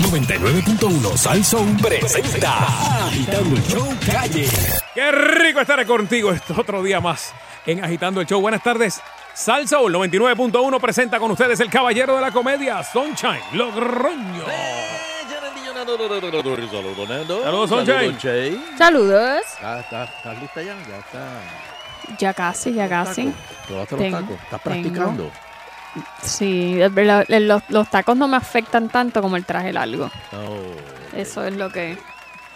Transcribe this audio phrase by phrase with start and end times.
[0.00, 2.66] 99.1 Sal Soul presenta
[3.06, 4.48] Agitando el Show Calle.
[4.94, 7.32] Qué rico estar contigo este otro día más
[7.64, 8.40] en Agitando el Show.
[8.40, 9.00] Buenas tardes.
[9.34, 14.44] Salsa 99.1 presenta con ustedes el caballero de la comedia, Sunshine Logroño.
[15.74, 17.42] Saludos, Nando.
[17.42, 18.62] Saludos, Sunshine.
[18.78, 19.40] Saludos.
[19.54, 20.74] ¿Estás, lista ya?
[20.88, 21.40] Ya está.
[22.18, 23.32] Ya casi, ya casi.
[23.66, 24.42] ¿Probaste Tengo, los tacos?
[24.44, 24.74] ¿Estás tengo.
[24.82, 25.30] practicando?
[26.22, 30.10] Sí, es verdad, eh, los, los tacos no me afectan tanto como el traje largo.
[30.32, 31.18] No.
[31.18, 31.96] Eso es lo que...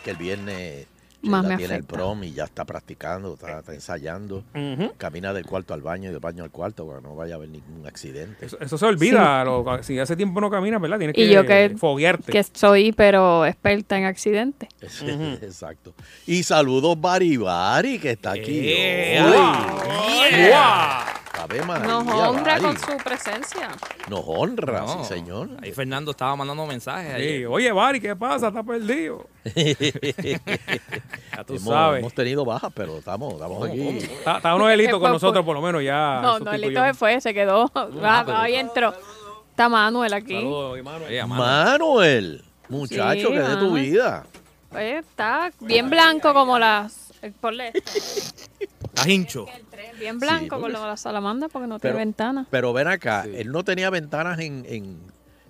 [0.05, 0.87] Que el viernes
[1.23, 4.43] Más me tiene el prom y ya está practicando, está, está ensayando.
[4.97, 7.37] Camina del cuarto al baño y del baño al cuarto para que no vaya a
[7.37, 8.47] haber ningún accidente.
[8.47, 9.45] Eso, eso se olvida.
[9.45, 10.99] lo- si hace tiempo no caminas, ¿verdad?
[10.99, 12.33] Tienes que, Y yo que- foguearte.
[12.33, 14.69] Que soy, pero experta en accidentes.
[15.43, 15.95] Exacto.
[16.27, 18.75] Y saludos Bari Bari, que está aquí.
[19.21, 21.19] ¡Guau!
[21.39, 23.69] Ave María, Nos honra con su presencia.
[24.09, 25.05] Nos honra, No.
[25.05, 25.51] sí, señor.
[25.63, 27.15] Ahí Fernando estaba mandando mensajes.
[27.17, 27.47] Sí, ayer.
[27.47, 28.49] Oye, Bari, ¿qué pasa?
[28.49, 29.27] Está perdido.
[31.37, 32.01] Ya tú hemos, sabes.
[32.01, 33.99] hemos tenido bajas, pero estamos, estamos aquí.
[33.99, 36.21] Está, está uno delito con nosotros, por lo menos ya.
[36.21, 36.53] no, no.
[36.53, 37.71] Elito se fue, se quedó.
[38.03, 38.93] Ah, ahí entró.
[39.51, 40.35] Está Manuel aquí.
[40.35, 40.79] Saludos,
[41.29, 44.25] Manuel, muchacho, Sí, que de tu vida.
[44.73, 47.08] Oye, está bien blanco como las...
[47.23, 47.91] eh, Ponle esto.
[48.85, 49.47] estás hincho.
[49.99, 52.47] Bien blanco porque- como las salamandras porque no tiene Pero- ventana.
[52.51, 54.99] Pero ven acá, él no tenía ventanas en, en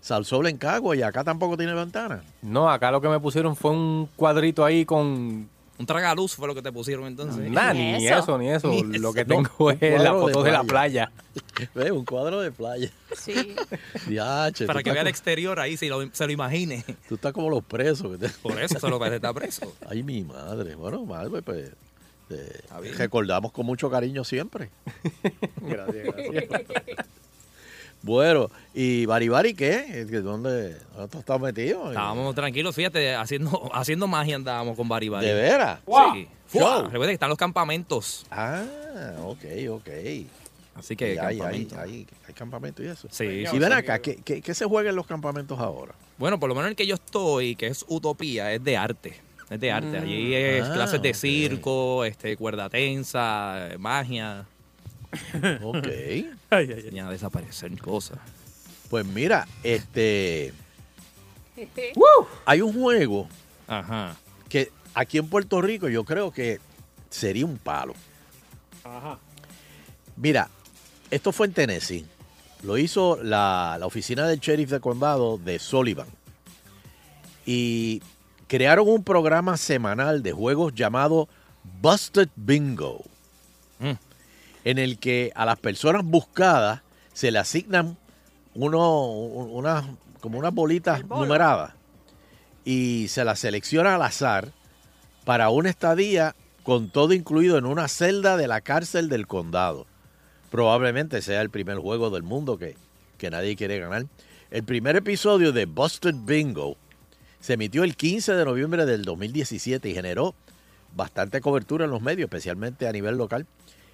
[0.01, 2.23] Salsol en Cagua y acá tampoco tiene ventanas.
[2.43, 5.49] No, acá lo que me pusieron fue un cuadrito ahí con
[5.79, 7.49] Un tragaluz fue lo que te pusieron entonces.
[7.51, 8.19] nada, Ni ni eso.
[8.19, 8.69] eso, ni eso.
[8.69, 11.13] Ni Lo que tengo es la de foto de la playa.
[11.75, 12.91] Ve, un cuadro de playa.
[13.17, 13.55] Sí.
[14.09, 16.85] Diache, Para que vea el exterior ahí, si lo- se lo imagine.
[17.09, 18.19] Tú estás como los presos.
[18.19, 19.73] que Por eso se lo parece está preso.
[19.89, 20.75] Ay, mi madre.
[20.75, 21.71] Bueno, madre, pues,
[22.31, 22.97] eh, Está bien.
[22.99, 24.71] recordamos con mucho cariño siempre.
[25.63, 27.07] Gracias, gracias.
[28.03, 30.07] Bueno, ¿y Baribari qué?
[30.09, 31.89] ¿Que ¿Dónde, dónde tú estás metido?
[31.89, 35.27] Estábamos tranquilos, fíjate, haciendo, haciendo magia andábamos con Bari Bari.
[35.27, 35.81] ¿De veras?
[36.15, 36.29] Sí.
[36.47, 38.25] Fua, Recuerda que están los campamentos.
[38.31, 38.65] Ah,
[39.25, 39.89] ok, ok.
[40.77, 41.81] Así que Y hay, hay, campamento.
[41.81, 43.09] hay, hay campamento y eso.
[43.11, 45.93] Sí, Y ven acá, ¿qué, qué, qué se juega en los campamentos ahora?
[46.17, 49.21] Bueno, por lo menos el que yo estoy, que es Utopía, es de arte.
[49.51, 49.99] Es de arte.
[49.99, 54.47] Allí es Ah, clases de circo, este, cuerda tensa, magia.
[55.63, 55.87] Ok.
[55.87, 56.91] Ay, ay, ay.
[56.93, 58.19] Ya desaparecen cosas.
[58.91, 60.53] Pues mira, este.
[62.47, 63.29] Hay un juego
[63.67, 64.17] Ajá.
[64.49, 66.61] que aquí en Puerto Rico yo creo que
[67.11, 67.95] sería un palo.
[68.85, 69.19] Ajá.
[70.17, 70.49] Mira,
[71.11, 72.07] esto fue en Tennessee.
[72.63, 76.07] Lo hizo la, la oficina del sheriff de condado de Sullivan.
[77.47, 78.03] Y
[78.47, 81.29] crearon un programa semanal de juegos llamado
[81.81, 83.03] Busted Bingo.
[84.65, 86.83] En el que a las personas buscadas
[87.13, 87.97] se le asignan
[88.55, 89.85] uno, un- unas,
[90.21, 91.75] como unas bolitas numeradas.
[92.65, 94.53] Y se las selecciona al azar
[95.25, 99.87] para una estadía con todo incluido en una celda de la cárcel del condado.
[100.51, 102.77] Probablemente sea el primer juego del mundo que,
[103.17, 104.07] que nadie quiere ganar.
[104.51, 106.77] El primer episodio de Busted Bingo
[107.41, 110.35] se emitió el 15 de noviembre del 2017 y generó
[110.97, 113.47] bastante cobertura en los medios, especialmente a nivel local.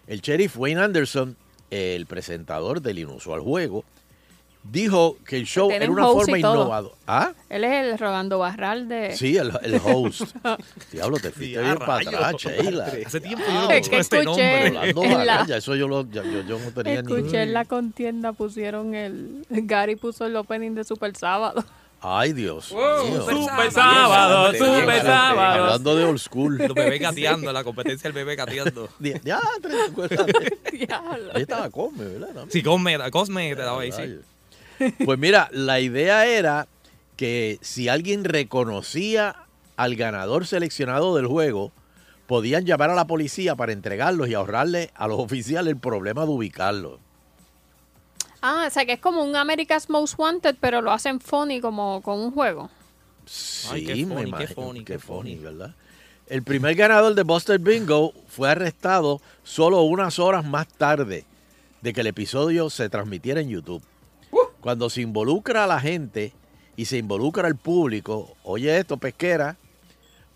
[0.07, 1.37] El sheriff Wayne Anderson,
[1.71, 3.85] el presentador del inusual juego,
[4.63, 6.95] dijo que el show era un una forma innovadora.
[7.07, 7.33] ¿Ah?
[7.51, 9.15] Él es el Rolando Barral de...
[9.17, 10.23] Sí, el, el host.
[10.93, 12.93] Diablo, te fuiste bien para atrás, Sheila.
[13.07, 14.69] Hace tiempo yo no que escucho este escuché- nombre.
[14.93, 17.15] Rolando la- Barral, ya eso yo, lo, ya- yo, yo no tenía ni...
[17.15, 19.45] Escuché en la contienda pusieron el...
[19.51, 21.63] Gary puso el opening de Super Sábado.
[22.07, 23.23] Ay, Dios Wow, mío.
[23.25, 25.65] super sábado, super sábado.
[25.65, 26.59] Hablando de old school.
[26.59, 28.91] Los bebés gateando, la competencia del bebé gateando.
[29.01, 29.19] Ya.
[30.71, 31.31] Diablo.
[31.35, 32.45] Ahí estaba Come, ¿verdad?
[32.51, 34.21] Sí, Cosme, Cosme te daba ahí, sí.
[35.05, 36.67] Pues mira, la idea era
[37.17, 39.37] que si alguien reconocía
[39.77, 41.73] al ganador seleccionado del juego,
[42.27, 46.31] podían llamar a la policía para entregarlos y ahorrarle a los oficiales el problema de
[46.33, 46.99] ubicarlos.
[48.47, 52.03] Ah, o sea que es como un America's Most Wanted, pero lo hacen funny como
[52.03, 52.69] con un juego.
[53.25, 54.55] Sí, Ay, qué me funny, qué imagino.
[54.55, 55.45] funny, qué qué funny, funny.
[55.47, 55.75] ¿verdad?
[56.27, 61.25] El primer ganador de Buster Bingo fue arrestado solo unas horas más tarde
[61.81, 63.83] de que el episodio se transmitiera en YouTube.
[64.61, 66.35] Cuando se involucra a la gente
[66.77, 69.57] y se involucra al público, oye esto, pesquera,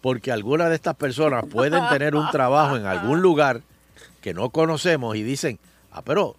[0.01, 3.61] porque algunas de estas personas pueden tener un trabajo en algún lugar
[4.23, 5.59] que no conocemos y dicen,
[5.91, 6.37] ah, pero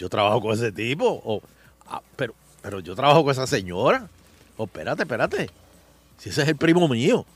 [0.00, 1.42] yo trabajo con ese tipo, o
[1.86, 4.08] "Ah, pero, pero yo trabajo con esa señora,
[4.56, 5.50] o espérate, espérate,
[6.16, 7.26] si ese es el primo mío.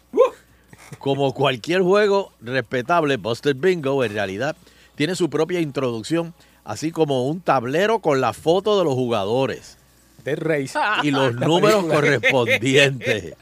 [0.98, 4.56] Como cualquier juego respetable, Buster Bingo en realidad
[4.94, 6.32] tiene su propia introducción,
[6.64, 9.76] así como un tablero con la foto de los jugadores.
[10.24, 10.78] Dead Race.
[11.02, 13.34] y los números correspondientes.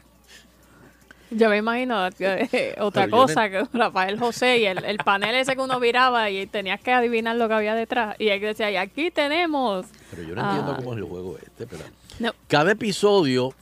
[1.35, 5.35] Yo me imagino eh, otra Pero yo cosa que Rafael José y el, el panel
[5.35, 8.15] ese que uno viraba y tenías que adivinar lo que había detrás.
[8.19, 9.85] Y él decía, y aquí tenemos.
[10.11, 10.75] Pero yo no entiendo Ah.
[10.77, 11.67] cómo es el juego este.
[11.67, 11.83] Pero
[12.19, 12.31] No.
[12.47, 13.53] Cada episodio,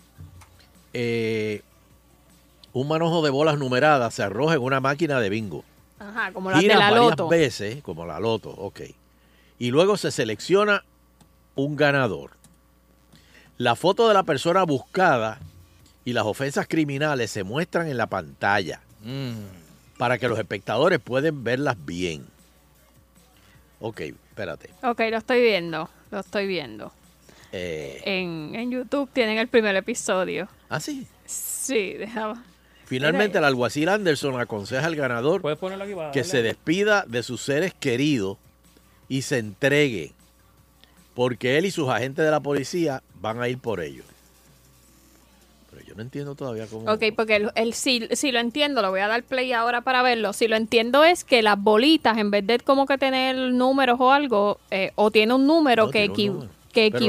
[0.93, 1.61] eh,
[2.73, 5.63] un manojo de bolas numeradas se arroja en una máquina de bingo.
[5.99, 7.27] Ajá, como las de Gira la varias loto.
[7.27, 8.81] veces, como la loto, ok.
[9.59, 10.83] Y luego se selecciona
[11.55, 12.31] un ganador.
[13.57, 15.39] La foto de la persona buscada
[16.05, 19.33] y las ofensas criminales se muestran en la pantalla Mm.
[19.97, 22.25] para que los espectadores puedan verlas bien.
[23.79, 24.69] Ok, espérate.
[24.83, 25.89] Ok, lo estoy viendo.
[26.11, 26.91] Lo estoy viendo.
[27.51, 30.47] Eh, En, en YouTube tienen el primer episodio.
[30.69, 31.07] ah, sí.
[31.25, 32.43] Sí, dejaba.
[32.85, 35.59] Finalmente, el alguacil Anderson aconseja al ganador aquí
[35.95, 38.37] para que se despida de sus seres queridos
[39.07, 40.11] y se entregue,
[41.13, 44.05] porque él y sus agentes de la policía van a ir por ellos.
[45.91, 46.89] Yo no entiendo todavía cómo.
[46.89, 50.01] Ok, porque el, el- si, si lo entiendo, lo voy a dar play ahora para
[50.03, 50.31] verlo.
[50.31, 54.11] Si lo entiendo es que las bolitas, en vez de como que tener números o
[54.13, 56.49] algo, eh, o tiene un número No, que, equi- número.
[56.71, 57.03] que Pero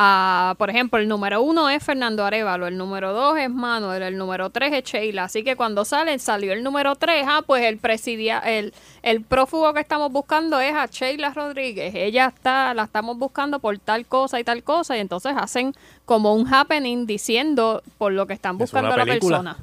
[0.00, 4.16] a, por ejemplo, el número uno es Fernando Arevalo, el número dos es Manuel, el
[4.16, 5.24] número tres es Sheila.
[5.24, 8.72] Así que cuando salen, salió el número tres, ah, pues el presidia, el,
[9.02, 11.96] el prófugo que estamos buscando es a Sheila Rodríguez.
[11.96, 15.74] Ella está, la estamos buscando por tal cosa y tal cosa, y entonces hacen
[16.04, 19.38] como un happening diciendo por lo que están Es buscando a la película.
[19.38, 19.56] persona.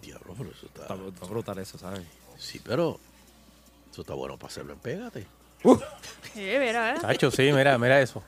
[0.00, 0.82] Diablo, pero eso está.
[0.82, 2.00] Está, está brutal eso, ¿sabes?
[2.38, 2.98] Sí, pero.
[3.92, 5.26] Eso está bueno para hacerlo en Pégate.
[6.34, 6.98] Sí, mira, ¿eh?
[7.00, 8.22] Tacho, sí, mira, mira eso.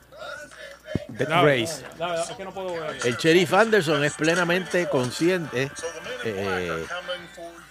[1.19, 1.85] Race.
[2.31, 2.97] es que no puedo ver.
[3.05, 5.71] El sheriff Anderson es plenamente consciente
[6.25, 6.85] eh,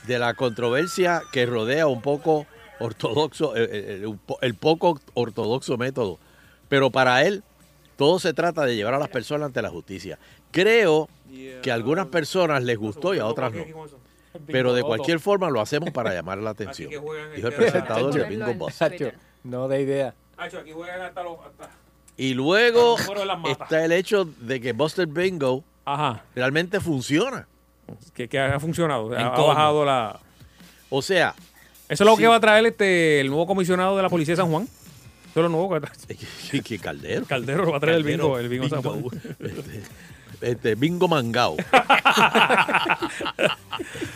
[0.03, 2.45] de la controversia que rodea un poco
[2.79, 6.19] ortodoxo, eh, eh, el, el poco ortodoxo método.
[6.69, 7.43] Pero para él,
[7.95, 10.19] todo se trata de llevar a las personas ante la justicia.
[10.51, 11.09] Creo
[11.61, 13.63] que a algunas personas les gustó y a otras no.
[14.47, 16.89] Pero de cualquier forma lo hacemos para llamar la atención.
[16.89, 18.81] Dijo el este- presentador de Bingo Boss.
[19.45, 20.13] No de idea.
[20.37, 21.37] Hacho, aquí juegan hasta los.
[21.39, 21.69] hasta-
[22.17, 22.97] Y luego
[23.47, 27.47] está el hecho de que Buster Bingo Ajá, realmente funciona.
[28.13, 29.13] que, que ha funcionado.
[29.15, 30.19] ¿En Ha, bajado la.
[30.89, 31.33] O sea,
[31.87, 32.23] Eso es lo Sí.
[32.23, 34.63] que va a traer este el nuevo comisionado de la policía de San Juan.
[34.63, 36.17] Eso es lo nuevo que trae.
[36.51, 37.25] que, que Caldero.
[37.25, 39.03] Caldero va a traer el bingo, el bingo, de San Juan.
[40.41, 41.55] Este, este, bingo mangao.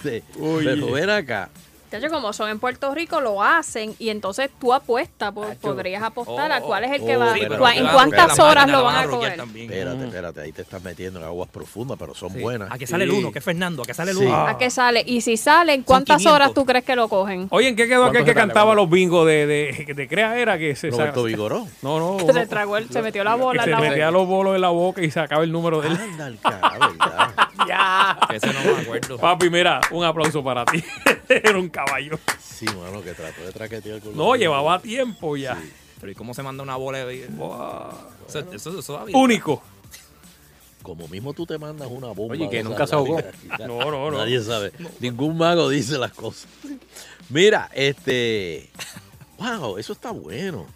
[0.03, 1.49] Sí, Pero ven acá.
[1.91, 6.03] De hecho, como son en Puerto Rico, lo hacen y entonces tú apuestas, po- podrías
[6.03, 8.83] apostar a Oh, cuál es el oh, que va, sí, cua- en cuántas horas lo
[8.83, 9.39] van a coger.
[9.39, 12.39] Espérate, espérate, ahí te estás metiendo en aguas profundas, pero son Sí.
[12.41, 12.71] buenas.
[12.71, 13.17] ¿A qué sale el Sí.
[13.17, 13.31] uno?
[13.31, 13.83] ¿Qué es Fernando?
[13.83, 14.25] ¿A qué sale el Sí.
[14.25, 14.35] uno?
[14.47, 15.03] ¿A qué sale?
[15.05, 16.35] Y si salen, ¿cuántas 500.
[16.35, 17.47] horas tú crees que lo cogen?
[17.51, 20.37] Oye, ¿en qué quedó aquel ¿Cuánto que sale, cantaba los bingos de, de, de Crea
[20.37, 20.57] Era?
[20.57, 21.65] Que se Roberto Vigoró.
[21.81, 22.19] No, no.
[22.33, 24.61] Se tragó el- se metió la que bola se en la metía los bolos en
[24.61, 25.97] la boca y sacaba el número de él.
[25.97, 27.29] Anda carajo, ¿verdad?
[27.67, 28.18] ya.
[28.33, 29.17] Ese no me acuerdo.
[29.17, 30.83] Papi, mira, un aplauso para ti.
[31.29, 32.19] Era un caballo.
[32.39, 35.57] Sí, mano, que trató de traquetear con No, los- llevaba tiempo ya.
[35.99, 37.27] Pero ¿y cómo se manda una bola de...
[37.27, 37.89] Wow.
[38.27, 39.17] Eso, eso, eso va bien.
[39.17, 39.61] Único.
[40.81, 42.33] Como mismo tú te mandas una bomba.
[42.35, 43.19] Oye, que nunca se ahogó.
[43.59, 44.17] No, no, no.
[44.17, 44.71] Nadie sabe.
[44.99, 46.47] Ningún mago dice las cosas.
[47.29, 48.69] Mira, este.
[49.37, 50.67] Wow, eso está bueno.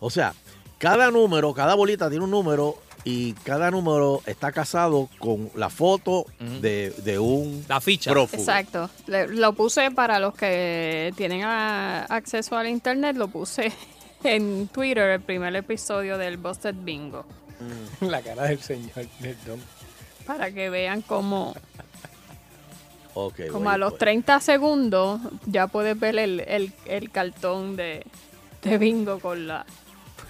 [0.00, 0.34] O sea,
[0.78, 6.26] cada número, cada bolita tiene un número y cada número está casado con la foto
[6.60, 8.10] de, de un La ficha.
[8.12, 8.40] prófugo.
[8.42, 8.88] Exacto.
[9.06, 13.72] Le- lo puse para los que tienen a- acceso al internet, lo puse
[14.24, 17.24] en Twitter, el primer episodio del Busted Bingo,
[18.00, 19.60] La cara del señor del don.
[20.26, 21.54] para que vean cómo,
[23.14, 23.98] Ok, como voy, a los voy.
[23.98, 28.04] 30 segundos ya puedes ver el, el, el cartón de,
[28.62, 29.66] de bingo con la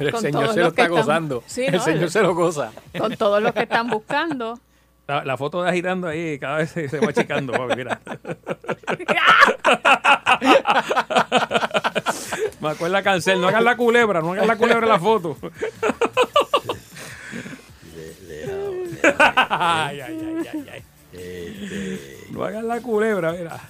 [0.04, 1.42] Pero el Con señor se lo está están- gozando.
[1.47, 2.71] Sí, el no, señor el- se lo goza.
[2.99, 4.59] con todos los que están buscando.
[5.09, 8.00] La, la foto de agitando ahí cada vez se, se va achicando, papi, mira.
[12.61, 15.37] Me acuerda cancel, no hagas la culebra, no hagas la culebra en la foto.
[19.49, 20.82] ay, ay, ay, ay, ay.
[21.12, 23.61] Este, No hagas la culebra, mira.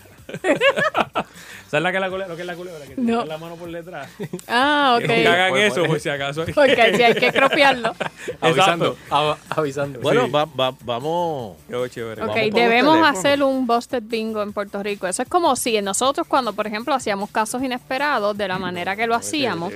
[1.71, 2.29] ¿Sabes la que la culebra?
[2.29, 2.81] Lo que es la culebra?
[2.87, 3.25] Que te No.
[3.25, 4.09] la mano por detrás.
[4.47, 5.35] Ah, Que nunca ok.
[5.35, 5.89] hagan Pues, eso, pues.
[5.89, 6.45] por si acaso.
[6.55, 7.95] Porque si hay que cropearlo.
[8.43, 8.97] Avisando.
[9.11, 10.01] av- avisando.
[10.01, 10.31] bueno, Sí.
[10.31, 11.57] va- va- vamos.
[11.69, 12.23] Qué chévere.
[12.23, 15.07] Ok, Vamos debemos hacer un busted bingo en Puerto Rico.
[15.07, 19.07] Eso es como si nosotros cuando, por ejemplo, hacíamos casos inesperados de la manera que
[19.07, 19.73] lo hacíamos,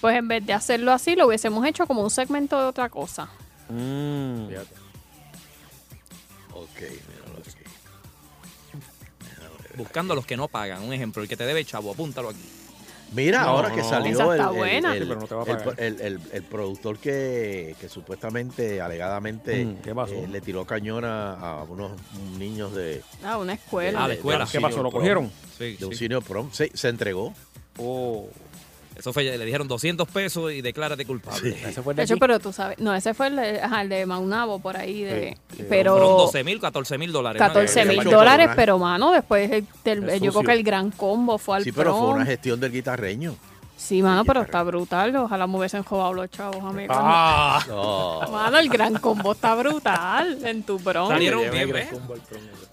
[0.00, 3.28] pues en vez de hacerlo así, lo hubiésemos hecho como un segmento de otra cosa.
[3.68, 4.74] Mm, Fíjate.
[9.76, 10.82] Buscando a los que no pagan.
[10.82, 12.40] Un ejemplo, el que te debe chavo, apúntalo aquí.
[13.12, 15.74] Mira, No, ahora no, que salió el, el- el- Sí, pero no te va a
[15.78, 20.14] el- productor que, que supuestamente, alegadamente, Mm, ¿qué pasó?
[20.14, 21.92] eh, le tiró cañón a, a unos
[22.38, 24.04] niños de, Ah, una escuela.
[24.04, 24.48] Ah, la escuela.
[24.50, 24.82] ¿Qué pasó?
[24.82, 25.30] ¿Lo cogieron?
[25.56, 25.98] Sí, de un sí.
[25.98, 26.50] senior prom.
[26.52, 27.32] Sí, se entregó.
[27.78, 28.28] Oh.
[28.96, 31.56] Eso fue, le dijeron 200 pesos y declárate culpable.
[31.66, 33.88] Ese fue De de hecho, pero tú sabes, no, ese fue el de, ajá, el
[33.88, 35.66] de Maunabo por ahí, de, Sí, sí.
[35.68, 37.38] pero Fueron 12 mil, 14 mil dólares.
[37.40, 40.90] 14 Eh, mil dólares, pero mano, después el- del- Es yo creo que el gran
[40.90, 43.34] combo fue al Sí, pero fue una gestión del guitarreño.
[43.76, 45.14] Sí, mano, pero está brutal.
[45.16, 46.86] Ojalá me hubiesen jugado los chavos a mí.
[46.88, 47.62] Ah.
[47.68, 48.20] No.
[48.30, 51.08] Mano, el gran combo está brutal en tu bron.
[51.08, 52.00] Salieron bien, el promedio.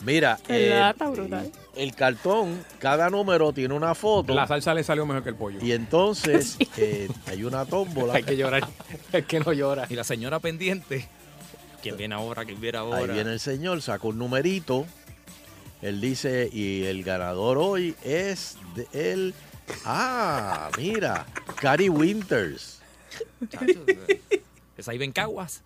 [0.05, 1.51] Mira, eh, Está brutal.
[1.75, 4.33] El cartón, cada número tiene una foto.
[4.33, 5.59] La salsa le salió mejor que el pollo.
[5.61, 8.13] Y entonces eh, hay una tómbola.
[8.15, 8.67] Hay que llorar.
[9.13, 9.87] Es que no llora.
[9.89, 11.07] Y la señora pendiente.
[11.81, 12.45] ¿Quién viene ahora?
[12.45, 12.99] ¿Quién viene ahora?
[12.99, 14.85] Ahí viene el señor, saca un numerito.
[15.81, 19.33] Él dice, y el ganador hoy es de él.
[19.85, 21.25] Ah, mira,
[21.59, 22.79] Cari Winters.
[23.49, 23.83] Chacho,
[24.77, 25.63] Esa ahí ven caguas.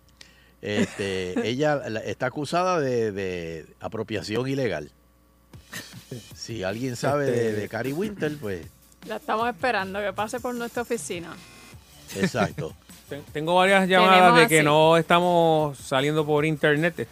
[0.62, 4.90] Este, ella la- está acusada de, de apropiación ilegal.
[6.34, 8.64] Si alguien sabe de, de Cari Winters, pues
[9.06, 11.34] La estamos esperando que pase por nuestra oficina.
[12.16, 12.72] exacto.
[13.08, 14.64] Ten- Tengo varias llamadas de que así.
[14.64, 17.06] no estamos saliendo por internet.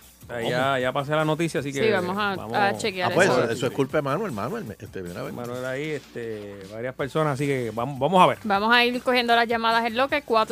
[0.49, 1.85] Ya, ya pasé la noticia, así que.
[1.85, 3.45] Sí, vamos a- a chequear Ah, pues eso.
[3.51, 4.75] eso, es culpa de Manuel, Manuel.
[4.79, 5.33] Este, mira, a ver.
[5.35, 8.39] Manuel ahí, este, varias personas, así que vamos, vamos a ver.
[8.43, 10.47] Vamos a ir cogiendo las llamadas en lo que Bueno,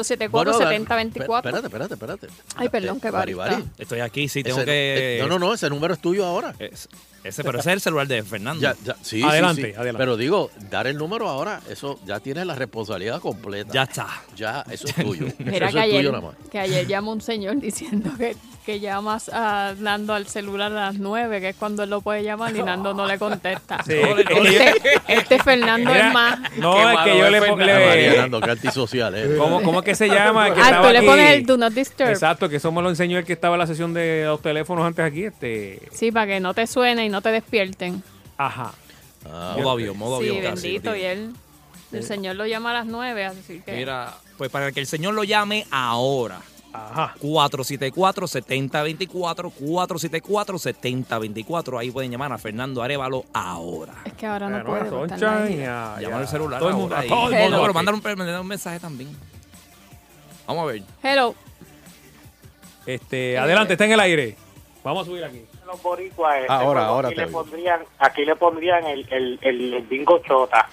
[0.52, 1.36] 474-7024.
[1.38, 2.26] Espérate, espérate, espérate.
[2.56, 3.42] Ay, perdón, barista.
[3.44, 5.16] Bari, Estoy aquí, sí, tengo ese- que.
[5.16, 6.54] eh, no, no, no, ese número es tuyo ahora.
[6.58, 6.88] Es-
[7.24, 8.60] ese, pero ese es el celular de Fernando.
[8.62, 9.72] Ya, ya, sí, Adelante, sí.
[9.74, 9.98] adelante.
[9.98, 13.72] Pero digo, dar el número ahora, eso ya tienes la responsabilidad completa.
[13.72, 14.06] Ya está.
[14.36, 15.26] Ya, eso es tuyo.
[15.38, 16.34] Mira eso que es tuyo ayer, nada más.
[16.50, 18.36] que ayer llamó un señor diciendo que,
[18.66, 22.22] que llamas a Nando al celular a las 9, que es cuando él lo puede
[22.24, 23.82] llamar y Nando no le contesta.
[23.84, 26.38] Sí, que Este, este Fernando Mira, es más.
[26.58, 27.56] No, es que yo le pongo.
[27.58, 28.16] Fernando.
[28.20, 29.36] Nando, qué antisocial, ¿eh?
[29.38, 30.48] ¿cómo, ¿Cómo es que se llama?
[30.48, 31.06] El que Ah, tú le aquí?
[31.06, 32.08] pones el Do Not Disturb.
[32.10, 34.84] Exacto, que eso me lo enseñó el que estaba en la sesión de los teléfonos
[34.84, 35.24] antes aquí.
[35.24, 35.80] Este.
[35.92, 38.02] Sí, para que no te suene y no te despierten.
[38.36, 38.72] Ajá.
[39.24, 40.96] Ah, Modo avión, modo Sí, avión casi, bendito.
[40.96, 41.32] Y él,
[41.92, 43.72] el señor lo llama a las 9, así que.
[43.76, 46.40] Mira, pues para que el señor lo llame ahora.
[46.74, 47.14] Ajá.
[47.20, 51.78] 474-7024, 474-7024.
[51.78, 53.92] Ahí pueden llamar a Fernando Arevalo ahora.
[54.06, 54.80] Es que ahora no Bueno, puede.
[54.80, 55.96] a porque está en la Soncha y gira.
[55.96, 56.58] a- Llama y al celular.
[56.60, 56.94] Todo el mundo.
[56.96, 57.58] ahora todo el mundo.
[57.60, 59.10] Pero un, mandar un mensaje también.
[60.46, 60.82] Vamos a ver.
[61.02, 61.34] Hello.
[62.86, 64.36] Este, adelante, está en el aire.
[64.82, 65.42] Vamos a subir aquí.
[65.72, 69.74] Los boricuas este, Ahora, ahora aquí te le pondrían aquí le pondrían el, el, el,
[69.74, 70.68] el bingo chota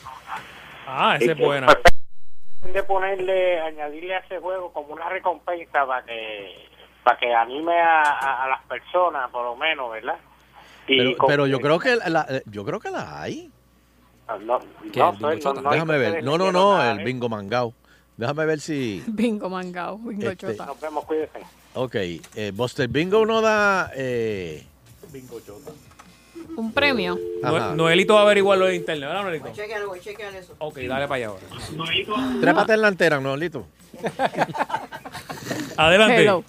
[0.88, 6.04] Ah, esa Y es deben de ponerle añadirle a ese juego como una recompensa para
[6.06, 6.68] que
[7.04, 10.18] para que anime a, a, a las personas por lo menos verdad
[10.88, 13.52] y Pero, con- pero yo creo que la, yo creo que la hay.
[14.28, 14.60] no, no,
[14.92, 16.24] ¿Qué, no soy- no hay Déjame ver.
[16.24, 17.04] No, no, no, nada, el ¿eh?
[17.04, 17.74] bingo mangao.
[18.18, 19.04] Déjame ver si.
[19.08, 20.66] Bingo mangao, bingo Este, chota.
[20.66, 21.40] nos vemos cuídense
[21.76, 23.92] Ok, eh, Buster Bingo no da.
[23.96, 24.66] Eh,
[26.56, 27.18] Un premio.
[27.76, 29.50] Noelito va a averiguarlo en internet, ¿verdad, Noelito?
[29.54, 30.56] Chequealo, voy a chequear eso.
[30.60, 32.40] Ok, dale para allá ahora.
[32.42, 33.66] Trépate en la antera, ¿no, Lito?
[35.78, 36.22] Adelante.
[36.22, 36.44] Hello.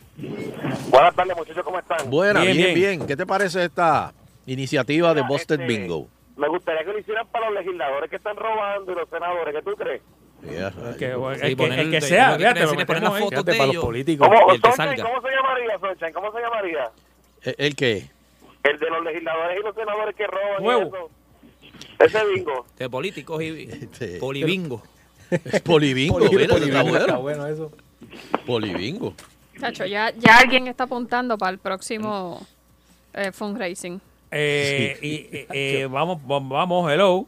[0.90, 2.98] buenas tardes muchachos cómo están Buena, Bien, bien, bien.
[2.98, 4.12] bien, ¿Qué te parece esta
[4.46, 6.08] iniciativa de Busted este, Bingo?
[6.36, 9.62] me gustaría que lo hicieran para los legisladores que están robando y los senadores ¿qué
[9.62, 10.02] tú crees?
[10.42, 12.64] Yeah, El que, el Sí, que- poner el que el- sea, lo que fíjate, lo
[12.64, 13.22] es poner metemos la ahí.
[13.24, 13.30] foto.
[13.30, 13.84] Fíjate, de para los ellos.
[13.84, 14.28] políticos.
[14.28, 15.04] ¿Cómo, Y el que Sonchen, salga.
[15.04, 16.12] ¿cómo se llamaría Sonchen?
[16.14, 16.90] ¿cómo se llamaría?
[17.42, 18.10] ¿El, el qué?
[18.62, 20.82] El de los legisladores y los senadores que roban y Huevo.
[20.96, 21.10] eso.
[22.18, 24.82] ese bingo De políticos y Este- polibingo.
[25.64, 27.20] Polibingo, polibingo, está está bueno.
[27.20, 27.72] bueno eso.
[28.46, 29.14] Polibingo.
[29.60, 32.44] Chacho, ya, ya alguien está apuntando para el próximo
[33.14, 34.00] eh, fundraising.
[34.32, 37.26] Eh, y, eh, eh, vamos, vamos, vamos, hello.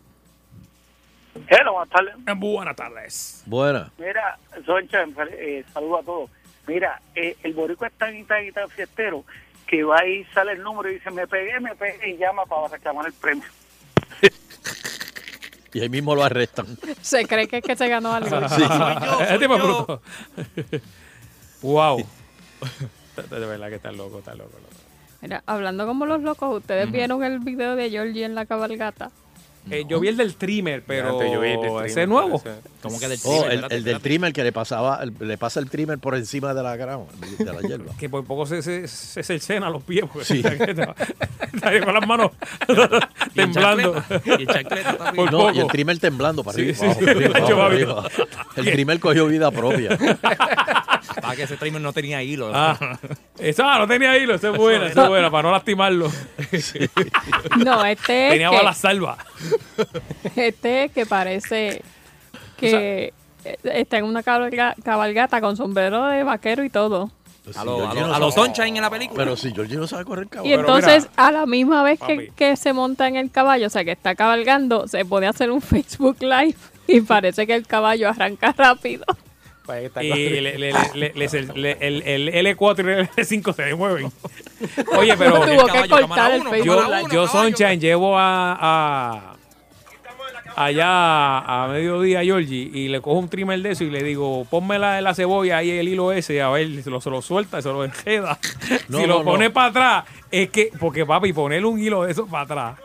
[1.49, 2.15] Hello, buenas tardes.
[2.27, 3.43] Eh, Buenas tardes.
[3.47, 3.93] Buena.
[3.99, 6.31] Mira, Sonchen, eh, saludo a todos.
[6.67, 9.25] Mira, eh, el boricua es tan tan tan fiestero
[9.73, 12.69] que va y sale el número y dice, me pegué, me pegué y llama para
[12.69, 13.49] reclamar el premio.
[15.75, 16.67] Y ahí mismo lo arrestan.
[17.01, 18.37] Se cree que es que se ganó algo.
[18.45, 20.03] Ese tipo es bruto.
[21.63, 22.07] wow.
[23.31, 24.51] De verdad que está loco, está loco.
[24.53, 24.69] loco.
[25.23, 29.11] Mira, hablando como los locos, ¿ustedes vieron el video de Georgie en la cabalgata?
[29.71, 32.09] Eh, yo vi el del trimmer, pero Antes yo vi el del ese trimmer, es
[32.09, 32.43] nuevo.
[32.83, 33.45] ¿Cómo que del Oh, trimmer?
[33.47, 34.03] el, Espérate, el del espérate.
[34.03, 37.05] trimmer que le pasaba, el- le pasa el trimmer por encima de la grama,
[37.39, 37.93] de la hierba.
[37.99, 40.05] Que por poco se, se, se cercena los pies.
[40.13, 40.43] Porque Sí.
[41.55, 42.33] está, con las manos
[43.35, 44.03] temblando.
[44.25, 45.27] Y en chancleta también.
[45.31, 46.75] No, y el trimmer temblando para arriba.
[46.77, 47.05] sí, abajo, sí.
[47.07, 48.09] para arriba, abajo, arriba.
[48.57, 49.97] El trimmer cogió vida propia.
[51.21, 52.51] Para que ese trimmer no tenía hilo.
[52.55, 52.99] Ah,
[53.39, 56.11] esa no tenía hilo, esa es buena, esa es buena, para no lastimarlo.
[57.65, 59.19] No, este es, Tenía que, balas salva.
[60.37, 61.83] este es que parece
[62.57, 63.13] que
[63.65, 67.11] está en una cabalga- cabalgata con sombrero de vaquero y todo.
[67.45, 69.25] Pues A los a no a sabe- Sunshine en la película.
[69.25, 70.61] Pero si Georgie no sabe correr Y caballo.
[70.61, 73.85] entonces, mira, a la misma vez que, que se monta en el caballo, o sea,
[73.85, 76.55] que está cabalgando, se puede hacer un Facebook Live
[76.87, 79.05] y parece que el caballo arranca rápido.
[79.65, 84.07] Pues está Y el, el- el L4 y el L5 se demueven.
[84.99, 87.09] Oye, pero Tuvo que caballo, cortar el uno, Facebook yo, uno.
[87.13, 87.29] yo.
[87.29, 89.37] Sunshine, llevo a, a-
[90.57, 94.45] allá a mediodía a Georgie y le cojo un trimmer de eso y le digo,
[94.51, 97.63] ponme la, la cebolla ahí el hilo ese, a ver, se lo, se lo suelta,
[97.63, 98.39] se lo enjeda.
[98.89, 99.53] No, si no, lo pone no.
[99.53, 102.79] para atrás, es que, porque papi, ponerle un hilo de eso para atrás.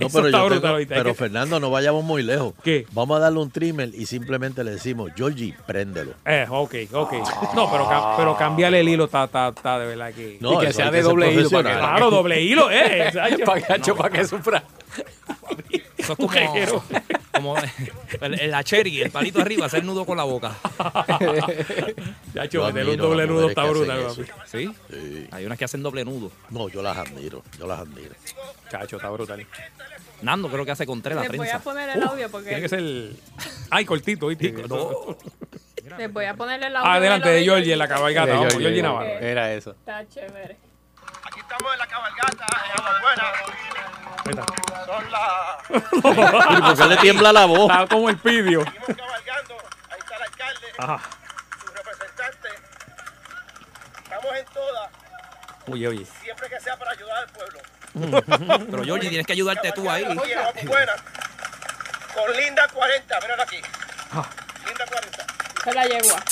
[0.00, 0.94] No, eso pero, está yo brutal tengo- ahorita.
[0.94, 2.54] hay pero que- Fernando, no vayamos muy lejos.
[2.64, 2.86] ¿Qué?
[2.92, 6.12] Vamos a darle un trimmer y simplemente le decimos, Georgie, préndelo.
[6.24, 7.12] Eh, ok, ok.
[7.54, 10.38] No, pero, pero cambiarle el hilo está, está, está de verdad que...
[10.40, 11.78] No, Y que sea de doble hilo para.
[11.78, 13.10] Claro, doble hilo, eh.
[13.44, 14.62] Para que, para que sufra.
[15.98, 16.82] Eso es como.
[17.38, 17.56] Como
[18.20, 20.56] el, el- la cherry, el palito arriba, hacer nudo con la boca.
[22.34, 24.06] Chacho, Yo meterle un doble nudo está brutal.
[24.46, 24.70] ¿Sí?
[24.90, 25.26] Sí.
[25.30, 26.30] Hay unas que hacen doble nudo.
[26.50, 28.14] No, yo las admiro, yo las admiro.
[28.70, 29.46] Chacho, está brutal.
[30.22, 31.64] Nando creo que hace con tres la Les voy a prensa.
[31.64, 33.10] poner el audio Tiene que porque ser...
[33.70, 34.52] Ay, cortito, ¿viste?
[35.96, 36.90] les voy a poner el audio.
[36.90, 38.34] Adelante de Georgie en la cabalgata.
[38.34, 39.08] Vamos, Georgie, Navarro.
[39.20, 39.70] Era eso.
[39.70, 40.56] Está chévere.
[41.50, 43.32] Estamos en la cabalgata en Aguabuena.
[44.84, 45.70] Son las.
[45.70, 47.70] ¿Y por qué le tiembla la voz?
[47.70, 48.64] Está como el pidio.
[48.64, 49.54] Seguimos cabalgando.
[49.90, 51.00] Ahí está el alcalde, Ajá.
[51.60, 52.48] su representante.
[54.04, 54.90] Estamos en todas,
[55.68, 56.06] Oye, oye.
[56.22, 57.60] siempre que sea para ayudar al pueblo.
[58.70, 60.04] Pero Georgie, tienes que ayudarte tú ahí.
[60.04, 60.92] En Aguabuena,
[62.14, 63.60] Con Linda 40, mírala aquí.
[64.12, 64.26] Ah.
[64.66, 65.26] Linda 40.
[65.64, 66.24] Se la yegua.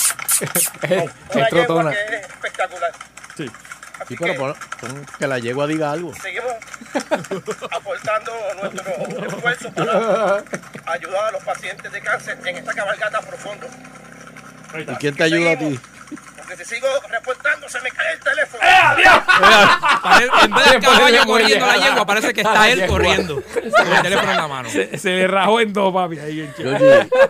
[1.33, 1.91] Yegua toda.
[1.91, 2.91] que es espectacular.
[3.35, 3.51] Sí.
[3.99, 6.13] Así Sí, pero que pon- pon que la yegua diga algo.
[6.21, 6.51] seguimos
[7.71, 10.43] aportando nuestro esfuerzo para
[10.85, 13.67] ayudar a los pacientes de cáncer en esta cabalgata profundo.
[14.77, 15.79] ¿Y quién te ayuda a ti?
[16.37, 18.63] Porque si sigo reportando se me cae el teléfono.
[20.03, 23.41] Pare- En vez del caballo corriendo la yegua, parece que está él corriendo.
[23.43, 23.63] Con
[23.93, 24.69] el teléfono en la mano.
[24.69, 26.19] Se, se le rajó en dos, papi.
[26.19, 26.53] Ahí en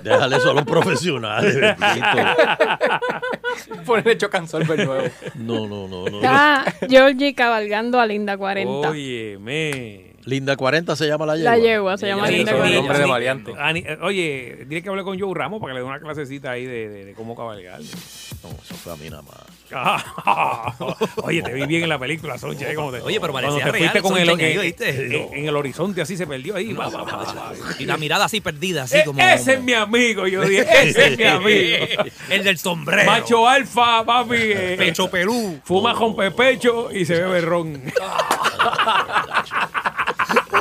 [0.03, 2.07] déjale eso a los profesionales, bendito.
[3.85, 5.07] Ponerle chocansolver nuevo.
[5.35, 6.17] No, no, no, no.
[6.17, 8.89] Está Georgie cabalgando a Linda 40.
[8.89, 10.16] Oye, me.
[10.27, 11.51] Linda 40 se llama la yegua.
[11.51, 12.79] La yegua se llama Linda eso, el 40.
[12.81, 13.53] nombre de variante.
[13.57, 16.65] Ani- Oye, dile que hable con Joe Ramos para que le dé una clasecita ahí
[16.65, 17.79] de, de- de cómo cabalgar.
[17.79, 19.37] No, eso fue a mí nada más.
[21.23, 22.69] Oye, te vi bien en la película, Soncha.
[22.71, 22.75] ¿eh?
[22.75, 25.55] Como te- Oye, pero cuando parecía te fuiste real, con el, en, en- en el
[25.55, 26.73] horizonte así se perdió ahí.
[26.73, 27.53] Va, va, va, va.
[27.79, 29.19] Y la mirada así perdida, así Eh, como.
[29.21, 32.03] ese es mi amigo, yo dije, ese es mi amigo.
[32.29, 33.05] El del sombrero.
[33.09, 34.35] Macho alfa, papi.
[34.37, 35.59] eh, Pecho pelú.
[35.63, 37.81] Fuma con pepecho y se bebe ron.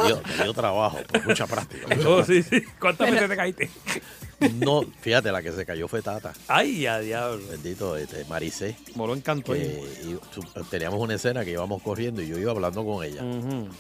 [0.06, 1.86] Dio, me dio trabajo, por mucha práctica.
[2.06, 2.62] Oh, sí, sí.
[2.80, 3.70] ¿Cuántas veces te caíste?
[4.54, 6.32] No, fíjate, la que se cayó fue Tata.
[6.48, 7.42] Ay, a diablo.
[7.50, 8.76] Bendito, este, Maricé.
[8.94, 13.22] Y- su- teníamos una escena que íbamos corriendo y yo iba hablando con ella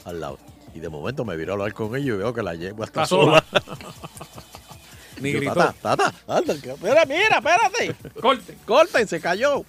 [0.04, 0.38] al lado.
[0.74, 3.02] Y de momento me viro a hablar con ella y veo que la yegua está,
[3.02, 3.44] Está sola.
[3.50, 3.64] sola.
[5.20, 5.54] Ni Yo, gritó.
[5.54, 7.94] Tata, Tata, anda, que- mira, mira, espérate.
[8.20, 8.56] Corte.
[8.66, 9.64] Corta y se cayó.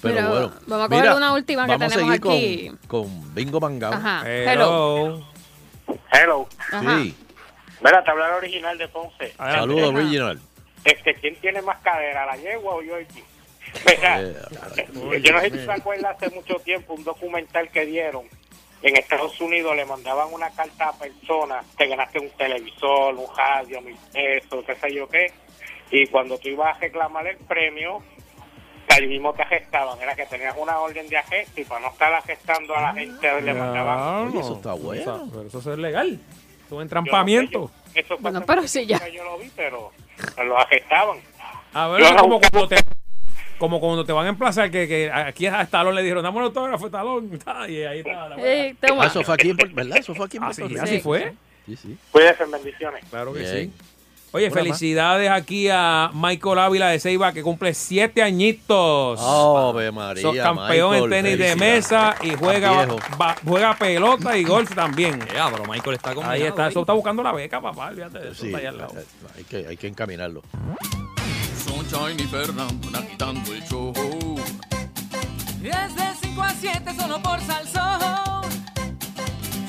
[0.00, 0.52] Pero bueno.
[0.68, 2.78] vamos a coger mira, una última que vamos a tenemos seguir aquí.
[2.86, 3.92] Con, con Bingo Mangao.
[3.92, 4.22] Ajá.
[4.24, 5.06] Hello.
[5.06, 5.26] Hello.
[6.12, 6.48] Hello.
[6.72, 6.98] Ajá.
[6.98, 7.16] Sí.
[7.80, 9.32] Mira, te habla el original de Ponce.
[9.36, 10.40] Saludos, original.
[10.84, 13.22] Este, ¿Quién tiene más cadera, la yegua o yo aquí?
[13.86, 14.36] Mira, Eh,
[14.76, 18.24] eh, yo no sé si se acuerdan hace mucho tiempo un documental que dieron.
[18.80, 23.80] En Estados Unidos le mandaban una carta a personas, te ganaste un televisor, un radio,
[23.82, 25.32] mil pesos, qué sé yo qué.
[25.90, 28.02] Y cuando tú ibas a reclamar el premio,
[28.94, 30.00] ahí mismo te gestaban.
[30.00, 33.40] Era que tenías una orden de arresto y para no estar arrestando a la gente
[33.42, 34.28] le mandaban.
[34.28, 35.00] Oye, eso está bueno.
[35.02, 36.08] Eso- pero eso es legal.
[36.08, 36.20] Eso
[36.64, 37.60] es Yo entrampamiento.
[37.60, 38.98] no sé, yo- eso Bueno, pero sí, ya.
[38.98, 39.92] que Yo lo vi, pero
[40.44, 41.18] lo arrestaban.
[41.74, 42.76] A ver, como cuando te
[43.58, 46.44] como cuando te van a emplazar que, que aquí a Talón le dijeron, dame un
[46.44, 47.28] autógrafo, Talón.
[47.68, 48.28] Y ahí está.
[48.28, 48.36] la.
[48.36, 49.96] Ah, Eso fue aquí, ¿verdad?
[49.98, 50.84] Eso fue aquí en Así, Puerto Rico.
[50.84, 51.32] así fue.
[51.66, 51.98] Sí, sí.
[52.12, 53.04] Cuídense, bendiciones.
[53.10, 53.72] Claro que Bien.
[53.72, 53.72] sí.
[54.30, 54.62] Oye, Una más.
[54.64, 59.18] felicidades aquí a Michael Ávila de Ceiba que cumple siete añitos.
[59.20, 60.22] Ave María.
[60.22, 62.86] Sos campeón Michael, en tenis de mesa y juega,
[63.20, 65.18] va- juega pelota y golf también.
[65.34, 67.90] Ya, pero Michael está con Ahí está, eso está buscando la beca, papá.
[67.92, 68.92] De eso, Sí, está ahí al lado.
[69.36, 70.42] hay que, hay que encaminarlo.
[71.64, 73.92] Sunshine y Fernando agitando el show.
[75.60, 78.42] Desde 5 a 7 solo por Salsón.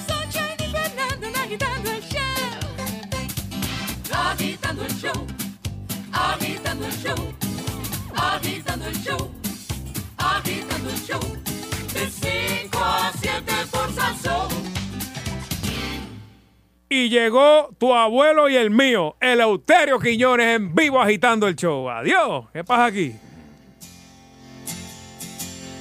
[0.05, 1.98] Sunshine y Fernando agitando el show.
[4.21, 5.27] Agitando el show.
[6.11, 7.33] Agitando el show.
[8.15, 9.31] Agitando el show.
[10.17, 11.19] Agitando el show.
[11.93, 14.47] De 5 a 7 por Salsón.
[16.89, 21.87] Y llegó tu abuelo y el mío, el Euterio Quiñones, en vivo agitando el show.
[21.89, 22.45] Adiós.
[22.51, 23.13] ¿Qué pasa aquí?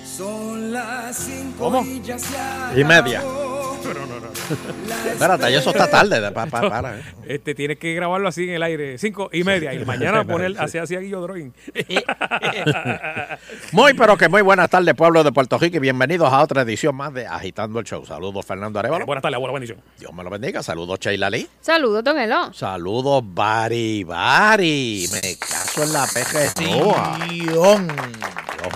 [0.04, 1.82] Son las cinco ¿Cómo?
[1.82, 2.36] y ya se
[2.78, 3.22] Y media.
[3.82, 5.10] Pero no, no, no.
[5.10, 6.20] Espérate, eso está tarde.
[6.20, 7.02] de- pa- pa- para, eh.
[7.26, 9.72] Este, tienes que grabarlo así en el aire, cinco y media.
[9.74, 11.52] Y mañana poner así así a Guillo Drawing.
[13.72, 16.94] Muy, pero que muy buenas tardes, pueblo de Puerto Rico, y bienvenidos a otra edición
[16.96, 18.04] más de Agitando el Show.
[18.06, 19.04] Saludos, Fernando Arevalo.
[19.06, 19.80] Buenas tardes, buena bendición.
[19.98, 20.62] Dios me lo bendiga.
[20.62, 21.48] Saludos, Sheila Lee.
[21.60, 22.52] Saludos, Don Elo.
[22.54, 25.06] Saludos, Bari Bari.
[25.12, 26.06] Me caso en la
[26.62, 27.18] Noa.
[27.30, 27.80] Dios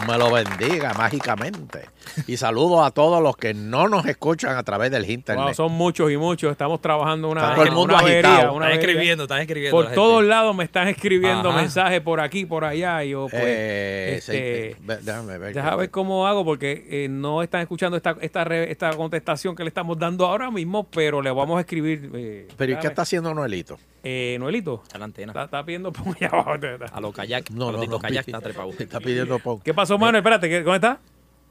[0.06, 1.88] me lo bendiga mágicamente.
[2.26, 5.46] Y saludos a todos los que no nos escuchan a través del internet.
[5.46, 6.52] Wow, son muchos y muchos.
[6.52, 8.52] Estamos trabajando una, Está todo el mundo una avería, agitado.
[8.54, 8.80] una Están avería.
[8.90, 9.76] escribiendo, están escribiendo.
[9.76, 11.60] Por todos lados me están escribiendo Ajá.
[11.60, 13.02] mensajes por aquí, por allá.
[13.04, 15.54] Y yo, pues, Eh, este, sí, ve- déjame ver.
[15.54, 19.62] Deja ver cómo hago porque eh, no están escuchando esta, esta, re- esta contestación que
[19.64, 22.10] le estamos dando ahora mismo, pero le vamos a escribir.
[22.14, 23.78] Eh, Pero ¿y qué déjame- está haciendo Noelito?
[24.04, 24.80] Eh, Noelito.
[24.82, 25.30] Está la antena.
[25.32, 26.52] Está, está pidiendo por allá abajo.
[26.92, 27.50] A los kayak.
[27.50, 28.70] No, a los no, no, kayak está trepado.
[28.78, 29.62] Está pidiendo poco.
[29.64, 30.16] ¿Qué pasó, Manuel?
[30.16, 30.98] Espérate, ¿qué- ¿dónde está?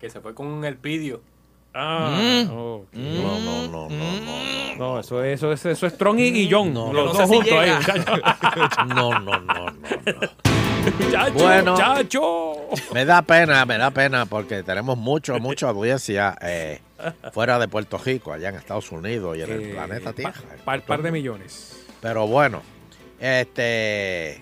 [0.02, 1.22] Que se fue con el pidio.
[1.74, 2.50] Ah, Mm.
[2.52, 2.94] ok.
[2.94, 4.76] No, no, no, no, no.
[4.78, 6.74] No, eso es, eso es, eso es Strong y, y John.
[6.74, 7.72] No, los no dos si juntos ahí.
[8.90, 11.02] No, no, no, no, no.
[11.06, 11.72] Muchacho, Bueno.
[11.74, 12.54] muchacho.
[12.94, 16.82] Me da pena, me da pena porque tenemos mucho, mucha audiencia eh,
[17.32, 20.34] fuera de Puerto Rico, allá en Estados Unidos y en el Eh, planeta Tierra.
[20.34, 21.86] pa- par, par de millones.
[22.02, 22.64] Pero bueno,
[23.20, 24.42] este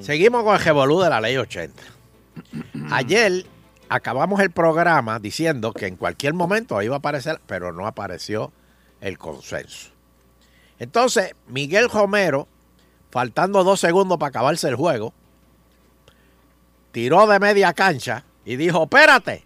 [0.00, 1.82] seguimos con el revolú de la ley 80.
[2.90, 3.46] Ayer
[3.88, 8.52] acabamos el programa diciendo que en cualquier momento iba a aparecer, pero no apareció
[9.00, 9.90] el consenso.
[10.78, 12.48] Entonces, Miguel Romero,
[13.10, 15.12] faltando dos segundos para acabarse el juego,
[16.92, 19.44] tiró de media cancha y dijo, espérate,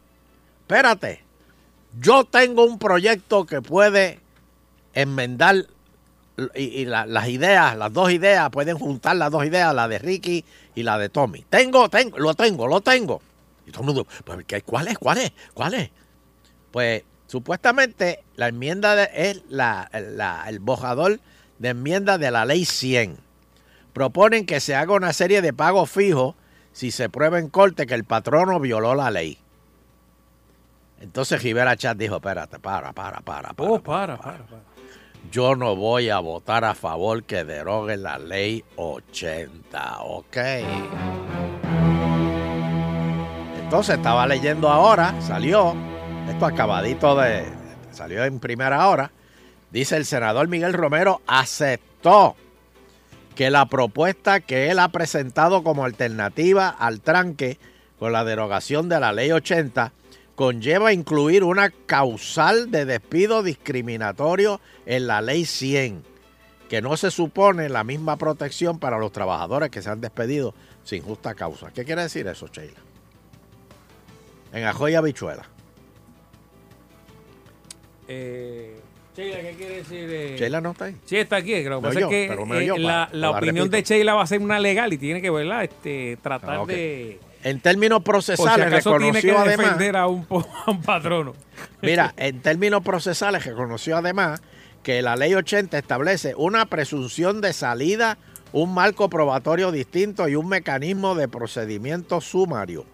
[0.62, 1.22] espérate,
[2.00, 4.20] yo tengo un proyecto que puede
[4.94, 5.66] enmendar
[6.54, 9.98] y, y la- las ideas, las dos ideas, pueden juntar las dos ideas, la de
[9.98, 11.44] Ricky y la de Tommy.
[11.50, 13.20] Tengo, tengo, lo tengo, lo tengo.
[13.68, 14.98] Y todo el mundo, pues, ¿qué- ¿cuál es?
[14.98, 15.32] ¿Cuál es?
[15.54, 15.90] ¿Cuál es?
[16.72, 21.20] Pues supuestamente la enmienda de- es la, la- el bojador
[21.58, 23.18] de enmienda de la ley 100.
[23.92, 26.34] Proponen que se haga una serie de pagos fijos
[26.72, 29.38] si se prueba en corte que el patrono violó la ley.
[31.00, 33.70] Entonces Rivera Chat dijo, espérate, para, para, para, para.
[33.70, 34.62] Oh, para, para, para.
[35.30, 40.36] Yo no voy a votar a favor que deroguen la ley 80, ¿ok?
[43.68, 45.74] Entonces estaba leyendo ahora, salió,
[46.26, 47.44] esto acabadito de,
[47.92, 49.10] salió en primera hora,
[49.70, 52.34] dice el senador Miguel Romero aceptó
[53.34, 57.58] que la propuesta que él ha presentado como alternativa al tranque
[57.98, 59.92] con la derogación de la ley 80
[60.34, 66.04] conlleva incluir una causal de despido discriminatorio en la ley 100,
[66.70, 70.54] que no se supone la misma protección para los trabajadores que se han despedido
[70.84, 71.70] sin justa causa.
[71.70, 72.87] ¿Qué quiere decir eso, Sheila?
[74.52, 75.46] En Ajoy y Habichuela.
[78.08, 78.80] Eh,
[79.16, 80.08] Sheila, ¿qué quiere decir?
[80.10, 80.36] eh?
[80.38, 80.96] Sheila no está ahí.
[81.04, 81.62] Sí, está aquí.
[81.64, 83.82] Lo que pasa es eh, la, opinión de.
[83.82, 85.28] Sheila va a ser una legal y tiene que.
[85.62, 86.68] Este, tratar Ah, ok.
[86.68, 87.20] de.
[87.44, 89.66] En términos Por si procesales acaso tiene que reconoció además...
[89.66, 90.26] defender a un,
[90.66, 91.34] a un patrono.
[91.82, 94.40] Mira, en términos procesales reconoció además
[94.82, 98.18] que la ley 80 establece una presunción de salida,
[98.52, 102.86] un marco probatorio distinto y un mecanismo de procedimiento sumario.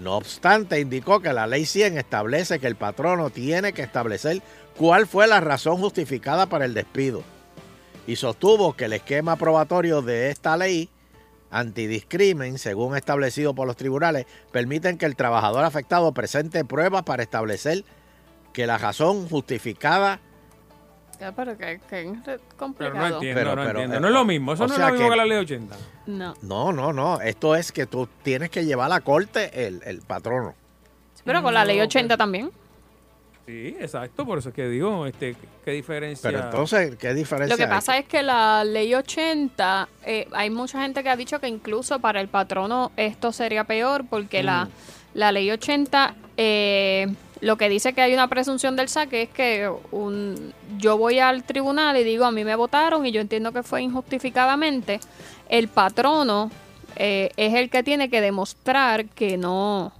[0.00, 4.42] No obstante, indicó que la ley 100 establece que el patrono tiene que establecer
[4.76, 7.22] cuál fue la razón justificada para el despido
[8.06, 10.88] y sostuvo que el esquema probatorio de esta ley
[11.50, 17.84] antidiscrimen, según establecido por los tribunales, permiten que el trabajador afectado presente pruebas para establecer
[18.52, 20.20] que la razón justificada
[21.36, 22.98] Pero que, que es Pero complicado.
[22.98, 23.96] no entiendo, Pero- no pero, entiendo.
[23.96, 24.52] eh, No es lo mismo.
[24.54, 25.76] Eso no es lo mismo que- que la ley 80.
[26.06, 26.34] No.
[26.42, 27.20] No, no, no.
[27.20, 30.54] Esto es que tú tienes que llevar a la corte el, el patrono.
[31.24, 32.50] Pero con la ley 80 también.
[33.46, 34.24] Sí, exacto.
[34.24, 36.30] Por eso es que digo, este, ¿qué diferencia?
[36.30, 37.68] Pero entonces, ¿qué diferencia Lo que hay?
[37.70, 41.98] pasa es que la ley 80, eh, hay mucha gente que ha dicho que incluso
[41.98, 44.68] para el patrono esto sería peor porque la,
[45.14, 47.08] la ley 80 eh,
[47.40, 51.44] lo que dice que hay una presunción del saque es que un, yo voy al
[51.44, 55.00] tribunal y digo a mí me votaron y yo entiendo que fue injustificadamente.
[55.48, 56.50] El patrono
[56.96, 59.92] eh, es el que tiene que demostrar que no,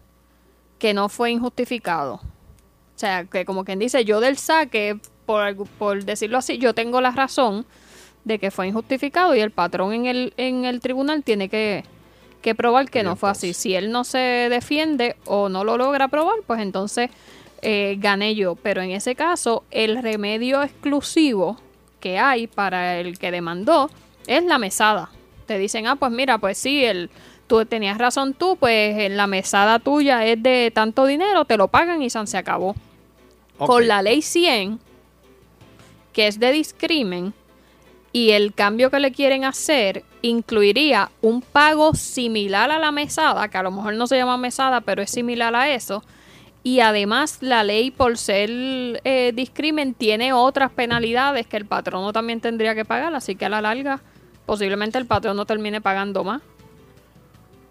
[0.79, 2.15] que no fue injustificado.
[2.15, 7.01] O sea, que como quien dice, yo del saque, por, por decirlo así, yo tengo
[7.01, 7.65] la razón
[8.25, 11.85] de que fue injustificado y el patrón en el, en el tribunal tiene que,
[12.41, 13.55] que probar que no fue así.
[13.55, 17.11] Si él no se defiende o no lo logra probar, pues entonces
[17.63, 18.57] eh, gané yo.
[18.57, 21.59] Pero en ese caso, el remedio exclusivo
[22.01, 23.91] que hay para el que demandó
[24.27, 25.11] es la mesada.
[25.47, 27.11] Te dicen, ah, pues mira, pues sí, el,
[27.47, 31.69] tú tenías razón tú, pues en la mesada tuya es de tanto dinero, te lo
[31.69, 32.75] pagan y san se acabó.
[33.59, 34.81] Con la ley 100,
[36.15, 37.35] que es de discrimen,
[38.13, 43.59] y el cambio que le quieren hacer incluiría un pago similar a la mesada, que
[43.59, 46.03] a lo mejor no se llama mesada, pero es similar a eso.
[46.63, 52.41] Y además la ley por ser eh, discrimen tiene otras penalidades que el patrono también
[52.41, 54.01] tendría que pagar, así que a la larga
[54.45, 56.43] posiblemente el patrono termine pagando más.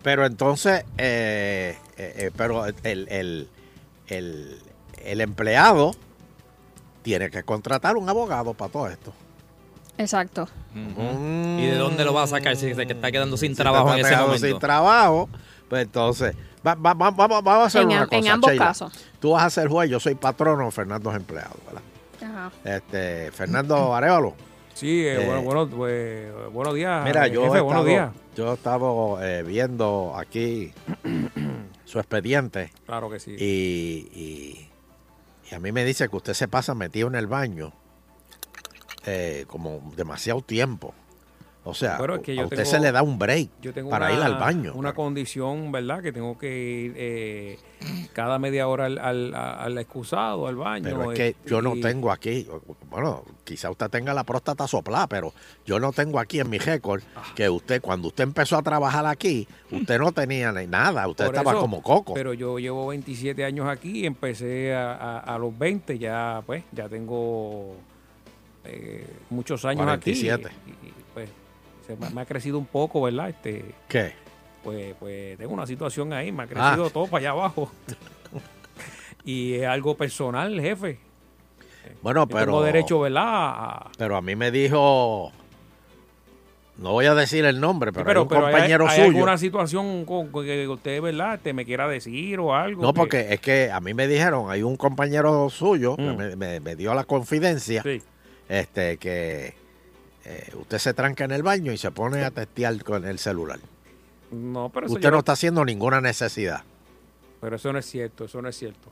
[0.01, 3.49] Pero entonces, eh, eh, eh, pero el, el,
[4.07, 4.59] el,
[5.03, 5.91] el empleado
[7.01, 9.13] tiene que contratar un abogado para todo esto.
[9.99, 10.47] Exacto.
[10.73, 13.99] ¿Y de dónde lo va a sacar si se está quedando sin Si trabajo en
[13.99, 14.47] ese quedando momento?
[14.47, 15.29] sin trabajo,
[15.67, 16.35] pues entonces,
[16.65, 18.15] va- va- va- vamos, a hacer En una cosa.
[18.17, 18.65] en ambos Sheila.
[18.65, 18.93] casos.
[19.19, 21.81] Tú vas a ser juez, yo soy patrono, Fernando es empleado, ¿verdad?
[22.23, 22.51] Ajá.
[22.63, 24.35] Este, Fernando Arevalo.
[24.73, 27.03] Sí, eh, Eh, bueno, bueno, pues, buenos días.
[27.03, 28.11] Mira, yo jefe, he buenos días.
[28.37, 30.71] yo he estado eh, viendo aquí
[31.83, 33.31] su expediente Claro que sí.
[33.37, 34.69] y, y-
[35.51, 37.73] y a mí me dice que usted se pasa metido en el baño
[39.05, 40.93] eh, como demasiado tiempo.
[41.65, 43.89] O sea, Pero es que a usted tengo- se le da un break Yo tengo
[43.89, 44.71] para una, ir al baño.
[44.75, 46.01] Una condición, ¿verdad?
[46.01, 47.59] Que tengo que ir eh,
[48.13, 50.85] cada media hora al, al, al excusado, al baño.
[50.85, 52.47] Pero es que este, yo no tengo aquí,
[52.89, 55.33] bueno, quizá usted tenga la próstata soplada, pero
[55.65, 57.23] yo no tengo aquí en mi récord Ah.
[57.35, 61.59] que usted, cuando usted empezó a trabajar aquí, usted no tenía nada, usted estaba eso,
[61.59, 62.13] como coco.
[62.13, 66.87] Pero yo llevo 27 años aquí, empecé a, a- a los 20, ya pues, ya
[66.87, 67.75] tengo
[68.65, 70.47] eh, muchos años 47.
[70.47, 70.55] aquí.
[70.83, 71.29] Y, y, pues,
[71.87, 73.29] se me, ha crecido un poco, ¿verdad?
[73.29, 74.13] Este, ¿Qué?
[74.63, 76.47] pues, pues tengo una situación ahí, me ha Ah.
[76.47, 77.71] crecido todo para allá abajo.
[79.25, 80.99] y es algo personal, jefe.
[82.01, 83.23] Bueno, Yo pero, tengo derecho, ¿verdad?
[83.25, 85.31] a- pero a mí me dijo,
[86.77, 89.07] no voy a decir el nombre, pero, pero, hay un pero hay- compañero hay, suyo.
[89.09, 91.39] alguna situación con, que usted, ¿verdad?
[91.41, 92.81] Te me quiera decir o algo.
[92.83, 96.15] No, que- porque es que a mí me dijeron, hay un compañero suyo que Mm.
[96.17, 98.01] me, me- me dio la confidencia, Sí.
[98.49, 99.53] Este, que
[100.25, 103.59] eh, usted se tranca en el baño y se pone a testear con el celular.
[104.31, 106.63] No, pero eso, Usted yo no está haciendo ninguna necesidad.
[107.41, 108.89] pero eso no es cierto, eso no es cierto.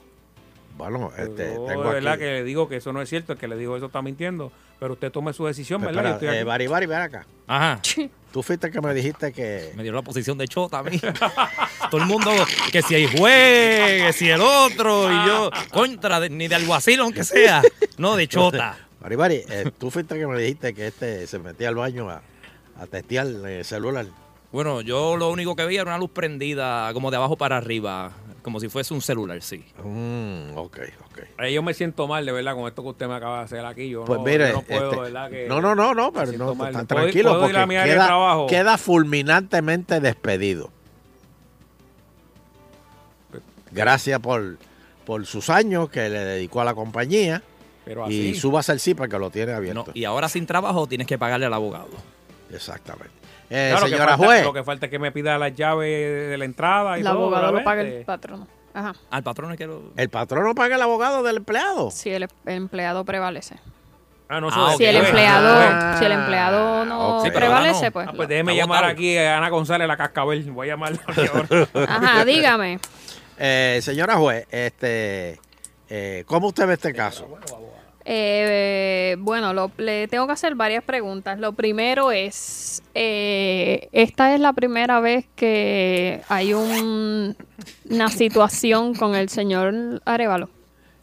[0.78, 2.20] Bueno, este, Yo, tengo de verdad aquí.
[2.22, 4.52] que le digo que eso no es cierto, el que le digo eso está mintiendo,
[4.80, 6.12] pero usted tome su decisión, Pues, ¿verdad?
[6.12, 6.48] Yo espera, estoy eh, aquí.
[6.48, 7.26] Bari, Bari, ven acá.
[7.48, 7.82] Ajá.
[8.32, 9.72] Tú fuiste que me dijiste que...
[9.76, 11.00] Me dio la posición de chota a mí.
[11.92, 12.30] Todo el mundo,
[12.72, 17.00] que si hay juez, que si el otro, y yo, contra, de- ni de alguacil,
[17.00, 17.64] aunque sea.
[17.98, 18.78] No, de chota.
[19.00, 22.22] Bari, Bari, eh, tú fuiste que me dijiste que este se metía al baño a,
[22.80, 24.06] a testear el celular.
[24.52, 28.12] Bueno, yo lo único que vi era una luz prendida como de abajo para arriba,
[28.42, 29.64] como si fuese un celular, sí.
[29.84, 31.20] Mm, ok, ok.
[31.38, 33.66] Ahí yo me siento mal, de verdad, con esto que usted me acaba de hacer
[33.66, 33.90] aquí.
[33.90, 35.30] Yo Pues no, mire, yo no puedo, este, ¿verdad?
[35.30, 36.74] Que no, no, no, no, pero no, mal.
[36.74, 38.48] tan ¿Puedo- tranquilo puedo ir a porque mi área de queda, trabajo?
[38.48, 40.72] queda fulminantemente despedido.
[43.72, 44.58] Gracias por,
[45.06, 47.44] por sus años que le dedicó a la compañía
[47.88, 49.92] Pero y súbase el CIPA que lo tiene No, abierto.
[49.94, 51.88] y ahora sin trabajo tienes que pagarle al abogado.
[52.52, 53.12] Exactamente.
[53.50, 56.30] Eh, Claro, que señora falta- juez, Lo que falta es que me pida las llaves
[56.30, 57.14] de la entrada y El todo.
[57.18, 58.48] abogado lo paga el patrono.
[58.74, 58.94] Ajá.
[59.10, 59.82] Al patrón es que lo...
[59.96, 61.90] el patrón no paga el abogado del empleado.
[61.92, 63.56] Si el, empleado prevalece.
[64.30, 64.74] Ah, no, Ah.
[64.78, 67.92] Si el empleado, Ah, si el empleado no pero prevalece, no.
[67.94, 68.08] pues.
[68.10, 70.44] Ah, pues déjeme llamar aquí a Ana González, la cascabel.
[70.52, 71.00] Voy a llamarla.
[71.88, 72.80] Ajá, dígame.
[73.40, 75.40] Eh, señora juez, este,
[75.90, 77.28] eh, ¿cómo usted ve este caso?
[78.10, 81.40] Eh, bueno, lo- le tengo que hacer varias preguntas.
[81.40, 87.36] Lo primero es, eh, esta es la primera vez que hay un-
[87.90, 90.50] una situación con el señor Arevalo.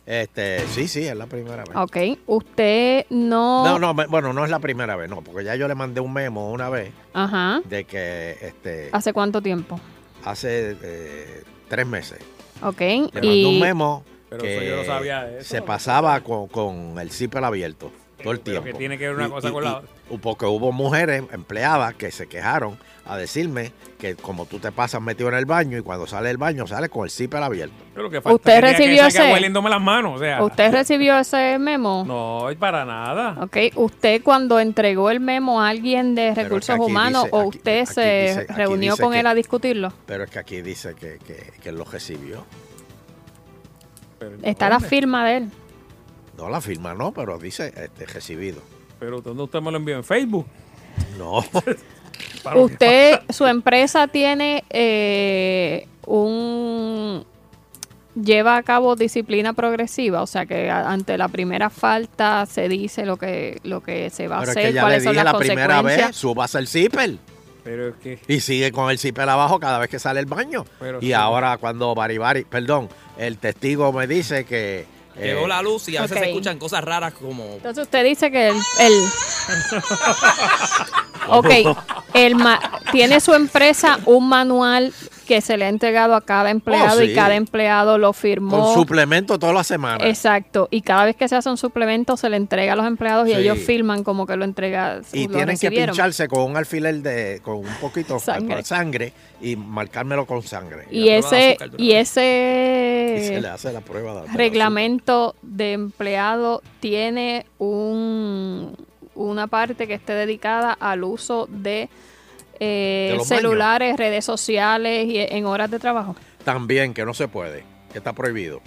[0.07, 1.77] Este, sí, sí, es la primera vez.
[1.77, 3.65] Ok, usted no...
[3.65, 6.13] No, no, bueno, no es la primera vez, no, porque ya yo le mandé un
[6.13, 7.61] memo una vez Ajá.
[7.69, 9.81] de que este ¿Hace cuánto tiempo?
[10.25, 12.19] hace eh, tres meses
[12.63, 14.05] Ok, le mandé un memo
[14.37, 15.49] Pero que eso yo no sabía de eso.
[15.49, 17.91] se pasaba con, con el zipper abierto
[18.23, 18.65] todo el Pero tiempo.
[18.65, 21.95] que tiene que ver una Y- cosa y- con la y- Porque hubo mujeres empleadas
[21.95, 25.83] que se quejaron a decirme que como tú te pasas metido en el baño y
[25.83, 27.75] cuando sale del baño sales con el zipper abierto.
[27.95, 29.19] Pero que falta ¿Usted recibió ese?
[29.69, 30.43] las manos, o sea.
[30.43, 32.05] ¿Usted recibió ese memo?
[32.07, 33.37] No, para nada.
[33.43, 37.81] Ok, ¿usted cuando entregó el memo a alguien de recursos humanos dice- o aquí- usted
[37.83, 39.93] aquí se dice- reunió con que- él a discutirlo?
[40.07, 42.45] Pero es que aquí dice que, que, que él lo recibió.
[44.31, 45.51] Pero, Está la firma de él.
[46.37, 48.61] No la firma, no, pero dice este, recibido.
[48.99, 49.97] Pero ¿dónde usted me lo envió?
[49.97, 50.47] ¿En Facebook?
[51.19, 51.45] No.
[52.57, 57.25] Usted, su empresa tiene eh, un
[58.15, 63.17] lleva a cabo disciplina progresiva, o sea que ante la primera falta se dice lo
[63.17, 65.25] que lo que se va a Pero es hacer, que ya le cuáles son dije
[65.25, 66.09] las la primera consecuencias.
[66.09, 67.19] vez, subas el zipper.
[67.65, 68.19] Pero es que.
[68.29, 70.65] Y sigue con el zipper abajo cada vez que sale el baño.
[70.79, 71.13] Pero y sí.
[71.15, 74.81] ahora cuando Baribari, perdón, el testigo me dice que...
[75.17, 77.45] eh, Llegó la luz y a veces se escuchan cosas raras como...
[77.55, 78.93] Entonces usted dice que el, el
[81.29, 81.49] Ok,
[82.13, 82.61] el ma-
[82.93, 84.93] tiene su empresa un manual
[85.25, 87.11] que se le ha entregado a cada empleado Oh, sí.
[87.13, 88.59] y cada empleado lo firmó.
[88.61, 90.07] Con suplemento todas las semanas.
[90.07, 93.29] Exacto, y cada vez que se hace un suplemento se le entrega a los empleados
[93.29, 95.01] y ellos firman como que lo entrega.
[95.13, 98.57] Y lo tienen que pincharse con un alfiler de, con un poquito Sangre.
[98.57, 100.85] de sangre y marcármelo con sangre.
[100.91, 106.63] Y ese, y Y se ese le hace la prueba de- la reglamento de empleado
[106.81, 108.77] tiene un,
[109.15, 111.89] una parte que esté dedicada al uso de,
[112.61, 116.17] eh, celulares, redes sociales y en horas de trabajo.
[116.45, 118.61] También que no se puede, que está prohibido.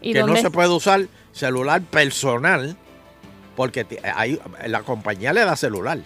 [0.00, 2.76] ¿Y que no se puede usar celular personal
[3.56, 5.98] porque hay, la compañía le da celular.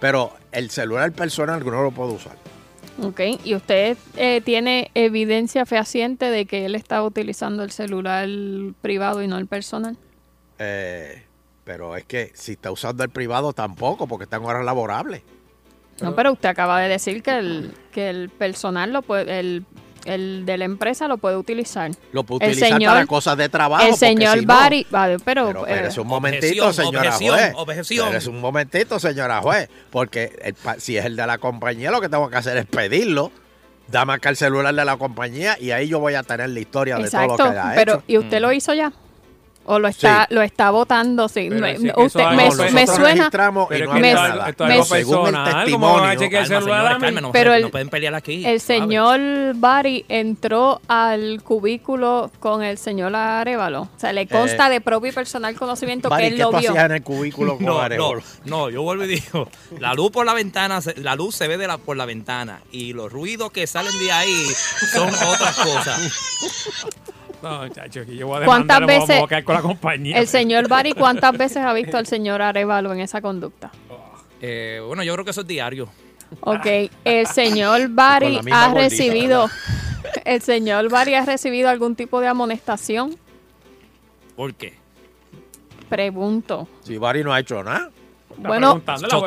[0.00, 2.36] Pero el celular personal no lo puede usar.
[3.02, 8.28] Ok, ¿y usted eh, tiene evidencia fehaciente de que él estaba utilizando el celular
[8.80, 9.96] privado y no el personal?
[10.58, 11.22] Eh,
[11.68, 15.20] pero es que si está usando el privado tampoco, porque está en horas laborables.
[16.00, 19.66] No, pero usted acaba de decir que el, que el personal lo puede, el,
[20.06, 21.90] el de la empresa lo puede utilizar.
[22.12, 23.86] Lo puede El utilizar señor- para cosas de trabajo.
[23.86, 27.34] El señor si no- Bari, vale, pero, Pero eh, espérese un momentito, Objeción, señora objeción,
[27.36, 27.52] juez.
[27.54, 28.06] objeción.
[28.06, 29.68] Espérese un momentito, señora juez.
[29.90, 32.64] Porque el pa- si es el de la compañía, lo que tengo que hacer es
[32.64, 33.30] pedirlo.
[33.88, 36.96] Dame acá el celular de la compañía y ahí yo voy a tener la historia
[36.96, 38.04] de todo lo exacto, que pero hecho.
[38.06, 38.90] ¿y usted lo hizo ya?
[39.70, 40.34] ¿O lo está, Sí.
[40.34, 41.28] lo está votando?
[41.28, 41.46] Sí.
[41.50, 42.86] Pero Me, usted, me, algo me personal.
[42.88, 43.30] suena...
[43.30, 43.68] Pero no
[44.00, 44.54] me- el personal.
[45.04, 47.00] ¿Cómo van a testimonio, chequear el Calma, celular señores, a mí?
[47.04, 48.46] calma, no, Pero se- el- no pueden pelear aquí.
[48.46, 49.20] El señor
[49.56, 53.82] Bari entró al cubículo con el señor Arevalo.
[53.82, 56.58] O sea, le consta Eh, de propio y personal conocimiento que él ¿qué lo tú
[56.58, 56.70] vio.
[56.70, 58.22] hacías en el cubículo con No, no, Arevalo?
[58.46, 61.58] no, yo vuelvo y digo, la luz por la ventana, se- la luz se ve
[61.58, 64.46] de la, por la ventana y los ruidos que salen de ahí
[64.94, 66.00] son otras cosas.
[67.42, 70.18] No, muchachos, que yo voy a ¿Cuántas veces voy a con la compañía.
[70.18, 73.70] el señor Bari cuántas veces ha visto al señor Arevalo en esa conducta?
[74.40, 75.88] Eh, bueno, yo creo que eso es diario.
[76.40, 76.66] Ok,
[77.04, 79.48] el señor Bari ha gordita, recibido,
[80.24, 83.16] el señor Bari ha recibido algún tipo de amonestación.
[84.36, 84.74] ¿Por qué?
[85.88, 86.68] Pregunto.
[86.82, 87.90] Si Bari no ha hecho nada.
[88.38, 88.80] Bueno,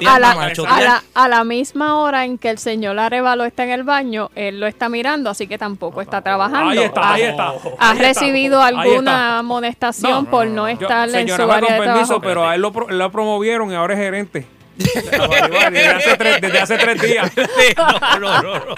[0.08, 3.64] a la, macho, a, la, a la misma hora en que el señor Arevalo está
[3.66, 6.70] en el baño, él lo está mirando, así que tampoco está trabajando.
[6.72, 7.44] Ahí está, ha, ahí está.
[7.48, 7.94] ¿Ha ahí está.
[7.94, 12.06] recibido alguna amonestación por no Yo- estar en señora, su va área con de permiso,
[12.08, 12.22] trabajo?
[12.22, 14.48] pero a él lo, pro- lo promovieron y ahora es gerente.
[14.78, 17.32] desde, hace tres, desde hace tres días.
[17.78, 18.76] no, no, no, no.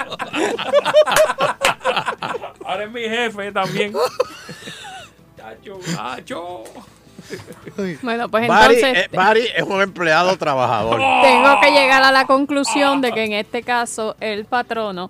[2.66, 3.94] Ahora es mi jefe también.
[5.38, 6.64] Chacho, chacho.
[8.02, 11.00] Bueno, pues entonces eh, Bari es un empleado trabajador.
[11.24, 15.10] tengo que llegar a la conclusión de que en este caso el patrono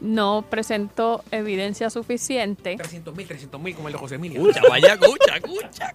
[0.00, 4.40] no presentó evidencia suficiente 300 mil, 300 mil como el de José Emilio.
[4.40, 5.94] Escucha, vaya, escucha, escucha.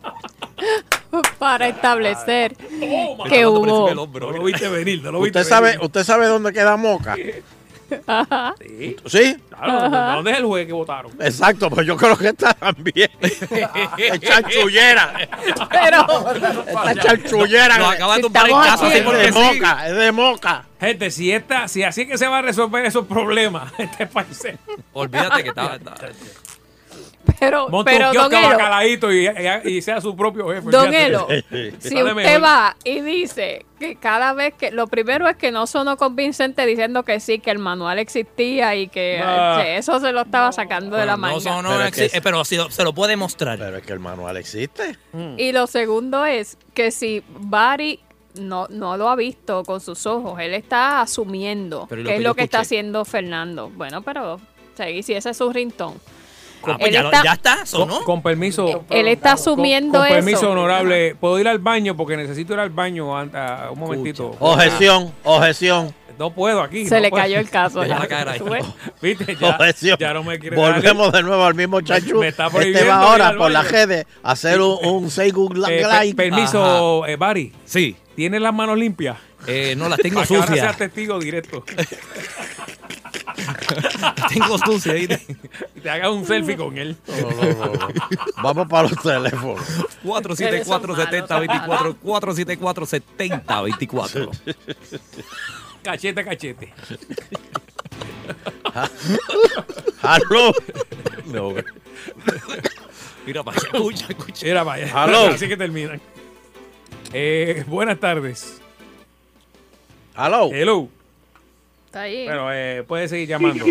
[1.39, 4.31] para establecer que hubo hombro.
[4.31, 5.85] No lo viste venir, no lo viste ¿Usted sabe, venir.
[5.85, 7.15] ¿Usted sabe dónde queda Moca?
[8.07, 8.55] Ajá.
[8.59, 9.37] Sí, ¿Sí?
[9.49, 10.15] claro.
[10.15, 11.11] ¿Dónde es el juez que votaron?
[11.19, 13.09] Exacto, pues yo creo que está también.
[13.21, 15.13] es chanchullera.
[15.69, 16.05] pero
[16.67, 17.77] Esta chanchullera.
[17.77, 19.39] Nos acaban de tumbar casa aquí- así es porque de sí.
[19.39, 20.65] Moca, es de Moca.
[20.79, 24.41] Gente, si esta, si así es que se va a resolver esos problemas, este país
[24.93, 25.77] Olvídate que estaba...
[27.39, 30.69] pero, monta pero un don Elo, y, y- y sea su propio jefe.
[30.69, 30.93] Don.
[30.93, 31.27] Elo,
[31.79, 32.43] si usted mejor.
[32.43, 37.03] va y dice que cada vez que lo primero es que no sonó convincente diciendo
[37.03, 39.59] que sí, que el manual existía y que, Ah.
[39.61, 41.39] que eso se lo estaba sacando de la manga.
[41.43, 43.57] no, no, Pero es que- eh, pero si lo- se lo puede mostrar.
[43.59, 44.97] Pero es que el manual existe.
[45.37, 47.99] Y lo segundo es que si Bari
[48.35, 52.13] no, no lo ha visto con sus ojos, él está asumiendo Pero ¿y lo que
[52.13, 53.69] que es lo que está haciendo Fernando.
[53.69, 54.39] Bueno, pero
[54.75, 55.93] seguí, si ese es su rintón.
[56.73, 58.03] Ah, pues ya, lo- está- ya Con, sonó.
[58.03, 58.83] con permiso.
[58.89, 60.51] Él está asumiendo con, con permiso, eso.
[60.51, 61.15] honorable.
[61.15, 61.95] ¿Puedo ir al baño?
[61.95, 64.35] Porque necesito ir al baño a- un momentito.
[64.39, 66.87] Objeción, objeción, No puedo aquí.
[66.87, 67.23] Se no le puedo.
[67.23, 67.83] cayó el caso.
[67.83, 67.99] Ya.
[69.01, 69.35] ¿Viste?
[69.35, 69.97] Ya, objeción.
[69.99, 72.19] ya no me quiere Volvemos de nuevo al mismo chanchu.
[72.19, 75.57] me está Este prohibiendo va ahora por la redes a hacer un, un say good
[75.67, 77.51] Eh, permiso, eh, Bari.
[77.65, 77.97] Sí.
[78.15, 79.17] ¿Tienes las manos limpias?
[79.45, 80.65] Eh, no, las tengo Para que ahora sucias.
[80.65, 81.65] seas testigo directo.
[84.29, 84.95] tengo sucias.
[84.95, 85.07] ahí.
[85.85, 86.97] Te hagas un selfie con él.
[87.07, 87.87] No, no, no, no.
[88.41, 89.61] Vamos para los teléfonos.
[90.03, 91.97] 474-7024.
[92.01, 94.31] 474-7024.
[95.83, 96.73] Cachete, cachete.
[100.01, 100.51] Aló.
[101.27, 101.63] No, güey.
[103.27, 104.47] Mira para allá, escucha, escucha.
[104.47, 105.03] Era para allá.
[105.03, 105.27] Aló.
[105.27, 106.01] Así que terminan.
[107.13, 108.59] Eh, buenas tardes.
[110.17, 110.49] Hello.
[110.51, 110.89] Hello.
[111.85, 112.25] Está ahí.
[112.25, 113.63] Bueno, eh, puede seguir llamando.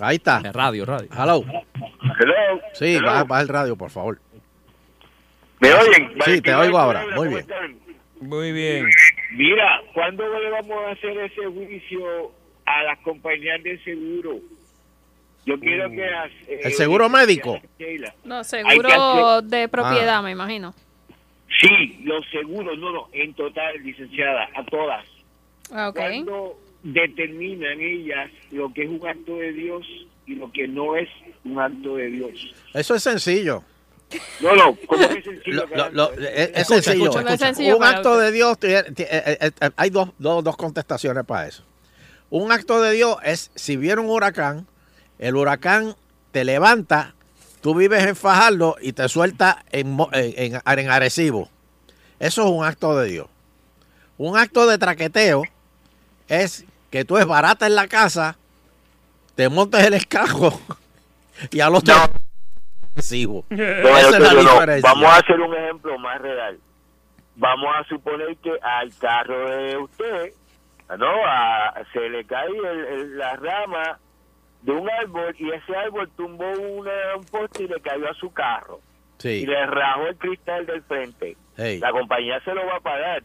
[0.00, 0.40] Ahí está.
[0.52, 1.08] Radio, radio.
[1.12, 1.44] Hello.
[2.18, 2.60] Hello.
[2.74, 3.06] Sí, Hello.
[3.06, 4.18] baja, baja el radio, por favor.
[5.60, 6.12] ¿Me oyen?
[6.24, 7.04] Sí, te oigo ahora.
[7.16, 7.46] Muy bien.
[8.20, 8.86] Muy bien.
[9.32, 12.32] Mira, ¿cuándo le vamos a hacer ese juicio
[12.64, 14.36] a las compañías de seguro?
[15.46, 15.96] Yo quiero que...
[16.10, 17.60] las, eh, ¿El seguro médico?
[18.24, 20.74] No, que seguro hacer- de propiedad, me imagino.
[21.60, 25.04] Sí, los seguros, no, no, en total, licenciada, a todas.
[25.72, 25.96] Ah, ok.
[25.96, 26.58] ¿Cuándo
[26.92, 29.86] determinan ellas lo que es un acto de Dios
[30.26, 31.08] y lo que no es
[31.44, 32.54] un acto de Dios?
[32.74, 33.62] Eso es sencillo.
[34.40, 35.66] No, no, ¿cómo que es sencillo?
[35.66, 37.04] Lo- lo- lo- es, es Escucha, sencillo.
[37.10, 38.24] escucha, No es sencillo un acto usted.
[38.24, 41.62] de Dios, eh, eh, eh, hay dos, dos, dos contestaciones para eso.
[42.30, 44.66] Un acto de Dios es si viene un huracán,
[45.18, 45.94] el huracán
[46.32, 47.14] te levanta,
[47.60, 51.50] tú vives en Fajardo y te suelta en, Mo- en, en- en Arecibo.
[52.18, 53.26] Eso es un acto de Dios.
[54.16, 55.42] Un acto de traqueteo
[56.28, 58.36] es que tú es barata en la casa,
[59.34, 60.52] te montes en el carro
[61.50, 61.94] y al otro
[62.94, 63.44] Arecibo.
[63.50, 64.80] No, Esa es la no.
[64.82, 66.58] Vamos a hacer un ejemplo más real.
[67.36, 70.32] Vamos a suponer que al carro de usted,
[70.98, 73.98] no, a- se le cae el- el- la rama
[74.62, 78.32] de un árbol y ese árbol tumbó una- un poste y le cayó a su
[78.32, 78.80] carro
[79.22, 81.36] y le rajó el cristal del frente.
[81.56, 81.78] Hey.
[81.80, 83.22] La compañía se lo va a pagar.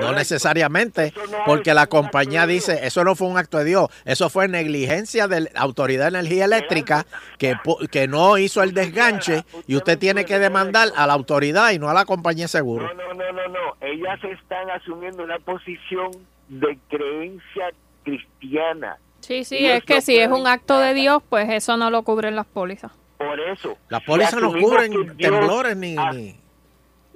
[0.00, 4.28] No necesariamente, no porque la compañía dice, eso no fue un acto de Dios, eso
[4.30, 7.06] fue negligencia de la Autoridad de Energía Eléctrica
[7.38, 7.56] que,
[7.90, 11.88] que no hizo el desganche y usted tiene que demandar a la autoridad y no
[11.88, 12.86] a la compañía de seguro.
[12.94, 13.76] No, no, no, no, no.
[13.80, 16.10] Ellas están asumiendo una posición
[16.48, 17.70] de creencia
[18.04, 18.96] cristiana.
[19.20, 22.36] Sí, sí, es que si es un acto de Dios, pues eso no lo cubren
[22.36, 22.92] las pólizas.
[23.18, 23.76] Por eso.
[23.88, 25.96] Las pólizas no cubren temblores ni-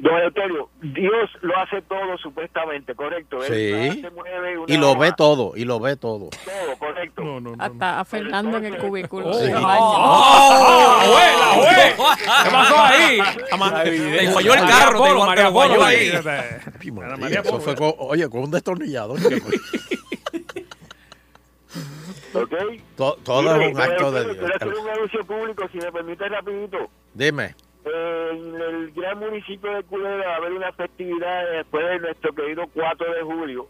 [0.03, 3.40] Don Euterio, Dios lo hace todo supuestamente, correcto.
[3.44, 4.00] Él Sí.
[4.00, 6.28] se mueve una Y lo ve todo, y lo ve todo.
[6.30, 7.22] todo, correcto.
[7.22, 7.62] No, no, no.
[7.62, 9.28] Hasta a Fernando en el cubículo.
[9.28, 9.34] Oh.
[9.34, 9.53] Sí.
[9.55, 10.98] ¡Oh!
[10.98, 12.16] ¡La juez, la juez!
[12.18, 14.18] ¿Qué pasó ahí?
[14.18, 16.09] Te guayó el carro, Polo, María Polo ahí.
[17.30, 19.20] Eso fue con- oye, con un destornillador.
[22.34, 22.55] ¿Ok?
[22.96, 24.36] To- todo es un acto de Dios.
[24.38, 26.78] Quiero hacer un anuncio público, si me permite rapidito.
[27.14, 27.55] Dime.
[27.85, 32.64] En el gran municipio de Culebra va a haber una festividad después de nuestro querido
[32.72, 33.66] 4 de julio,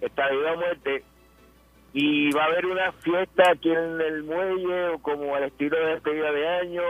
[0.00, 1.04] Estadía Muerte,
[1.92, 5.92] y va a haber una fiesta aquí en el muelle, o como al estilo de
[5.94, 6.82] despedida de año.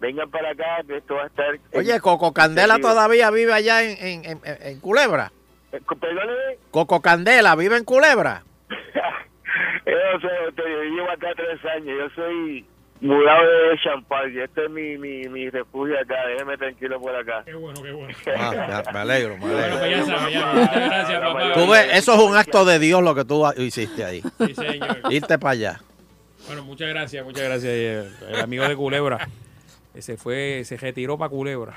[0.00, 1.56] Vengan para acá, que esto va a estar...
[1.74, 5.30] Oye, Coco Candela todavía vive allá en, en, en- en Culebra.
[5.70, 8.42] Eh, Perdóneme, Coco Candela vive en Culebra.
[9.86, 12.66] yo usted, yo llevo acá tres años, yo soy
[13.02, 17.42] mudado de Champagne, este es mi, mi, mi refugio acá, déjeme tranquilo por acá.
[17.44, 18.14] Qué bueno, qué bueno.
[18.36, 19.78] Ah, me- alegro, me alegro.
[19.78, 20.52] Pues ya sabe, ya.
[20.52, 21.52] Muchas gracias, papá.
[21.54, 24.22] Tú ves, eso es un acto de Dios lo que tú hiciste ahí.
[24.46, 24.98] Sí, señor.
[25.10, 25.80] Irte para allá.
[26.46, 27.64] Bueno, muchas gracias, muchas gracias.
[27.72, 29.28] El, el amigo de Culebra.
[29.98, 31.74] Se fue, se retiró para Culebra.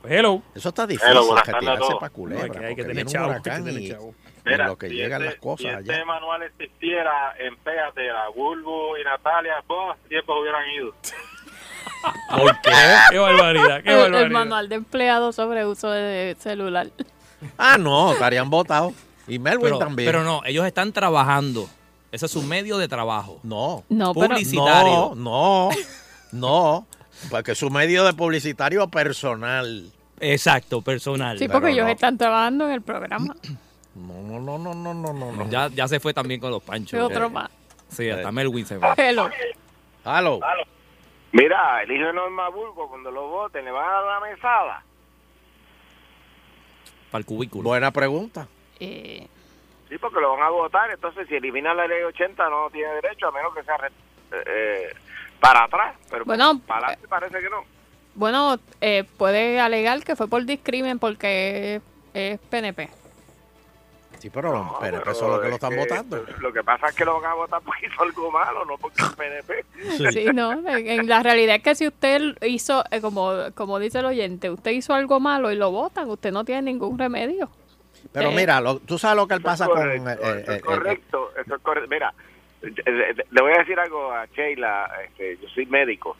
[0.00, 0.42] Pues hello.
[0.54, 2.00] Eso está difícil, Hello, buenas tardes a retirarse todos.
[2.00, 2.46] para Culebra.
[2.46, 4.14] No, hay que- hay que tener chavo, hay que tener chavo.
[4.52, 5.92] Mira, lo que si llegan este- las cosas si allá.
[5.92, 10.94] este manual existiera en Pégatela, Bulbo y Natalia, vos tiempos hubieran ido.
[12.36, 12.70] ¿Por qué?
[13.10, 14.30] Qué barbaridad, qué El, el barbaridad.
[14.30, 16.88] manual de empleado sobre uso de celular.
[17.56, 18.92] Ah, no, estarían votados.
[19.26, 20.08] Y Melvin Pero, también.
[20.08, 21.68] pero no, ellos están trabajando.
[22.10, 23.38] Ese es su medio de trabajo.
[23.42, 23.84] No.
[23.90, 25.12] No, pero Publicitario.
[25.14, 25.70] No, no,
[26.32, 26.86] no.
[27.30, 29.90] Porque es su medio de publicitario personal.
[30.20, 31.38] Exacto, personal.
[31.38, 31.92] sí, porque pero ellos no.
[31.92, 33.36] están trabajando en el programa.
[33.98, 35.32] No, no, no, no, no, no, no.
[35.32, 35.50] no.
[35.50, 37.00] Ya, ya se fue también con los panchos.
[37.00, 37.50] Otro más.
[37.88, 38.88] Sí, hasta Melwin se fue.
[38.96, 39.28] Hello.
[40.04, 40.40] Halo.
[41.32, 44.82] Mira, el hijo de Norma Bulbo, cuando lo voten, le van a dar una mesada.
[47.10, 47.64] Para el cubículo.
[47.70, 48.46] Buena pregunta.
[48.80, 49.26] Eh,
[49.88, 50.90] Sí, porque lo van a votar.
[50.90, 53.90] Entonces, si eliminan la ley 80, no tiene derecho, a menos que sea re-
[54.46, 54.92] eh,
[55.40, 55.96] para atrás.
[56.10, 57.64] Pero Bueno, para adelante parece que no.
[58.14, 61.80] bueno, eh, puede alegar que fue por discrimen porque
[62.12, 62.90] es PNP.
[64.20, 66.24] Sí, pero los No, PNP pero son los que lo es están que votando.
[66.40, 69.02] Lo que pasa es que lo van a votar porque hizo algo malo, no porque
[69.02, 69.64] es PNP.
[70.12, 74.00] Sí, no, en, en la realidad es que si usted hizo, eh, como, como dice
[74.00, 77.48] el oyente, usted hizo algo malo y lo votan, usted no tiene ningún remedio.
[78.12, 79.78] Pero Eh, mira, lo- tú sabes lo que pasa es con...
[79.78, 81.90] correcto, eh, eh, eso es eh, correcto, eso es correcto.
[81.90, 82.14] Mira,
[82.62, 84.90] le voy a decir algo a Sheila.
[85.04, 86.16] Este, yo soy médico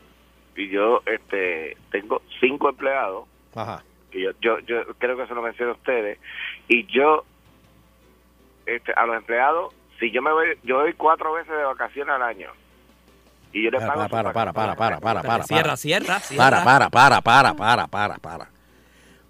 [0.56, 3.26] y yo este, tengo cinco empleados.
[3.54, 3.82] Ajá.
[4.10, 6.18] que yo, yo, yo creo que se lo mencioné a ustedes.
[6.68, 7.24] Y yo,
[8.68, 12.22] este, a los empleados, si yo me voy, yo voy cuatro veces de vacaciones al
[12.22, 12.50] año.
[13.52, 15.76] Y yo le Para, pago para, para, para, para, para, para, Cierra, para.
[15.76, 16.64] cierra, cierra.
[16.64, 18.48] Para, para, para, para, para, para, para.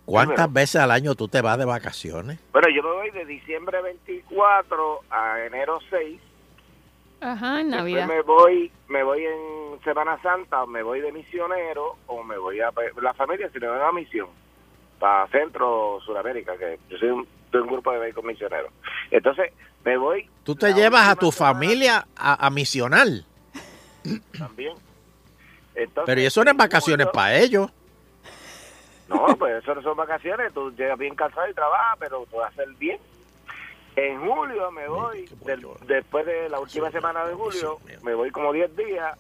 [0.05, 2.41] ¿Cuántas veces al año tú te vas de vacaciones?
[2.53, 6.21] Bueno, yo me voy de diciembre 24 a enero 6.
[7.21, 8.07] Ajá, en Navidad.
[8.07, 12.61] me voy, me voy en Semana Santa, o me voy de misionero, o me voy
[12.61, 12.71] a
[13.03, 14.29] la familia si me van a misión
[14.99, 18.73] para Centro Sudamérica, que yo soy un, de un grupo de médicos misioneros.
[19.11, 19.53] Entonces,
[19.85, 23.07] me voy Tú te llevas a tu familia a, a misionar.
[24.39, 24.75] también.
[25.75, 27.71] Entonces, Pero y eso no es vacaciones para ellos.
[29.09, 32.47] No, pues eso no son vacaciones, tú llegas bien cansado y trabajas, pero tú vas
[32.47, 32.99] a hacer bien.
[33.97, 38.53] En julio me voy, del- después de la última semana de julio, me voy como
[38.53, 39.19] 10 días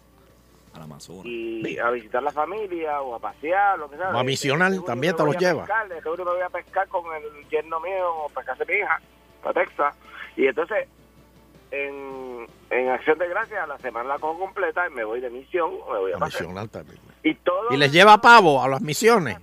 [0.78, 1.24] Al Amazonas.
[1.26, 4.10] y a visitar la familia o a pasear, lo que sea.
[4.10, 5.62] O a misionar, De julio también te los lleva.
[5.64, 9.00] pescar, de me voy a pescar con el yerno mío o pescarse mi hija,
[9.42, 9.94] para Texas.
[10.36, 10.88] Y entonces,
[11.70, 15.70] en, en Acción de Gracias, la semana la cojo completa y me voy de misión
[15.86, 16.42] o me voy a A pasear.
[16.42, 16.98] misionar también.
[17.22, 19.36] Y todo Y les lleva pavo a las misiones.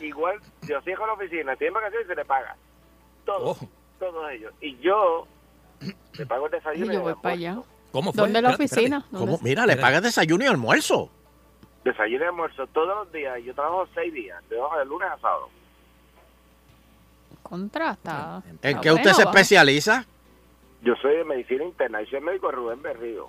[0.00, 2.56] igual, yo sigo en la oficina, tiene vacaciones y se le paga.
[3.24, 3.68] Todos, Oh.
[3.98, 4.52] todos ellos.
[4.60, 5.26] Y yo
[6.18, 6.92] le pago el desayuno.
[6.92, 7.58] y Yo voy para allá.
[7.92, 8.22] ¿Cómo fue?
[8.22, 8.96] ¿Dónde es la Espérate, oficina?
[8.98, 9.16] espérate.
[9.16, 9.44] ¿Dónde ¿Cómo?
[9.44, 11.10] Mira, le pagas desayuno y almuerzo.
[11.84, 13.38] Desayuno y almuerzo todos los días.
[13.38, 15.48] y Yo trabajo seis días, de de lunes a sábado.
[17.42, 18.42] Contrata.
[18.62, 20.06] ¿En qué usted se especializa?
[20.82, 23.28] Yo soy de medicina interna y soy médico de Rubén Berrío.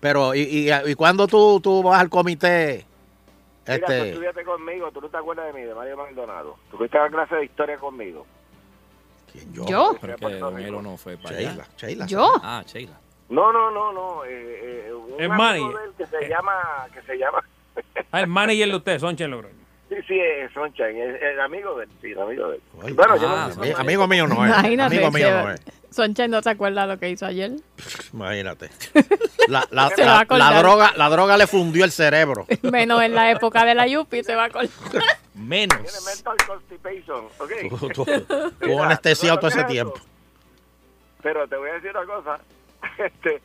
[0.00, 2.86] Pero, ¿y, y, y cuándo tú, tú vas al comité?
[3.66, 6.56] Mira, tú Este, estudiaste conmigo, tú no te acuerdas de mí, de Mario Maldonado.
[6.70, 8.24] Tú fuiste a la clase de historia conmigo.
[9.52, 9.96] ¿Yo?
[10.00, 11.66] Pero que Don Elo no fue para Sheila, allá.
[11.76, 12.06] Sheila.
[12.06, 12.32] ¿Yo?
[12.42, 12.98] Ah, Sheila.
[13.28, 14.24] No, no, no, no.
[14.24, 15.60] Eh, eh, un amigo Manny.
[15.60, 17.42] de él que se llama, que se llama,
[18.12, 19.54] Ah, el manager de usted, Sonchen Logroño.
[19.88, 22.62] sí, sí, es es el amigo de él, sí, el amigo de él.
[22.84, 24.50] Ay, bueno, yo ah, no- ami- amigo mío no es.
[24.52, 24.96] Imagínate.
[24.96, 25.60] Amigo mío no es.
[25.90, 27.52] Sonchen no se acuerda lo que hizo ayer.
[28.12, 28.70] Imagínate.
[29.48, 30.52] La, la- Se va a la- acordar.
[30.52, 32.46] la droga, la droga le fundió el cerebro.
[32.62, 34.70] Menos en la época de la Yupi se va a acordar.
[35.34, 35.78] Menos.
[35.82, 38.56] Tiene mental constipation, ¿ok?
[38.62, 39.94] Mira, anestesiado todo ¿tú ese tiempo.
[41.22, 42.40] Pero te voy a decir una cosa.
[42.98, 43.40] Este,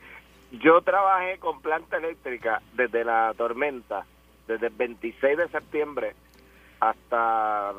[0.52, 4.06] yo trabajé con planta eléctrica desde la tormenta,
[4.48, 6.16] desde el 26 de septiembre
[6.80, 7.74] hasta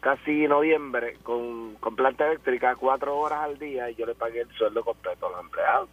[0.00, 4.50] casi noviembre con, con planta eléctrica cuatro horas al día y yo le pagué el
[4.56, 5.88] sueldo completo a los empleados.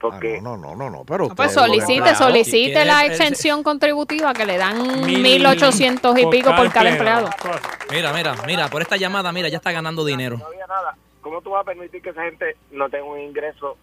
[0.00, 4.32] Porque Ah, no, no, no, no, pero Pues usted- solicite, solicite ¿Quién la exención contributiva
[4.32, 7.28] que le dan Mil 1.800 y pico por cada empleado.
[7.90, 10.38] Mira, mira, mira, por esta llamada, mira, ya está ganando dinero.
[10.38, 10.96] no había nada.
[11.20, 13.76] ¿Cómo tú vas a permitir que esa gente no tenga un ingreso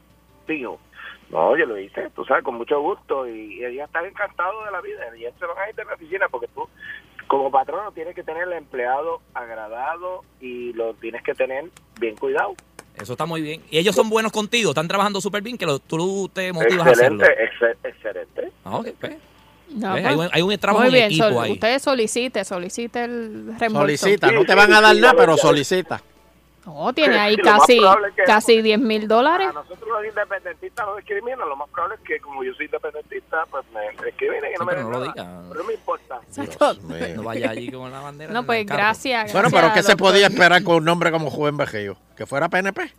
[0.48, 0.80] fijo?
[1.30, 4.72] No, yo lo hice, tú sabes, con mucho gusto y, y ellos están encantados de
[4.72, 6.68] la vida y ellos se van a ir de la oficina porque tú,
[7.28, 11.66] como patrono, tienes que tener al empleado agradado y lo tienes que tener
[12.00, 12.56] bien cuidado.
[12.96, 13.62] Eso está muy bien.
[13.70, 16.92] Y ellos son buenos contigo, están trabajando súper bien, que lo- tú te motivas a
[16.92, 17.24] hacerlo.
[17.26, 18.52] Excelente, ex- excelente.
[18.64, 19.18] Ah, ok, pues.
[19.70, 20.02] No, ¿Ves?
[20.04, 21.52] pues, Hay un- hay un trabajo Muy en bien, equipo sol- ahí.
[21.52, 23.98] usted solicite, solicite el reembolso.
[23.98, 26.02] Solicita, no te van a dar nada, pero solicita.
[26.68, 29.48] No, tiene ahí casi, que- casi 10 mil dólares.
[29.48, 33.46] A nosotros los independentistas nos discriminan, lo más probable es que como yo soy independentista,
[33.50, 35.44] pues me discriminen y no Sí, me pero no lo diga.
[35.48, 36.20] Pero no me importa.
[37.16, 38.34] No vaya allí con la bandera.
[38.34, 38.78] No, pues carro.
[38.80, 39.32] gracias.
[39.32, 40.08] Bueno, gracias, pero ¿qué se doctor.
[40.12, 41.96] podía esperar con un nombre como Juven Vejeyo?
[42.18, 42.92] ¿Que fuera PNP?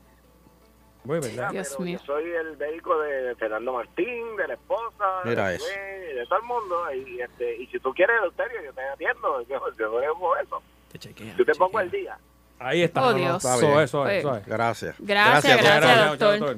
[1.04, 1.50] Muy verdad.
[1.50, 1.98] Dios Pero mío.
[2.00, 5.64] Yo soy el médico de Fernando Martín, de la esposa, Mira de, eso.
[5.66, 6.76] De todo el mundo.
[6.94, 9.42] Y, este, y si tú quieres, Euterio, yo te atiendo.
[9.42, 10.62] Yo, yo dejo eso.
[10.90, 11.82] Te chequea, Yo te pongo chequea.
[11.82, 12.18] el día.
[12.58, 13.02] Ahí está.
[13.02, 13.36] Oh, no, no, Dios.
[13.36, 13.80] Está Eso bien.
[13.80, 14.46] eso es, eso es.
[14.46, 14.94] Gracias.
[14.98, 16.56] Gracias, gracias, doctor.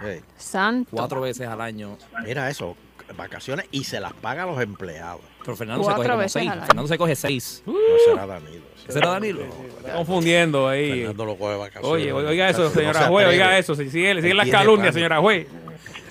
[0.00, 0.90] Hey, Santo.
[0.96, 1.96] Cuatro veces al año.
[2.24, 2.76] mira eso,
[3.16, 5.20] vacaciones y se las pagan los empleados.
[5.44, 6.50] Pero Fernando Cuatro se coge como seis.
[6.66, 7.62] Fernando se coge seis.
[7.66, 7.74] No
[8.06, 8.64] será Danilo.
[8.88, 9.40] ¿Ese era Danilo?
[9.78, 10.98] Está confundiendo ahí.
[11.00, 11.90] Fernando lo coge vacaciones.
[11.90, 13.42] Oye, oiga eso, No se señora juez, atreve.
[13.44, 13.74] oiga eso.
[13.74, 14.94] Si sigue, sigue las calumnias, pánico.
[14.94, 15.46] señora juez.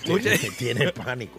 [0.04, 1.38] Tiene, tiene pánico.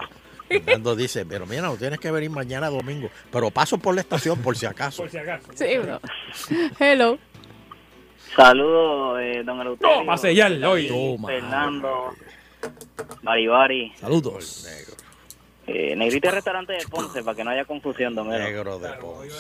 [0.49, 3.09] Fernando dice, pero mira, no tienes que venir mañana domingo.
[3.31, 5.03] Pero paso por la estación por si acaso.
[5.03, 5.47] Por si acaso.
[5.55, 6.01] Sí, bro.
[6.79, 7.19] Hello.
[8.37, 9.97] Saludos, eh, don Eleuterio.
[9.99, 10.89] Toma, sellar, oye.
[10.89, 11.29] Toma.
[11.29, 12.13] Fernando,
[13.23, 14.67] Baribari, Saludos.
[15.67, 18.45] eh, Negrita Restaurante de Ponce, para que no haya confusión, don Elo.
[18.45, 19.33] Negro de Ponce.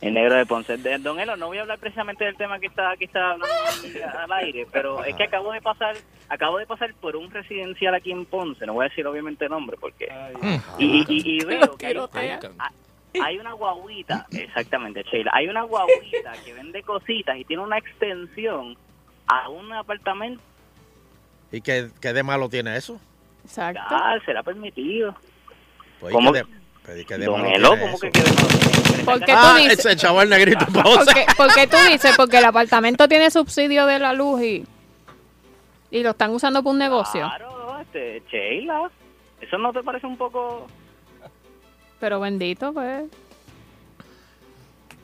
[0.00, 0.76] El negro de Ponce.
[0.78, 3.46] De- don Elo, no voy a hablar precisamente del tema que está, que está hablando
[4.18, 5.94] al aire, pero es que acabo de pasar
[6.30, 9.50] acabo de pasar por un residencial aquí en Ponce, no voy a decir obviamente el
[9.50, 10.08] nombre, porque...
[10.78, 12.40] Y, y- y- y veo que hay, Tirotea.
[12.56, 12.70] hay-
[13.22, 18.76] hay una guaguita, exactamente, Sheila, hay una guaguita que vende cositas y tiene una extensión
[19.26, 20.42] a un apartamento.
[21.52, 23.00] ¿Y qué, qué de malo tiene eso?
[23.44, 23.80] Exacto.
[23.88, 25.14] Ah, será permitido.
[25.98, 26.32] Pues, ¿Cómo?
[26.32, 26.44] ¿qué
[26.92, 28.00] de, ¿qué de Don malo Elo, tiene ¿cómo eso?
[28.00, 29.04] que qué de malo tiene?
[29.04, 29.78] ¿Por qué Ah, tú dices?
[29.86, 30.66] ese chaval negrito.
[30.72, 34.64] Porque, porque tú dices, porque el apartamento tiene subsidio de la luz y,
[35.90, 37.20] y lo están usando para un negocio.
[37.22, 38.90] Claro, este, Sheila.
[39.40, 40.66] ¿Eso no te parece un poco...?
[42.00, 43.04] Pero bendito, pues.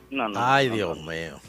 [0.09, 0.39] No, no.
[0.43, 1.39] Ay, no, Dios mío.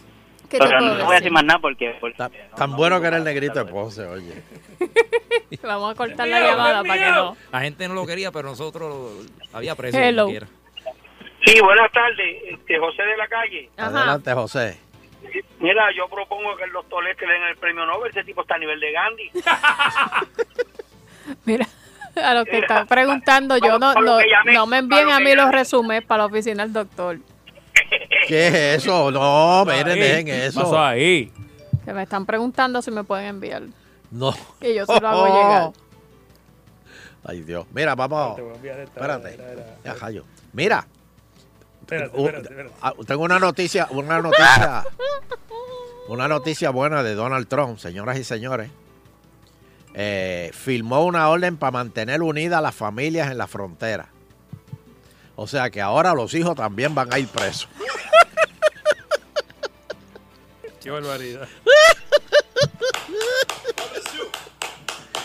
[0.49, 1.95] ¿Qué te Pero puedo no voy a decir más nada porque...
[2.01, 2.17] porque
[2.57, 4.43] Tan bueno que era el negrito de Ponce, oye.
[5.63, 7.37] Vamos a cortar la llamada para que no.
[7.53, 10.01] La gente no lo quería, pero nosotros había precio.
[10.01, 10.29] Hello.
[11.45, 13.71] Sí, buenas tardes, este, José de la calle.
[13.77, 14.79] Adelante, José.
[15.61, 18.55] Mira, yo propongo que el doctor este le den el premio Nobel, ese tipo está
[18.55, 19.31] a nivel de Gandhi.
[21.45, 21.67] Mira,
[22.19, 24.19] a lo que están preguntando, yo no, no,
[24.53, 27.19] no me envíen a mí los resúmenes para la oficina del doctor.
[28.27, 28.55] ¿Qué es
[28.85, 29.11] eso?
[29.11, 30.61] No, miren, dejen ¿Qué eso.
[30.63, 31.33] pasó ahí?
[31.85, 33.63] Que me están preguntando si me pueden enviar.
[34.11, 34.35] No.
[34.61, 35.71] Y yo se lo hago llegar.
[37.25, 37.67] Ay, Dios.
[37.73, 38.37] Mira, vamos.
[38.37, 39.35] Te voy a enviar esta- Espérate.
[39.35, 40.25] era- era- Ya, Jayo.
[40.53, 40.87] Mira.
[41.81, 42.75] Espérate, espérate, espérate.
[42.83, 44.85] ah, Tengo una noticia, una noticia,
[46.09, 48.71] una noticia buena de Donald Trump, señoras y señores.
[49.95, 54.09] Eh, firmó una orden para mantener unidas las familias en la frontera.
[55.37, 57.69] O sea que ahora los hijos también van a ir presos.
[60.81, 61.49] Qué barbaridad.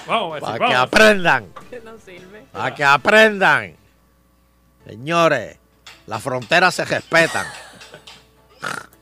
[0.08, 1.54] Vamos, Para que aprendan.
[1.84, 2.46] No sirve.
[2.52, 3.76] Para que aprendan.
[4.86, 5.58] Señores,
[6.08, 7.48] las fronteras se respetan.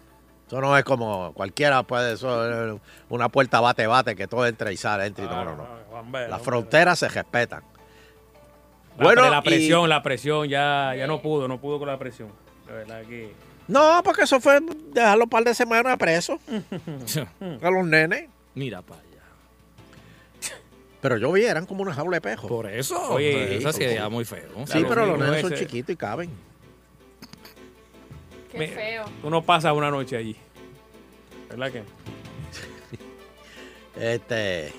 [0.51, 4.69] Eso no es como cualquiera puede, eso es una puerta bate bate que todo entra
[4.69, 6.27] y sale, entra y no, no, no.
[6.27, 7.63] Las fronteras se respetan.
[8.97, 11.97] La, Bueno, la y- presión, la presión, ya, ya no pudo, no pudo con la
[11.97, 12.27] presión.
[12.67, 13.31] De verdad que.
[13.69, 14.59] No, porque eso fue
[14.93, 16.37] dejarlo un par de semanas presos
[17.61, 18.27] a los nenes.
[18.53, 19.07] Mira para allá.
[20.99, 22.49] Pero yo vi, eran como una jaula de pejo.
[22.49, 23.01] Por eso.
[23.13, 24.49] Oye, eso sí, muy feo.
[24.65, 26.50] Sí, Claro, pero los nenes son chiquitos y caben.
[28.51, 29.05] Qué Me- feo.
[29.21, 30.35] Tú no pasas una noche allí.
[31.49, 31.83] ¿Verdad que?
[33.99, 34.73] Este.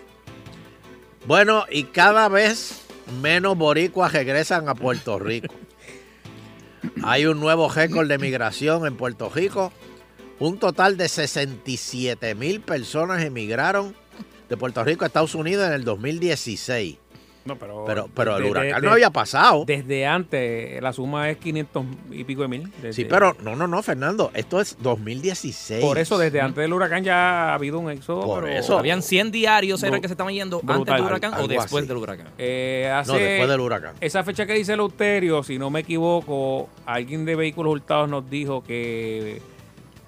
[1.26, 2.82] Bueno, y cada vez
[3.20, 5.54] menos boricuas regresan a Puerto Rico.
[7.04, 9.72] Hay un nuevo récord de migración en Puerto Rico.
[10.38, 13.94] Un total de 67 mil personas emigraron
[14.48, 16.98] de Puerto Rico a Estados Unidos en el 2016.
[17.44, 17.84] No, pero.
[17.86, 19.64] Pero, pero el de- huracán de- no había pasado.
[19.66, 22.72] Desde antes, la suma es 500 y pico de mil.
[22.76, 24.30] Desde- Sí, pero no, no, no, Fernando.
[24.34, 25.84] Esto es 2016.
[25.84, 28.22] Por eso, desde antes del huracán ya ha habido un éxodo.
[28.24, 28.78] Por pero- eso.
[28.78, 30.76] Habían 100 diarios, ¿era que se estaban yendo brutal.
[30.78, 31.86] antes del huracán o después así.
[31.88, 32.28] del huracán?
[32.38, 33.94] Eh, hace, No, después del huracán.
[34.00, 38.62] Esa fecha que dice Eleuterio, si no me equivoco, alguien de vehículos hurtados nos dijo
[38.62, 39.42] que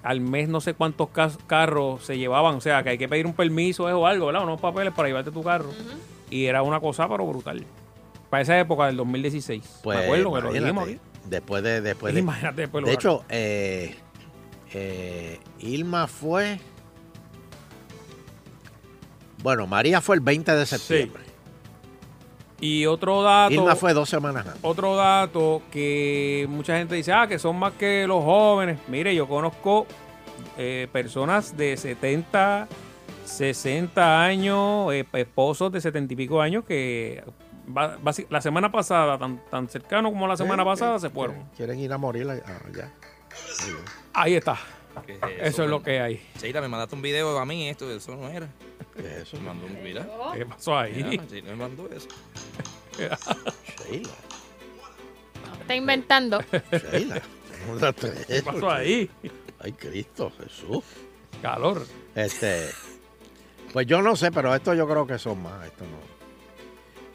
[0.03, 1.09] al mes no sé cuántos
[1.47, 4.43] carros se llevaban, o sea, que hay que pedir un permiso o algo, ¿verdad?
[4.43, 5.69] Unos papeles para llevarte tu carro.
[6.29, 7.65] Y era una cosa, pero brutal.
[8.29, 9.81] Para esa época del 2016.
[9.83, 11.29] Pues, me acuerdo que lo dijimos imagínate, aquí.
[11.29, 11.81] Después de.
[11.81, 13.11] Después de, Imagínate después de huracán.
[13.11, 13.95] hecho, eh,
[14.73, 16.59] eh, Ilma fue.
[19.41, 21.23] Bueno, María fue el 20 de septiembre.
[22.59, 23.53] Y otro dato.
[23.53, 24.59] Ilma fue dos semanas antes.
[24.63, 28.79] Otro dato que mucha gente dice, ah, que son más que los jóvenes.
[28.87, 29.85] Mire, yo conozco
[30.57, 32.67] eh, personas de 70,
[33.25, 37.23] 60 años, eh, esposos de 70 y pico años que
[37.75, 37.97] va-
[38.29, 41.43] la semana pasada, tan, tan cercano como la semana Eh, pasada, eh, se fueron.
[41.57, 42.43] Quieren ir a morir allá.
[44.13, 44.57] Ahí está.
[45.05, 46.25] ¿Qué Eso es lo que hay.
[46.39, 48.47] Cheita, me mandaste un video a mí, esto, eso no era.
[48.95, 49.37] ¿Qué es eso?
[49.37, 50.07] Me mandó un mira.
[50.33, 51.03] ¿Qué pasó ahí?
[51.03, 52.07] Mira, Cheita me mandó eso.
[52.97, 54.09] Sheila.
[55.61, 56.39] Está inventando.
[56.71, 57.21] Sheila.
[58.27, 59.09] ¿Qué pasó ahí?
[59.59, 60.83] Ay, Cristo, Jesús.
[61.41, 61.85] Calor.
[62.13, 62.69] Este,
[63.75, 65.97] pues yo no sé, pero esto yo creo que son más, esto no.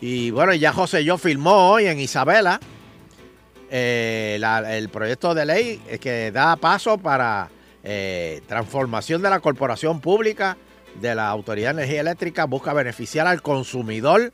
[0.02, 2.60] Y bueno, ya José yo filmó hoy en Isabela
[3.70, 7.48] eh, la- el proyecto de ley eh, que da paso para
[7.82, 10.58] eh, transformación de la corporación pública
[11.00, 14.30] de la Autoridad de Energía Eléctrica, busca beneficiar al consumidor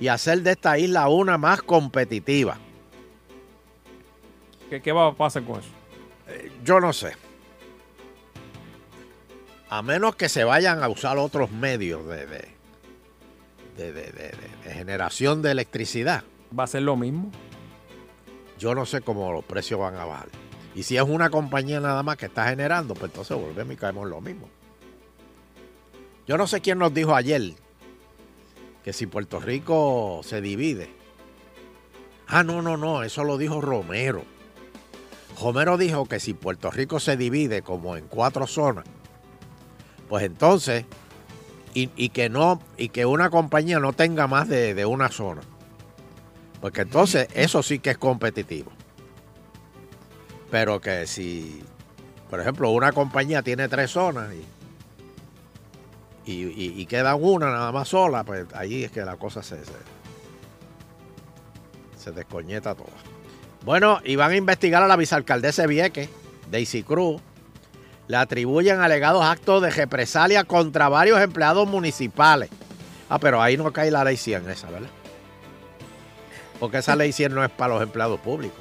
[0.00, 2.56] y hacer de esta isla una más competitiva.
[4.70, 5.68] ¿Qué, qué va a pasar con eso?
[6.64, 7.12] Yo no sé.
[9.70, 15.52] A menos que se vayan a usar otros medios de, de, de- de- generación de
[15.52, 16.24] electricidad.
[16.56, 17.30] ¿Va a ser lo mismo?
[18.58, 20.28] Yo no sé cómo los precios van a bajar.
[20.74, 24.08] Y si es una compañía nada más que está generando, pues entonces volvemos y caemos
[24.08, 24.48] lo mismo.
[26.26, 27.54] Yo no sé quién nos dijo ayer
[28.84, 30.90] que si Puerto Rico se divide.
[32.28, 34.24] Ah, no, no, no, eso lo dijo Romero.
[35.40, 38.84] Romero dijo que si Puerto Rico se divide como en cuatro zonas,
[40.10, 40.84] pues entonces,
[41.72, 45.40] y, y que no, y que una compañía no tenga más de, de una zona.
[46.60, 48.72] Porque entonces eso sí que es competitivo.
[50.50, 51.62] Pero que si,
[52.28, 54.44] por ejemplo, una compañía tiene tres zonas y,
[56.26, 59.72] y, queda una nada más sola, pues ahí es que la cosa se, se,
[61.96, 62.90] se descoñeta todo.
[63.64, 66.08] Bueno, y van a investigar a la vicealcaldesa de Vieques,
[66.50, 67.22] Daisy Cruz.
[68.10, 72.50] Le atribuyen alegados actos de represalia contra varios empleados municipales.
[73.08, 74.88] Ah, pero ahí no cae la ley 100 esa, ¿verdad?
[76.58, 78.58] Porque esa ley 100 no es para los empleados públicos.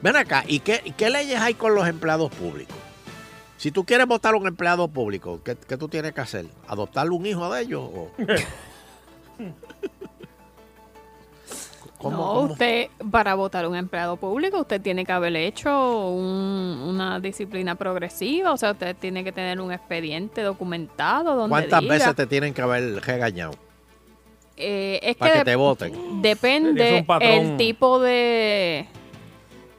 [0.00, 2.76] Ven acá, ¿y qué, qué leyes hay con los empleados públicos?
[3.56, 6.46] Si tú quieres votar a un empleado público, ¿qué, qué tú tienes que hacer?
[6.68, 7.82] ¿Adoptarle un hijo de ellos?
[7.82, 8.12] o-
[12.02, 12.40] ¿Cómo- no, cómo?
[12.52, 18.52] usted, para votar un empleado público, usted tiene que haber hecho un- una disciplina progresiva,
[18.52, 22.52] o sea, usted tiene que tener un expediente documentado donde ¿Cuántas diga, veces te tienen
[22.54, 23.52] que haber regañado
[24.56, 26.20] eh, es para que, te voten?
[26.22, 28.86] Depende el tipo de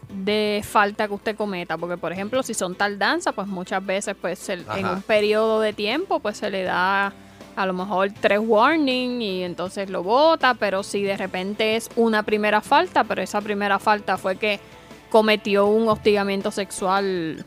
[0.10, 4.38] de falta que usted cometa, porque por ejemplo, si son tardanzas, pues muchas veces pues
[4.38, 7.12] se- en un periodo de tiempo pues se le da
[7.56, 12.24] a lo mejor tres warning y entonces lo vota, pero si de repente es una
[12.24, 14.60] primera falta, pero esa primera falta fue que
[15.10, 17.46] cometió un hostigamiento sexual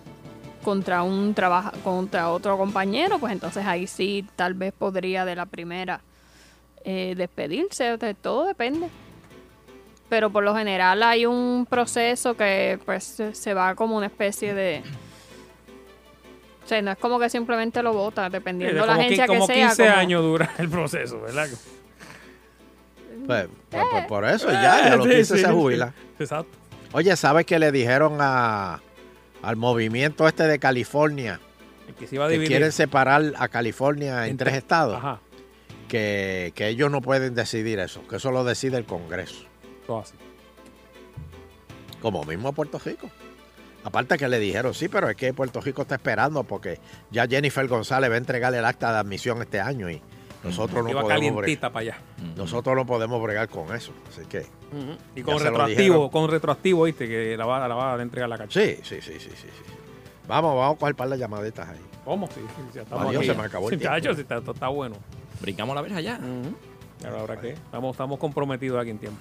[0.63, 5.47] contra un trabaja contra otro compañero, pues entonces ahí sí tal vez podría de la
[5.47, 6.01] primera
[6.85, 8.89] eh, despedirse, o sea, todo depende.
[10.09, 14.83] Pero por lo general hay un proceso que pues se va como una especie de...
[16.67, 19.35] O sea, no es como que simplemente lo vota, dependiendo de la como, agencia que
[19.35, 19.69] como sea.
[19.69, 21.49] 15 como- años dura el proceso, ¿verdad?
[23.27, 25.53] Pues, pues, pues, por eso ya, ya a los Eh, Sí, 15 sí, se sí.
[25.53, 25.95] jubila.
[26.19, 26.59] Exacto.
[26.93, 28.81] Oye, ¿sabes qué le dijeron a,
[29.43, 31.41] al movimiento este de California?
[31.89, 32.49] El que se iba a Que dividir.
[32.51, 34.97] quieren separar a California en, En tres tres- estados.
[34.97, 35.21] Ajá.
[35.89, 39.45] Que, que ellos no pueden decidir eso, que eso lo decide el Congreso.
[39.87, 40.15] Todo así.
[42.03, 43.09] Como mismo Puerto Rico.
[43.87, 46.81] Aparte que le dijeron, sí, pero es que Puerto Rico está esperando porque
[47.13, 50.03] ya Jennifer González va a entregar el acta de admisión este año y
[50.43, 51.35] nosotros no Iba podemos bregar.
[51.37, 51.99] calientita para allá.
[52.37, 53.93] Nosotros no podemos bregar con eso.
[54.09, 54.45] Así que.
[55.15, 58.61] Y con retroactivo, con retroactivo, viste, que la va, la va a entregar la cacha.
[58.61, 59.73] Sí, sí, sí, sí, sí, sí.
[60.27, 61.81] Vamos, vamos a coger par de llamaditas ahí.
[62.05, 62.27] ¿Cómo?
[62.27, 63.29] Sí, sí, ya estamos Adiós, aquí.
[63.31, 63.99] se me acabó el tiempo.
[64.15, 64.97] sí, está, está bueno.
[65.41, 66.19] Brincamos la verja ya.
[67.05, 67.51] Ahora, ¿ahora qué?
[67.51, 69.21] Estamos, estamos comprometidos aquí en tiempo.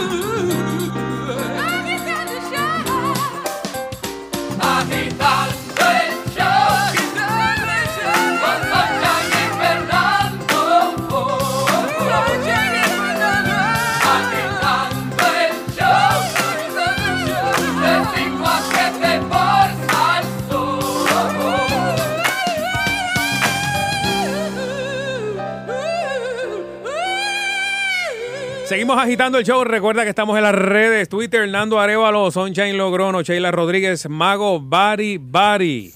[0.00, 0.29] Agitando
[28.70, 29.64] Seguimos agitando el show.
[29.64, 35.18] Recuerda que estamos en las redes: Twitter, Hernando Arevalo, Sunshine Logrono, Sheila Rodríguez, Mago, Bari,
[35.20, 35.92] Bari.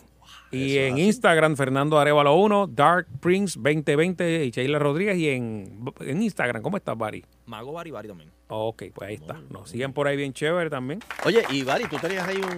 [0.51, 5.17] Y en Instagram, Fernando Arevalo 1, Dark Prince 2020 y Sheila Rodríguez.
[5.19, 7.25] Y en, en Instagram, ¿cómo estás, Bari?
[7.47, 8.31] Mago Bari Bari también.
[8.49, 9.41] Ok, pues ahí está.
[9.51, 10.99] Nos siguen por ahí bien chévere también.
[11.25, 12.51] Oye, y Bari, tú tenías ahí un,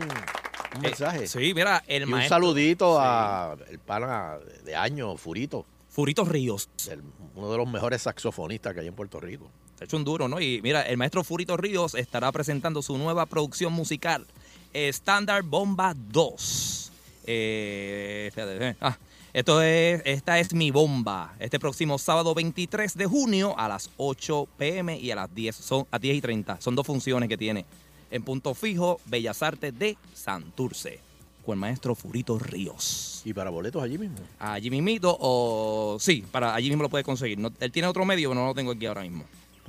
[0.77, 1.25] un mensaje.
[1.25, 5.67] Eh, sí, mira, el Y un maestro- saludito a el pana de año, Furito.
[5.91, 6.71] Furito Ríos.
[6.91, 7.03] El-
[7.35, 9.51] uno de los mejores saxofonistas que hay en Puerto Rico.
[9.81, 10.41] Ha hecho un duro, ¿no?
[10.41, 14.27] Y mira, el maestro Furito Ríos estará presentando su nueva producción musical,
[14.73, 16.93] Standard Bomba 2.
[17.27, 18.97] Eh, eh, ah,
[19.33, 21.35] esto es, esta es mi bomba.
[21.39, 25.87] Este próximo sábado 23 de junio a las 8 pm y a las 10, son,
[25.91, 26.61] a 10 y 30.
[26.61, 27.67] Son dos funciones que tiene.
[28.11, 31.01] En punto fijo, Bellas Artes de Santurce.
[31.45, 33.23] Con el maestro Furito Ríos.
[33.25, 34.17] ¿Y para boletos allí mismo?
[34.39, 35.97] Allí mismito o...
[36.01, 37.39] Sí, para allí mismo lo puede conseguir.
[37.39, 39.25] No- él tiene otro medio, pero no lo tengo aquí ahora mismo.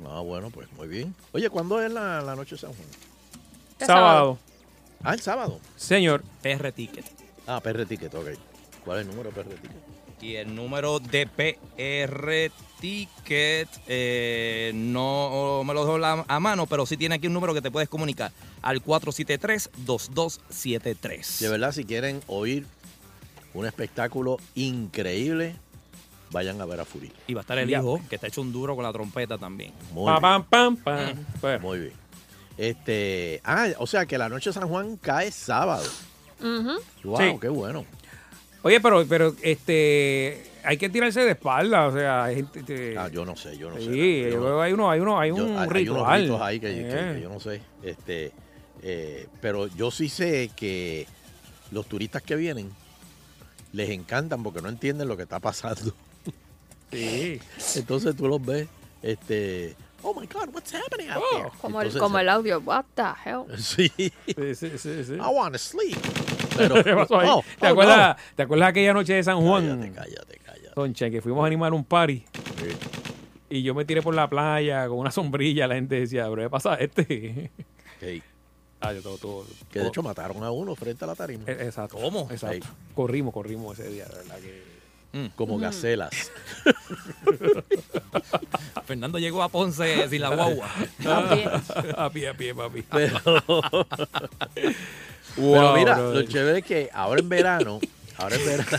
[0.05, 1.13] Ah, bueno, pues muy bien.
[1.31, 2.87] Oye, ¿cuándo es la, la noche de San Juan?
[3.85, 4.37] Sábado.
[5.03, 5.59] Ah, el sábado.
[5.75, 6.23] Señor.
[6.41, 7.05] PR Ticket.
[7.45, 8.27] Ah, PR Ticket, ok.
[8.85, 9.77] ¿Cuál es el número de PR Ticket?
[10.21, 16.85] Y el número de PR Ticket eh, no me lo dejo la- a mano, pero
[16.87, 18.31] sí tiene aquí un número que te puedes comunicar
[18.63, 21.39] al 473-2273.
[21.39, 22.65] De verdad, si quieren oír
[23.53, 25.55] un espectáculo increíble,
[26.31, 27.15] vayan a ver a Furito.
[27.27, 27.79] Y va a estar el Ya.
[27.79, 29.71] hijo, que está hecho un duro con la trompeta también.
[29.93, 30.21] Muy bien.
[30.21, 31.15] pam, pam, pam.
[31.41, 31.93] Pues, Muy bien.
[32.57, 35.87] Este, ah, o sea que la noche de San Juan cae sábado.
[37.03, 37.37] Wow, Sí.
[37.41, 37.85] qué bueno.
[38.63, 43.07] Oye, pero, pero este hay que tirarse de espalda, o sea, hay gente que- Ah,
[43.09, 43.83] yo no sé, yo no sé.
[43.85, 45.99] Sí, Yo no- hay uno, hay uno, hay yo- un hay- hay ritual.
[46.01, 47.13] unos ritos ahí que, que- Eh.
[47.15, 47.61] que yo no sé.
[47.83, 48.31] Este,
[48.81, 51.07] eh, pero yo sí sé que
[51.71, 52.69] los turistas que vienen
[53.71, 55.93] les encantan porque no entienden lo que está pasando.
[56.91, 57.39] Sí.
[57.75, 58.67] Entonces tú los ves,
[59.01, 61.49] este, oh my God, what's happening out there?
[61.61, 63.43] Como, el, como el audio, what the hell.
[63.57, 63.89] Sí.
[63.97, 65.13] Sí, sí, sí, sí.
[65.15, 65.97] I want to sleep.
[66.57, 67.27] Pero, ¿Qué pasó ahí?
[67.31, 69.67] oh, ¿Te, oh, acuerdas, ¿Te acuerdas aquella noche de San Juan?
[69.67, 70.73] Cállate, cállate, cállate.
[70.73, 72.23] Sonche, que fuimos a animar un party.
[73.49, 75.67] Y yo me tiré por la playa con una sombrilla.
[75.67, 77.49] La gente decía, bro, ¿qué pasa este?
[78.81, 81.45] Ah, yo todo, todo- Que de todo- hecho mataron a uno frente a la tarima.
[81.47, 81.97] Eh, Exacto.
[81.97, 82.27] ¿Cómo?
[82.29, 82.67] Exacto.
[82.93, 84.66] Corrimos, corrimos ese día, de verdad que.
[85.35, 86.11] Como gacelas.
[88.85, 90.69] Fernando llegó a Ponce sin la guagua.
[91.05, 91.45] A pie.
[91.97, 92.83] a pie, a pie, papi.
[92.89, 93.19] Pero,
[95.75, 97.79] mira, lo chévere es que ahora en verano,
[98.17, 98.77] ahora en verano,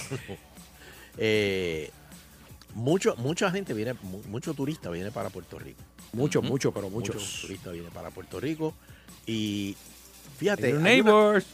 [1.18, 1.90] eh,
[2.74, 5.80] mucho, mucha gente viene, mu- mucho turista viene para Puerto Rico.
[6.12, 7.40] Mucho, mucho, pero muchos.
[7.42, 8.74] Turistas vienen para Puerto Rico
[9.26, 9.76] y
[10.38, 10.70] fíjate.
[10.70, 11.44] Your una- neighbors.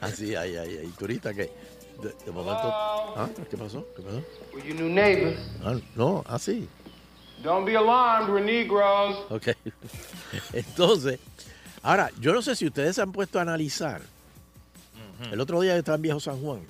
[0.00, 1.50] Así, hay, hay, hay turistas que
[2.00, 2.62] de, de momento.
[2.64, 3.28] ¿Ah?
[3.48, 3.86] ¿Qué pasó?
[3.96, 4.22] ¿Qué pasó?
[4.52, 5.38] We're your new neighbors.
[5.64, 6.68] Ah, no, así.
[7.42, 9.16] Don't be alarmed, we're Negroes.
[9.30, 9.48] Ok.
[10.52, 11.18] Entonces,
[11.82, 14.02] ahora, yo no sé si ustedes se han puesto a analizar.
[15.30, 16.60] El otro día yo estaba en Viejo San Juan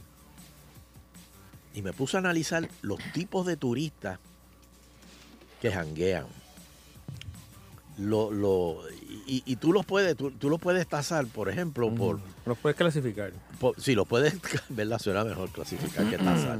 [1.72, 4.18] y me puse a analizar los tipos de turistas
[5.60, 6.26] que janguean.
[7.98, 8.82] Lo, lo,
[9.26, 12.76] y, y tú los puedes, tú, tú los puedes tasar, por ejemplo, por, Los puedes
[12.76, 13.32] clasificar.
[13.58, 14.34] por- sí, lo puedes,
[14.68, 14.98] ¿verdad?
[14.98, 16.58] Suena mejor clasificar que tasar.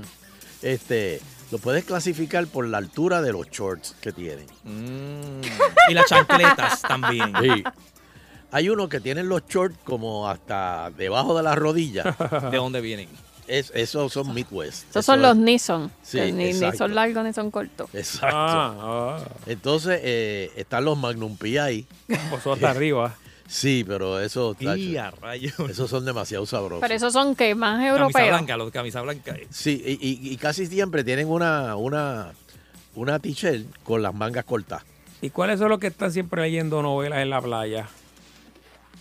[0.63, 1.21] Este,
[1.51, 4.47] lo puedes clasificar por la altura de los shorts que tienen.
[4.65, 5.41] Mm.
[5.91, 7.33] Y las chancletas también.
[7.41, 7.65] Sí.
[8.53, 12.17] Hay unos que tienen los shorts como hasta debajo de la rodilla.
[12.51, 13.09] ¿De dónde vienen?
[13.51, 14.89] Es, esos son Midwest.
[14.91, 15.91] Esos son los Nissan.
[16.03, 17.89] Sí, ni, son largos ni son cortos.
[17.93, 18.37] Exacto.
[18.37, 19.29] Ah, ah.
[19.47, 21.87] Entonces eh, están los Magnum PI.
[22.07, 23.15] Pues hasta arriba.
[23.51, 26.81] Sí, pero esos, tacho, esos son demasiado sabrosos.
[26.83, 28.29] Pero esos son que más Camisa europeos.
[28.29, 29.37] blanca, los de camisa blanca.
[29.51, 32.31] Sí, y, y- y casi siempre tienen una, una,
[32.95, 34.85] una t-shirt con las mangas cortas.
[35.21, 37.89] ¿Y cuáles son los que están siempre leyendo novelas en la playa?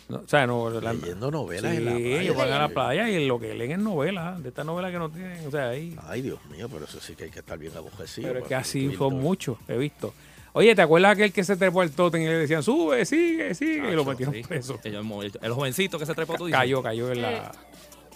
[0.09, 2.21] No, o sea, no, la- Leyendo novelas sí, en la playa.
[2.21, 4.97] ellos van a la playa y lo que leen es novelas, de estas novelas que
[4.97, 5.95] no tienen, o sea, ahí.
[6.07, 8.27] Ay, Dios mío, pero eso sí que hay que estar bien abojecido.
[8.27, 9.09] Pero es que así son todo.
[9.11, 10.13] muchos, he visto.
[10.53, 13.91] Oye, ¿te acuerdas aquel que se trepó al totem y le decían, sube, sigue, sigue?
[13.91, 14.41] y lo metieron sí.
[14.41, 14.79] preso.
[14.83, 16.59] El, jovencito que se trepó, tú dices.
[16.59, 17.51] Cayó, cayó en la...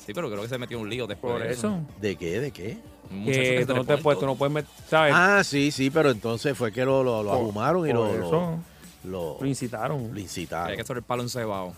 [0.04, 1.34] Sí, pero creo que se metió un lío después.
[1.34, 1.80] Por de eso.
[2.02, 2.40] ¿De qué?
[2.42, 2.78] ¿De qué?
[3.24, 5.14] Que Que tú no te puedes, tú no puedes meter, ¿sabes?
[5.16, 8.32] Ah, sí, sí, pero entonces fue que lo, lo, lo Por- ahumaron y lo, eso.
[8.32, 8.60] lo,
[9.04, 10.14] Lo incitaron.
[10.14, 10.70] lo incitaron.
[10.70, 11.74] Hay que hacer el palo encebado.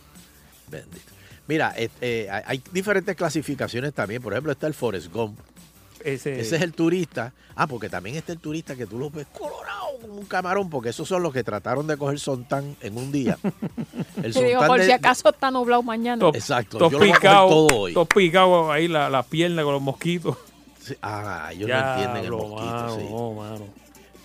[0.69, 1.11] Bendito.
[1.47, 4.21] Mira, eh, eh, hay- diferentes clasificaciones también.
[4.21, 5.39] Por ejemplo, está el Forrest Gump.
[6.03, 7.33] Ese, Ese es el turista.
[7.55, 10.89] Ah, porque también está el turista que tú lo ves colorado como un camarón, porque
[10.89, 13.37] esos son los que trataron de coger sontán en un día.
[14.21, 16.19] El digo, por de- si acaso está nublado mañana.
[16.19, 17.93] Top- Exacto, Todos yo lo voy a todo hoy.
[17.93, 20.37] todos picados ahí la, la pierna con los mosquitos.
[20.81, 23.07] Sí, Ah, ellos no entienden el mosquito, mano, sí.
[23.09, 23.65] no, mano.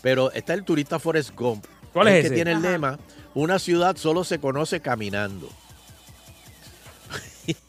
[0.03, 1.65] Pero está el turista Forrest Gump.
[1.93, 2.35] ¿Cuál es que ese?
[2.35, 2.99] tiene el lema,
[3.35, 5.49] una ciudad solo se conoce caminando.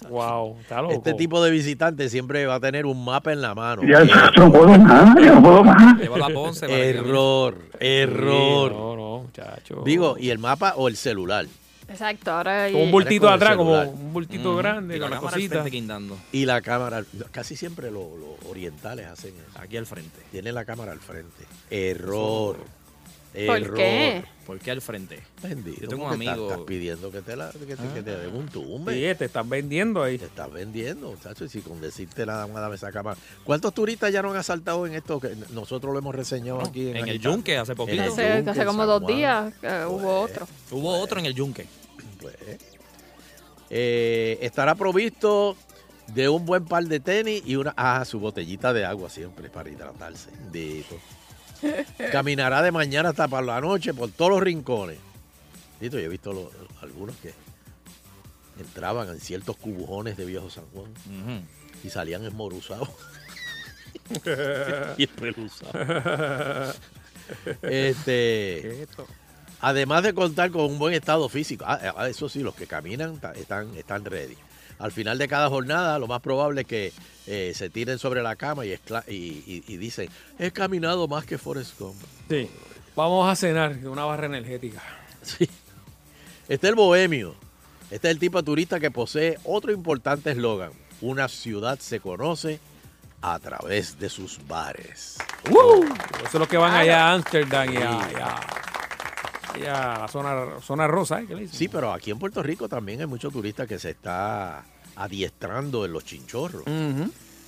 [0.10, 0.94] Wow, está loco.
[0.94, 3.82] Este tipo de visitante siempre va a tener un mapa en la mano.
[3.84, 4.04] Ya
[4.38, 6.00] no puedo más, ya no puedo más.
[6.00, 8.72] Que Error, error.
[8.72, 9.82] No, no, muchacho.
[9.86, 11.48] Digo, y el mapa o el celular.
[11.88, 15.64] Exacto, ahora hay- un bultito atrás, como un bultito Mm, grande, y con la cosita.
[16.32, 19.60] Y la cámara, casi siempre lo- los orientales hacen eso.
[19.60, 20.20] Aquí al frente.
[20.32, 21.46] Tienen la cámara al frente.
[21.70, 22.58] Error.
[23.34, 23.74] ¿Por Error.
[23.76, 24.24] qué?
[24.46, 25.20] ¿Por qué al frente?
[25.42, 25.82] Bendito.
[25.82, 28.18] Yo tengo ¿cómo un estás- amigo- Estás pidiendo que te, la, que te, que te
[28.18, 28.94] den un tumbe.
[28.94, 30.18] Sí, te están vendiendo ahí.
[30.18, 31.44] Te estás vendiendo, muchachos.
[31.56, 33.18] Y si con decirte nada más dame esa cámara.
[33.46, 35.20] ¿Cuántos turistas ya no han asaltado en esto?
[35.22, 37.20] Que nosotros lo hemos reseñado aquí en, En el?
[37.20, 38.02] Yunque hace poquito.
[38.04, 40.46] Hace, Yunque, hace como dos días eh, hubo otro.
[40.72, 41.66] Hubo otro en el Yunque.
[42.20, 42.36] Pues,
[43.70, 45.56] eh, estará provisto
[46.08, 49.70] de un buen par de tenis y una ah, su botellita de agua siempre para
[49.70, 50.30] hidratarse.
[50.52, 50.98] Dito.
[52.12, 54.98] Caminará de mañana hasta para la noche por todos los rincones.
[55.80, 56.50] Dito, yo he visto los-
[56.82, 57.34] algunos que
[58.60, 60.92] entraban en ciertos cubujones de Viejo San Juan
[61.84, 62.90] y salían esmoruzados.
[64.98, 66.80] y espeluzados.
[67.62, 68.88] Este,
[69.62, 73.20] además de contar con un buen estado físico, ah, ah, eso sí, los que caminan
[73.36, 74.38] están, están ready.
[74.82, 76.94] Al final de cada jornada, lo más probable es que
[77.28, 80.10] eh, se tiren sobre la cama y, escla- y, y- y dicen,
[80.40, 81.96] he caminado más que Forrest Gump.
[82.30, 82.50] Sí.
[82.96, 84.82] Vamos a cenar de una barra energética.
[85.22, 85.48] Sí.
[86.50, 87.36] Este es el bohemio.
[87.92, 90.72] Este es el tipo de turista que posee otro importante eslogan.
[91.00, 92.60] Una ciudad se conoce
[93.22, 95.18] a través de sus bares.
[95.46, 95.84] Eso
[96.26, 98.40] es los que van allá a Ámsterdam y a,
[99.60, 101.26] y a- la zona, zona rosa, ¿eh?
[101.28, 101.58] ¿Qué le dicen?
[101.58, 104.64] Sí, pero aquí en Puerto Rico también hay muchos turistas que se está
[104.96, 106.64] adiestrando en los chinchorros.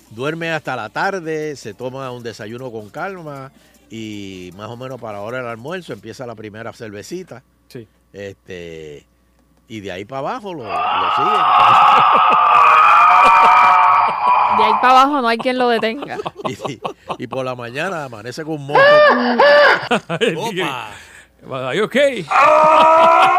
[0.09, 3.51] Duerme hasta la tarde, se toma un desayuno con calma
[3.89, 7.41] y más o menos para la hora del almuerzo empieza la primera cervecita.
[7.67, 7.87] Sí.
[8.11, 9.05] Este,
[9.67, 11.41] y de ahí para abajo lo, lo siguen.
[14.57, 16.17] De ahí para abajo no hay quien lo detenga.
[16.47, 16.79] Y,
[17.23, 18.79] y por la mañana amanece con un moco.
[20.37, 20.91] Opa.
[21.51, 21.95] Are you ok?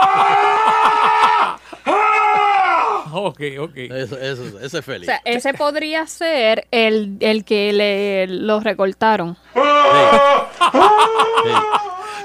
[3.12, 3.76] ok, ok.
[3.76, 5.07] Eso, eso, ese es O feliz.
[5.07, 9.36] sea, ese podría ser el, el que le lo recortaron.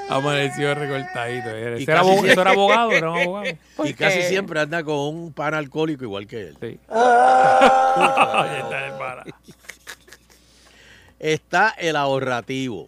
[0.10, 1.50] Amaneció recortadito.
[1.50, 3.46] Ese Y era casi abo- siempre- eso era abogado, era un abogado.
[3.86, 6.58] Y casi siempre anda con un pan alcohólico igual que él.
[6.90, 9.24] Ahí está el pana.
[11.20, 12.88] Está el ahorrativo.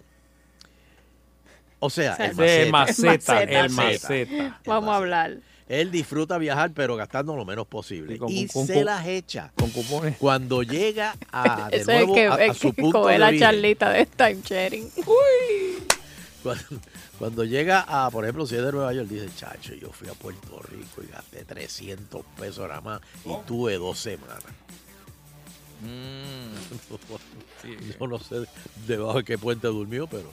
[1.84, 2.72] O sea, el maceta.
[2.72, 4.60] maceta, el maceta.
[4.66, 5.38] Vamos a hablar.
[5.68, 8.16] Él disfruta viajar, pero gastando lo menos posible.
[8.16, 9.52] Y con- y con- se con- las echa.
[9.56, 10.18] Con cupones.
[10.18, 13.38] Cuando llega a, de es nuevo el que, a, a el su punto de la
[13.38, 14.92] charlita de time sharing.
[16.44, 16.64] Cuando,
[17.18, 20.14] cuando llega a, por ejemplo, si es de Nueva York, dice, chacho, yo fui a
[20.14, 24.44] Puerto Rico y gasté 300 pesos nada más y tuve dos semanas.
[28.00, 28.36] Yo no sé
[28.88, 30.32] debajo de qué puente durmió, pero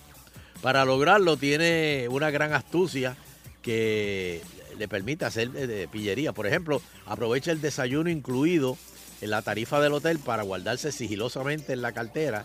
[0.62, 3.16] para lograrlo tiene una gran astucia
[3.62, 4.40] que
[4.78, 6.32] le permite hacer eh, de pillería.
[6.32, 8.76] Por ejemplo, aprovecha el desayuno incluido
[9.20, 12.44] en la tarifa del hotel para guardarse sigilosamente en la cartera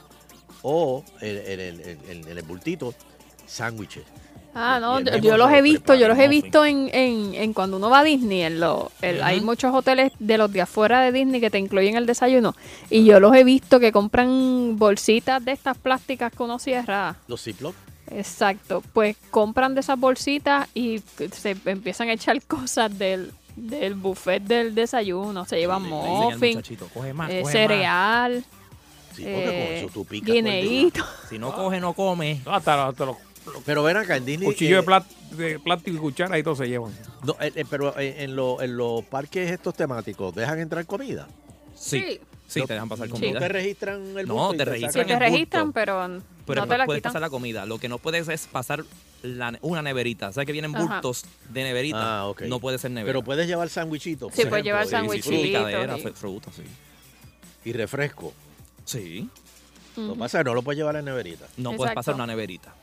[0.64, 2.94] o en, en el- en- en el bultito
[3.46, 4.04] sándwiches.
[4.56, 7.90] Ah, no, yo, los he visto, yo los he visto en, en, en cuando uno
[7.90, 11.42] va a Disney, en lo, el- hay muchos hoteles de los de afuera de Disney
[11.42, 12.56] que te incluyen el desayuno
[12.92, 17.16] y yo los he visto que compran bolsitas de estas plásticas que uno cierra.
[17.28, 17.74] Los Ziploc.
[18.16, 21.02] Exacto, pues compran de esas bolsitas y
[21.32, 27.14] se empiezan a echar cosas del, del buffet del desayuno, se llevan muffin, muchachito, coge
[27.14, 28.46] más, eh, coge cereal,
[29.16, 31.06] Sí, porque con eh, eso guineíto.
[31.30, 32.42] Si no coge, no come.
[32.46, 33.18] No, hasta, los- hasta los
[33.64, 34.48] Pero ven acá, en Disney.
[34.48, 35.08] cuchillos eh, de, plat-
[35.38, 36.92] de plástico y cuchara y todo se llevan.
[37.24, 41.28] no, eh, eh, pero eh, en, lo- en los parques estos temáticos, ¿dejan entrar comida?
[41.76, 42.00] Sí.
[42.00, 43.40] Sí, te dejan pasar ¿No comida.
[43.40, 46.86] te registran el No, bulto y te registran te registran, pero Pero no te la
[46.86, 47.10] puedes quitan.
[47.12, 47.66] pasar la comida.
[47.66, 48.84] Lo que no puedes es pasar
[49.24, 50.32] la- una neverita.
[50.34, 50.84] ¿Sabes que vienen Ajá.
[50.96, 52.20] bultos de neverita?
[52.20, 52.42] Ah, ok.
[52.44, 53.08] No puede ser nevera.
[53.14, 54.34] Pero puedes llevar sándwichitos.
[54.34, 55.64] Sí, puedes llevar ejemplo, y- sándwichitos.
[55.64, 56.64] Picadera, y- fue- fruta, sí.
[57.66, 58.34] Y refresco.
[58.86, 59.30] Sí.
[59.96, 61.46] Lo pasa no lo puedes llevar en neverita.
[61.58, 62.74] No puedes pasar una neverita.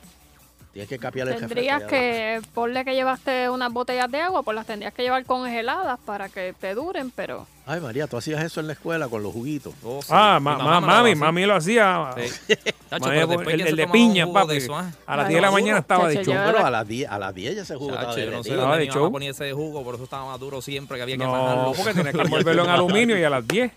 [0.73, 4.65] Tienes que capiar el Tendrías que, ponle que llevaste unas botellas de agua, pues las
[4.65, 7.45] tendrías que llevar congeladas para que te duren, pero...
[7.65, 9.73] Ay, María, tú hacías eso en la escuela con los juguitos.
[10.09, 12.11] Ah, ma- ma- mami, mami lo hacía.
[12.15, 12.55] Sí.
[12.89, 14.47] Tacho, Mami, pero después el, ¿quién el se de piña, papi.
[14.51, 14.91] de eso, ah?
[15.05, 16.33] A las Ay, 10 de la mañana estaba de Chacho, show.
[16.45, 17.93] yo- Pero a las 10, a las 10 ya se jugó.
[17.93, 19.11] Chacho, yo no sé dónde de mi mamá show.
[19.11, 22.15] ponía ese jugo, por eso estaba más duro siempre que había que No, porque tienes
[22.15, 23.71] que envolverlo en aluminio y a las 10.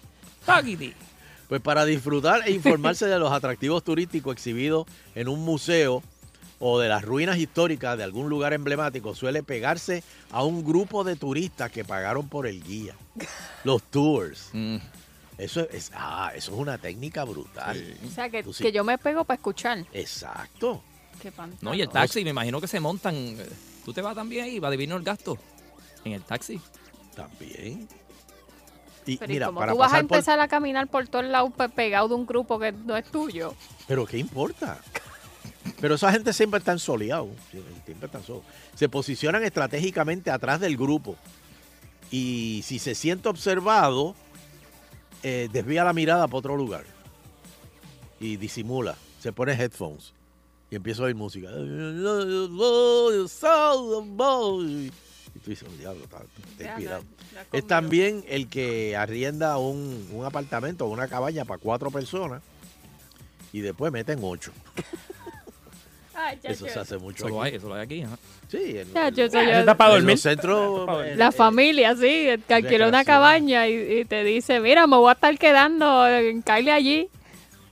[0.47, 0.95] Taquiti.
[1.49, 6.03] Pues para disfrutar e informarse de los atractivos turísticos exhibidos en un museo
[6.66, 11.14] o de las ruinas históricas de algún lugar emblemático, suele pegarse a un grupo de
[11.14, 12.94] turistas que pagaron por el guía.
[13.64, 14.48] Los tours.
[14.54, 14.76] Mm.
[15.36, 17.98] Eso es, ah, eso es una técnica brutal.
[18.06, 18.64] O sea, que, Tú sí.
[18.64, 19.84] que yo me pego para escuchar.
[19.92, 20.82] Exacto.
[21.20, 21.30] Qué.
[21.60, 23.36] No, y el taxi, me imagino que se montan.
[23.84, 24.58] ¿Tú te vas también ahí?
[24.58, 25.36] ¿Va divino el gasto?
[26.02, 26.58] En el taxi.
[27.14, 27.86] También.
[29.06, 31.26] Y Pero ¿y mira, cómo para tú vas a por- empezar a caminar por todos
[31.26, 33.54] lados pe- pegado de un grupo que no es tuyo?
[33.86, 34.78] Pero ¿qué importa?
[35.81, 37.31] Pero esa gente siempre está soleados.
[37.51, 38.43] Siempre están solos.
[38.75, 41.16] Se posicionan estratégicamente atrás del grupo.
[42.11, 44.14] Y si se siente observado,
[45.22, 46.85] eh, desvía la mirada para otro lugar.
[48.20, 48.97] Y disimula.
[49.20, 50.12] Se pone headphones.
[50.70, 51.49] Y empieza a oír música.
[55.35, 56.22] Y tú dices, "Oh, diablo, está
[56.64, 57.05] inspirado.
[57.53, 62.43] Es también el que arrienda un, un apartamento o una cabaña para cuatro personas
[63.53, 64.53] y después meten ocho.
[66.16, 66.72] Ay, ya, Eso ya.
[66.74, 68.02] se hace mucho Eso lo hay, eso lo hay aquí.
[68.02, 68.16] ajá.
[68.48, 70.18] Sí, en, Ya, yo- en- yo- en yo- Está para los dormir.
[70.18, 70.88] centros.
[71.06, 74.96] eh, La eh, familia, sí, que alquiló una cabaña y, y te dice, mira, me
[74.96, 77.08] voy a estar quedando en Kylie allí.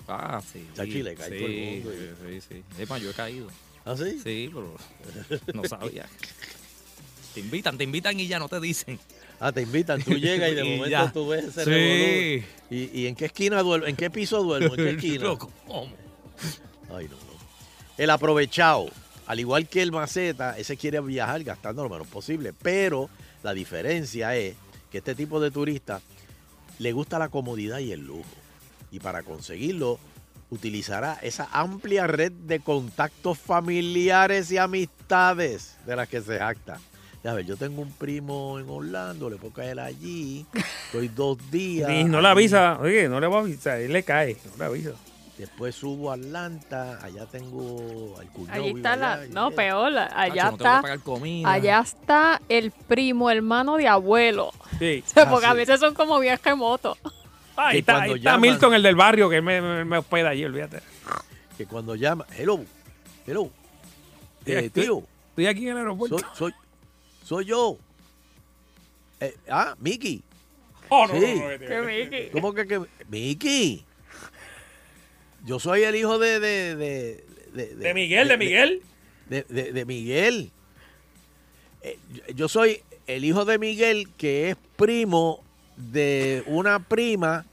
[0.09, 0.67] Ah, sí.
[0.75, 2.63] Chachi, le cae sí, todo el mundo Sí, sí, sí.
[2.83, 3.47] Es más, yo he caído.
[3.85, 4.19] ¿Ah, sí?
[4.23, 4.75] Sí, pero
[5.55, 6.07] no sabía.
[7.35, 8.99] Te invitan, te invitan y ya no te dicen.
[9.41, 11.13] Ah, te invitan, tú llegas y de Y momento ya.
[11.13, 12.45] tú ves ese Sí.
[12.71, 13.87] ¿Y, ¿Y en qué esquina duermo?
[13.87, 14.75] ¿En qué piso duermo?
[14.75, 15.25] ¿En qué esquina?
[15.25, 15.89] Loco, ¿cómo?
[16.95, 17.32] Ay, no, no.
[18.03, 18.89] El aprovechado,
[19.29, 22.53] al igual que el maceta, ese quiere viajar gastando lo menos posible.
[22.53, 23.09] Pero
[23.45, 24.57] la diferencia es
[24.91, 26.01] que este tipo de turista
[26.81, 28.25] le gusta la comodidad y el lujo.
[28.91, 30.01] Y para conseguirlo,
[30.51, 36.81] utilizará esa amplia red de contactos familiares y amistades de las que se jacta.
[37.23, 40.45] Ya ver, yo tengo un primo en Orlando, le puedo caer allí,
[40.87, 41.89] estoy dos días.
[41.93, 44.65] Y no le avisa, oye, no le va a avisar, él le cae, no le
[44.65, 44.91] avisa.
[45.39, 48.63] Después subo a Atlanta, allá tengo al cuñado.
[48.63, 51.51] Allí está la, allá, no, peor, allá no está, pagar comida.
[51.51, 54.53] allá está el primo hermano de abuelo.
[54.79, 55.03] Sí.
[55.07, 55.57] O sea, Ah, porque a sí.
[55.57, 56.53] veces son como viajes.
[57.57, 59.85] Ah, ahí que está, ahí cuando está llaman- Milton, el del barrio, que me, me,
[59.87, 60.81] me hospeda allí, olvídate.
[61.57, 62.61] que cuando llama, hello,
[63.27, 63.51] hello,
[64.47, 66.19] eh, estoy- tío, Estoy aquí en el aeropuerto.
[66.19, 66.53] soy, soy,
[67.25, 67.79] soy yo.
[69.21, 70.23] Eh, ah, Mickey.
[70.91, 71.21] Oh, no, Sí.
[71.37, 72.31] no, no, no, ¿Qué Mickey?
[72.31, 73.85] ¿Cómo que, que Mickey?
[75.45, 78.83] Yo soy el hijo de de, de, de, De Miguel, de Miguel.
[79.29, 80.51] De, de- de Miguel.
[81.83, 81.99] Eh,
[82.35, 85.43] yo- soy el hijo de Miguel, que es primo
[85.77, 87.45] de una prima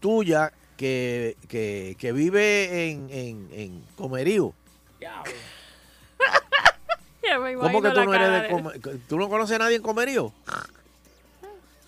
[0.00, 4.52] tuya que, que, que vive en, en, en Comerío.
[7.24, 8.80] Ya me ¿Cómo que tú no eres de de- Comerío?
[9.08, 10.32] ¿Tú no conoces a nadie en Comerío?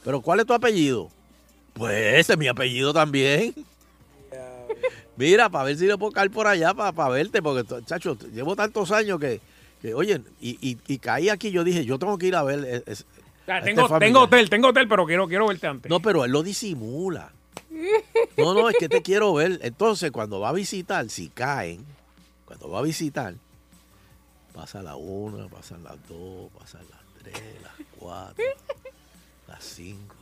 [0.05, 1.11] ¿Pero cuál es tu apellido?
[1.75, 3.53] Pues ese es mi apellido también.
[5.17, 8.91] Mira, para ver si le puedo caer por allá para, verte, porque, chacho, llevo tantos
[8.91, 9.41] años que,
[9.81, 12.65] que, oye, y, y, y caí aquí, yo dije, yo tengo que ir a ver.
[12.65, 13.07] es- es-
[13.47, 15.91] Ya, a este tengo, tengo hotel, tengo hotel, pero quiero, quiero verte antes.
[15.91, 17.33] No, pero él lo disimula.
[18.37, 19.59] No, no, es que te quiero ver.
[19.63, 21.85] Entonces, cuando va a visitar, si caen,
[22.47, 23.35] cuando va a visitar,
[24.53, 28.45] pasa la una, pasan las dos, pasan las tres, las cuatro,
[29.49, 30.15] las cinco.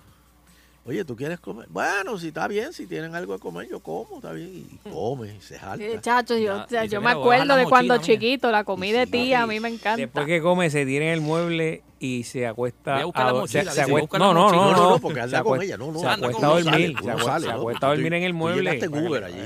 [0.85, 1.67] Oye, ¿tú quieres comer?
[1.71, 4.49] Bueno, si está bien, si tienen algo de comer, yo como, está bien.
[4.85, 5.85] Y come, y se jalta.
[5.85, 8.19] Sí, chacho, yo, Ya, o sea, dice, yo "Mira, me acuerdo de cuando mochila, mía".
[8.29, 9.97] chiquito, la comida de tía, a mí me encanta.
[9.99, 12.95] Después que come, se tira en el mueble y se acuesta.
[12.95, 15.15] Voy a buscar la mochila, se- se acuesta- no, la no, no, No, no, porque
[15.15, 15.99] se anda con acuesta- ella, no, no.
[16.01, 17.59] Se acuesta a dormir, sale, se acuesta- sale, se ¿no?
[17.59, 18.71] acuesta a dormir Tú- en el tú mueble.
[18.73, 19.37] en que- Uber allí.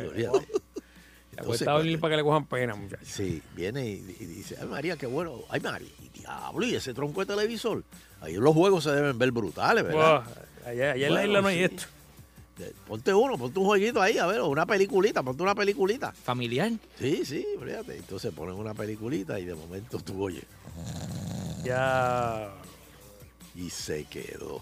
[1.35, 3.07] Se acuesta a dormir para que le cojan pena, muchachos.
[3.07, 5.35] Sí, viene y, y dice, ay María, qué bueno.
[5.51, 7.85] Ay María, y diablo, y ese tronco de televisor.
[8.23, 10.25] Ahí los juegos se deben ver brutales, ¿verdad?
[10.67, 11.65] Allá, allá en la isla no hay sí.
[11.65, 11.85] esto.
[12.89, 16.11] Ponte uno, ponte un jueguito ahí, a ver, una peliculita, ponte una peliculita.
[16.13, 16.73] ¿Familiar?
[16.99, 17.99] Sí, sí, fíjate.
[17.99, 20.45] Entonces ponen una peliculita y de momento tú oyes.
[21.63, 22.51] Ya.
[23.55, 24.61] Y se quedó.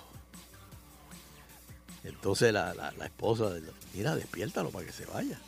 [2.03, 3.51] Entonces la, la, la esposa,
[3.95, 5.41] mira, despiértalo para que se vaya.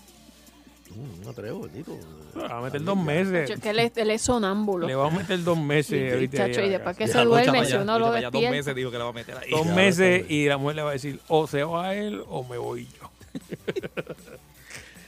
[0.90, 1.98] Mm, No atrevo, bendito.
[2.34, 3.60] Le va a meter dos meses.
[3.60, 4.86] Que él, es- él es sonámbulo.
[4.86, 6.12] Le vamos a meter dos meses.
[6.12, 8.50] Ahorita chacho, y la después que se duerme, si uno lo Dos despierta.
[8.50, 9.50] meses dijo que le va a meter ahí.
[9.50, 12.58] Dos meses y la mujer le va a decir, o se va él o me
[12.58, 13.10] voy yo.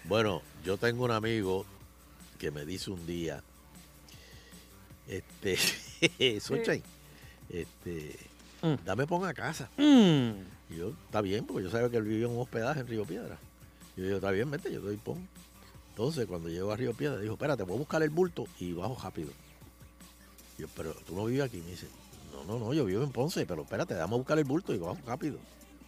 [0.05, 1.67] Bueno, yo tengo un amigo
[2.39, 3.43] que me dice un día,
[5.07, 5.57] este,
[6.41, 6.83] Sunshine,
[7.51, 8.17] este,
[8.87, 9.69] dame pon a casa.
[9.77, 10.31] Mm.
[10.71, 13.05] Y yo, está bien, porque yo sabía que él vivía en un hospedaje en Río
[13.05, 13.37] Piedra.
[13.97, 15.29] Y yo digo, está bien, vete, yo te doy pon.
[15.99, 18.97] Entonces, cuando llego a Río Piedra, dijo, espérate, voy a buscar el bulto y bajo
[19.03, 19.31] rápido.
[20.57, 21.57] Yo, pero tú no vives aquí.
[21.57, 21.89] Me dice,
[22.33, 24.79] no, no, no, yo vivo en Ponce, pero espérate, dame a buscar el bulto y
[24.79, 25.41] bajo rápido.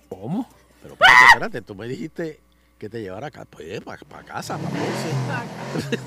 [0.08, 0.48] ¿Cómo?
[0.82, 2.40] Pero espérate, espérate, tú me dijiste
[2.76, 5.98] que te llevara acá, pues, para casa, para Ponce.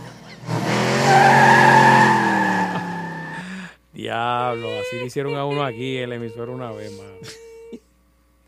[3.93, 7.39] Diablo, así le hicieron a uno aquí en la emisora una vez más.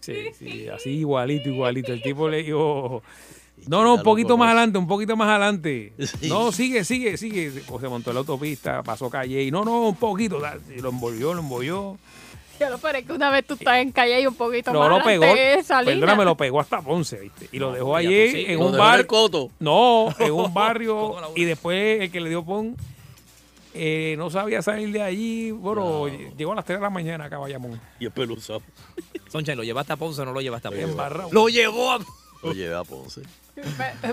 [0.01, 1.93] Sí, sí, así igualito, igualito.
[1.93, 3.01] El tipo le dijo,
[3.67, 5.93] no, no, un lo poquito más adelante, un poquito más adelante.
[6.23, 7.63] No, sigue, sigue, sigue.
[7.67, 10.39] Pues se montó en la autopista, pasó calle y no, no, un poquito.
[10.39, 11.97] lo envolvió, lo envolvió.
[12.59, 14.89] Ya lo parece que una vez tú estás en calle y un poquito No más
[14.89, 17.49] lo pegó, es perdóname, lo pegó hasta Ponce, ¿viste?
[17.51, 18.45] Y lo dejó ya allí sí.
[18.47, 18.99] en Lo un dejó en bar.
[19.01, 19.49] el coto.
[19.59, 21.15] No, en un barrio.
[21.35, 22.77] y después el que le dio pon
[23.73, 25.51] eh, no sabía salir de allí.
[25.51, 27.81] Bueno, llegó a las 3 de la mañana acá a Bayamón.
[27.99, 28.61] Y el peluzado.
[29.29, 30.83] Soncha, ¿lo llevaste a Ponce o no lo llevaste a Ponce?
[30.85, 31.29] Embarrado.
[31.33, 31.99] Lo llevó a
[32.41, 33.21] Lo llevé a Ponce.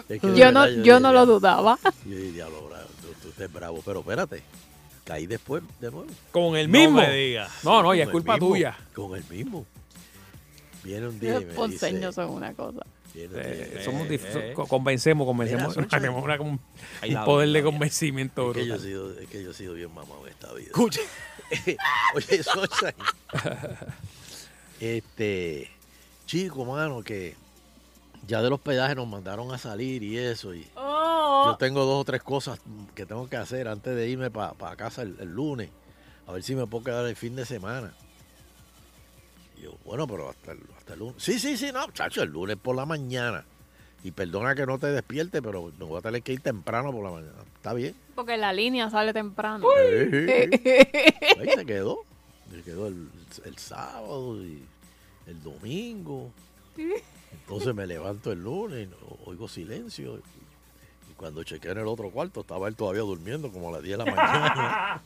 [0.08, 1.78] Es que de Yo no, verdad yo no lo dudaba.
[2.06, 4.42] Yo dije, diablo, bravo, tú, tú estás bravo, pero espérate,
[5.04, 6.06] caí después de nuevo.
[6.30, 6.96] Con el No mismo.
[6.98, 7.50] me digas.
[7.64, 8.76] No, no, ya es culpa mismo, tuya.
[8.94, 9.66] Con el mismo.
[10.84, 12.80] Viene un día y Los ponceños son una cosa.
[13.14, 15.76] viene un día y Eh, somos dice, dif- co- convencemos, convencemos.
[15.76, 16.60] Mira, tenemos una- un
[17.08, 19.92] un poder de convencimiento es que, yo he sido, es que yo he sido bien
[19.94, 20.66] mamado en esta vida.
[20.68, 21.00] Escucha.
[22.14, 22.94] Oye, Sunshine.
[24.80, 25.68] este,
[26.26, 27.36] chico, mano, que
[28.26, 30.54] ya del hospedaje nos mandaron a salir y eso.
[30.54, 31.46] Y Oh.
[31.50, 32.60] yo tengo dos o tres cosas
[32.94, 35.70] que tengo que hacer antes de irme para casa el, el lunes.
[36.26, 37.92] A ver si me puedo quedar el fin de semana.
[39.58, 41.14] Y yo, bueno, pero hasta el, hasta el lunes.
[41.18, 43.44] Sí, sí, sí, no, chacho, el lunes por la mañana.
[44.04, 47.04] Y perdona que no te despierte, pero me voy a tener que ir temprano por
[47.04, 47.42] la mañana.
[47.56, 47.94] ¿Está bien?
[48.14, 49.66] Porque la línea sale temprano.
[49.76, 52.00] Ahí se quedó.
[52.50, 53.08] Se quedó el,
[53.44, 54.62] el sábado y
[55.26, 56.30] el domingo.
[57.32, 58.88] Entonces me levanto el lunes,
[59.24, 60.18] oigo silencio.
[61.10, 63.98] Y cuando chequeé en el otro cuarto, estaba él todavía durmiendo como a las 10
[63.98, 65.02] de la mañana.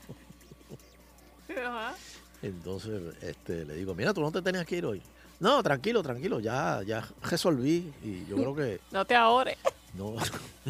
[2.42, 5.02] Entonces este, le digo, mira, tú no te tenías que ir hoy.
[5.38, 7.92] No, tranquilo, tranquilo, ya, ya resolví.
[8.02, 9.58] Y yo creo que No te ahores.
[9.94, 10.14] no,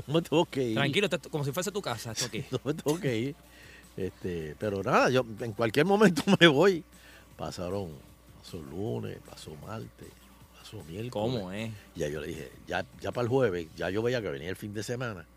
[0.06, 0.74] no me tengo que ir.
[0.74, 2.12] Tranquilo, como si fuese tu casa.
[2.12, 2.44] Esto aquí.
[2.50, 3.36] no me tengo que ir.
[3.96, 6.84] Este, pero nada, yo en cualquier momento me voy.
[7.36, 7.90] Pasaron,
[8.38, 10.08] pasó lunes, pasó martes,
[10.70, 11.10] pasó miércoles.
[11.12, 11.70] ¿Cómo es?
[11.94, 14.56] Ya yo le dije, ya, ya para el jueves, ya yo veía que venía el
[14.56, 15.26] fin de semana.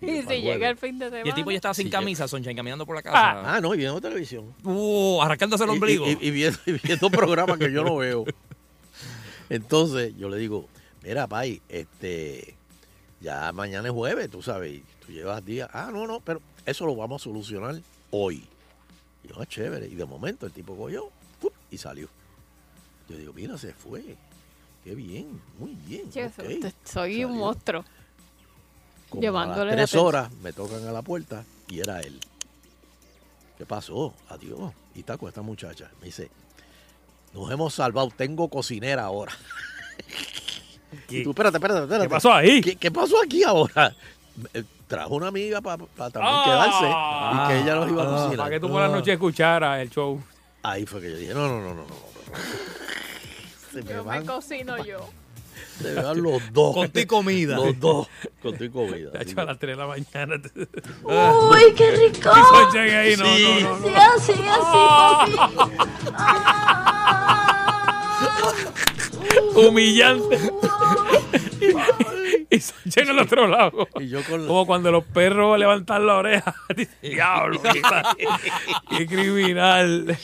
[0.00, 1.24] Y si llega el fin de semana.
[1.26, 3.56] Y el tipo ya estaba sin Sí, camisa, Sunshine, caminando por la casa.
[3.56, 4.54] Ah, no, y viendo televisión.
[4.62, 6.06] Uh, arrancándose el Y- ombligo.
[6.06, 8.24] Y, y viendo, y viendo programas que yo no veo.
[9.50, 10.68] Entonces yo le digo,
[11.02, 12.54] mira, Pai, este,
[13.20, 15.68] ya mañana es jueves, tú sabes, y tú llevas días.
[15.72, 17.74] Ah, no, no, pero eso lo vamos a solucionar
[18.12, 18.44] hoy.
[19.24, 19.88] Y yo, ah, chévere.
[19.88, 21.10] Y de momento el tipo cogió
[21.72, 22.08] y salió.
[23.08, 24.16] Yo digo, mira, se fue.
[24.88, 26.10] Qué bien, muy bien.
[26.10, 26.34] Che, ok".
[26.62, 27.84] te- soy un monstruo.
[29.10, 32.18] Como Llevándole a las tres horas me tocan a la puerta y era él.
[33.58, 34.14] ¿Qué pasó?
[34.30, 34.72] Adiós.
[34.94, 35.90] Y está con esta muchacha.
[36.00, 36.30] Me dice,
[37.34, 39.32] nos hemos salvado, tengo cocinera ahora.
[41.10, 42.04] Y tú, espérate, espérate, espérate.
[42.06, 42.62] ¿Qué pasó ahí?
[42.62, 43.94] ¿Qué, qué pasó aquí ahora?
[44.54, 45.76] Eh, Trajo una amiga para
[46.10, 48.36] también quedarse y que ella nos iba a cocinar.
[48.38, 50.18] Para que tú por la noche escucharas el show.
[50.62, 52.08] Ahí fue que yo dije, no, no, no, no, no.
[53.78, 55.08] Se me Yo me van, cocino yo.
[55.82, 56.74] se me van los dos.
[56.74, 57.56] Con tu comida.
[57.56, 58.08] Los dos.
[58.42, 59.10] Con tu comida.
[59.10, 60.40] De Así hecho, a las 3 de la mañana.
[61.04, 62.30] Uy, qué rico.
[62.30, 63.58] Y Sunshine ahí, no, Sí.
[63.62, 63.98] no, no, Sí, no.
[64.00, 66.38] así, así, papi.
[69.54, 70.38] Humillante.
[72.50, 73.88] y Sunshine al otro lado.
[74.00, 76.54] Y yo con la- Como cuando los perros levantan la oreja.
[77.02, 77.60] Diablo,
[78.90, 80.16] qué, criminal.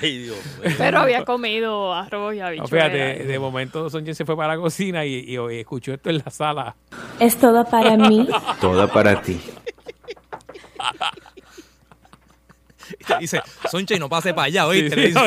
[0.00, 0.74] Ay, Dios mío.
[0.78, 2.70] Pero había comido arroz y No, habichuelas.
[2.92, 6.18] fíjate, de momento Sonchen se fue para la cocina y, y- y escuchó esto en
[6.18, 6.76] la sala.
[7.18, 8.28] Es todo para mí.
[8.60, 9.40] Toda para ti.
[13.20, 13.40] Dice,
[13.70, 15.08] Sunshine, no pase para allá, ¿oíste?
[15.08, 15.22] sí, no,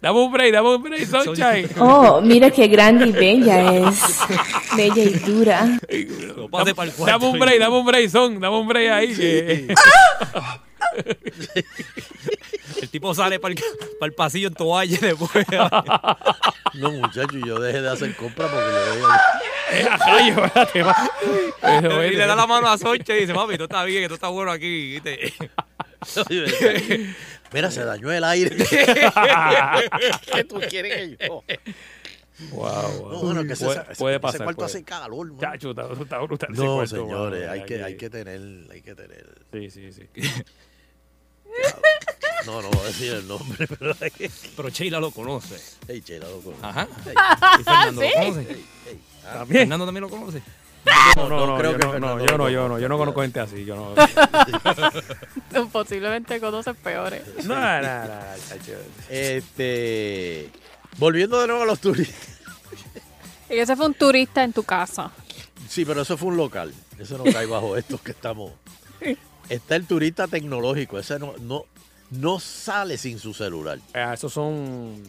[0.00, 1.68] dame un break, dame un break, Sunshine.
[1.78, 4.18] Oh, mira qué grande y bella es.
[4.76, 5.66] Bella y dura.
[6.36, 7.18] No pase para el cuarto.
[7.18, 9.14] Dame un break, dame un break, son, dame un break ahí.
[9.16, 9.74] que-
[12.82, 13.60] El tipo sale para el,
[13.98, 15.46] para el pasillo en toalla y después.
[16.74, 19.20] No, muchacho, yo dejé de hacer compras porque yo veía...
[21.62, 24.08] Eh, y le da la mano a Sunshine y dice, mami, tú estás bien, que
[24.08, 24.92] tú estás bueno aquí.
[25.00, 25.32] ¿viste?
[27.52, 28.56] Mira, se dañó el aire.
[30.32, 31.42] ¿Qué tú quieres que yo?
[32.50, 33.12] Wow, wow.
[33.12, 34.42] No, bueno, que puede, ese- puede ese pasar.
[34.42, 34.66] cuarto puede.
[34.70, 35.40] hace calor, man.
[35.40, 36.50] Chacho, está, está brutal.
[36.52, 39.26] ese No, cuarto, señores, hay que, hay que tener, hay que tener.
[39.52, 40.02] Sí, sí, sí.
[42.44, 44.30] No, no voy a decir el nombre, pero hay que...
[44.56, 45.56] Pero Sheila lo conoce.
[45.88, 46.54] Hey, Chela, loco.
[46.62, 46.86] Ajá.
[47.04, 47.14] Hey,
[47.60, 48.08] ¿Y Fernando ¿Sí?
[48.14, 48.46] lo conoce?
[48.86, 49.60] hey, ah, También.
[49.62, 50.42] ¿Fernando también lo conoce?
[51.16, 53.22] No, no, no no, creo yo que no, yo no, yo no, yo no conozco
[53.22, 53.94] gente así, yo no.
[55.72, 57.22] Posiblemente conoces peores.
[57.44, 58.14] No, no, no, no.
[59.08, 60.50] Este,
[60.98, 62.38] volviendo de nuevo a los turistas.
[63.48, 65.10] Y ese fue un turista en tu casa.
[65.68, 66.72] Sí, pero eso fue un local.
[66.98, 68.52] Eso no cae bajo estos que estamos.
[69.48, 70.98] Está el turista tecnológico.
[70.98, 71.64] Ese no, no,
[72.10, 73.78] no sale sin su celular.
[73.94, 75.02] Ah, esos son.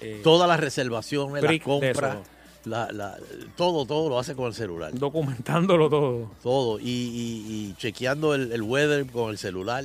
[0.00, 2.22] eh, Todas las reservaciones, las compras, eso.
[2.68, 3.18] La, la-
[3.56, 4.92] todo, todo lo hace con el celular.
[4.94, 6.30] documentándolo todo.
[6.42, 6.78] Todo.
[6.78, 9.84] Y, y- y chequeando el, el weather con el celular.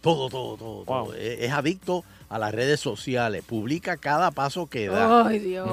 [0.00, 0.84] Todo, todo, todo.
[0.84, 1.14] todo.
[1.14, 3.44] Es, es adicto a las redes sociales.
[3.46, 5.26] Publica cada paso que da.
[5.26, 5.68] Ay, Dios.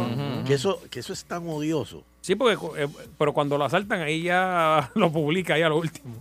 [0.45, 2.03] Que eso, que eso es tan odioso.
[2.21, 2.87] Sí, porque, eh,
[3.17, 6.15] pero cuando lo asaltan, ahí ya lo publica, ahí a lo último.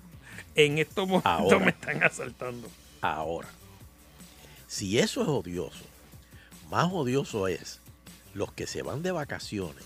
[0.55, 1.59] En estos momentos Ahora.
[1.59, 2.67] me están asaltando.
[3.01, 3.49] Ahora,
[4.67, 5.85] si eso es odioso,
[6.71, 7.81] más odioso es
[8.35, 9.85] los que se van de vacaciones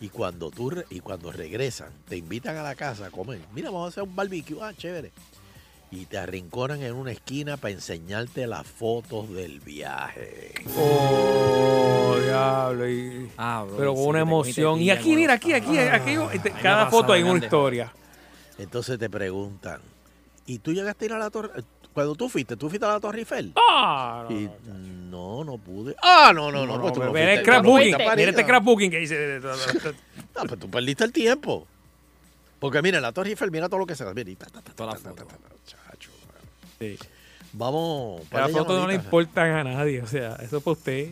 [0.00, 3.40] y cuando tú re- y cuando regresan te invitan a la casa a comer.
[3.54, 5.12] Mira, vamos a hacer un barbecue, ah, chévere.
[5.90, 10.52] Y te arrinconan en una esquina para enseñarte las fotos del viaje.
[10.76, 12.88] Oh, diablo.
[12.90, 14.80] y- Ah, bro, pero con una emoción.
[14.80, 17.92] Y aquí, mira, aquí, aquí, aquí, este, cada foto hay una historia.
[18.58, 19.80] Entonces te preguntan,
[20.46, 21.50] ¿y tú llegaste a ir a la torre?
[21.94, 23.52] Cuando tú fuiste, ¿tú fuiste a la Torre Eiffel?
[23.56, 24.50] Ah, no, Y,
[25.08, 25.94] no, no, pude.
[26.02, 26.76] Ah, no, no, no.
[26.76, 28.48] no, pues tú no, no mira fuiste, el a París, mira este no.
[28.48, 29.40] scrapbooking que dice.
[30.34, 31.66] No, pues tú perdiste el tiempo.
[32.58, 34.12] Porque mira, la Torre Eiffel, mira todo lo que se da.
[34.12, 36.10] Mira, y ta, ta, ta, Toda ta, ta, ta, chacho.
[36.80, 36.98] Sí.
[37.52, 38.22] Vamos.
[38.32, 41.10] Las fotos no le importan a nadie, o sea, eso es para usted.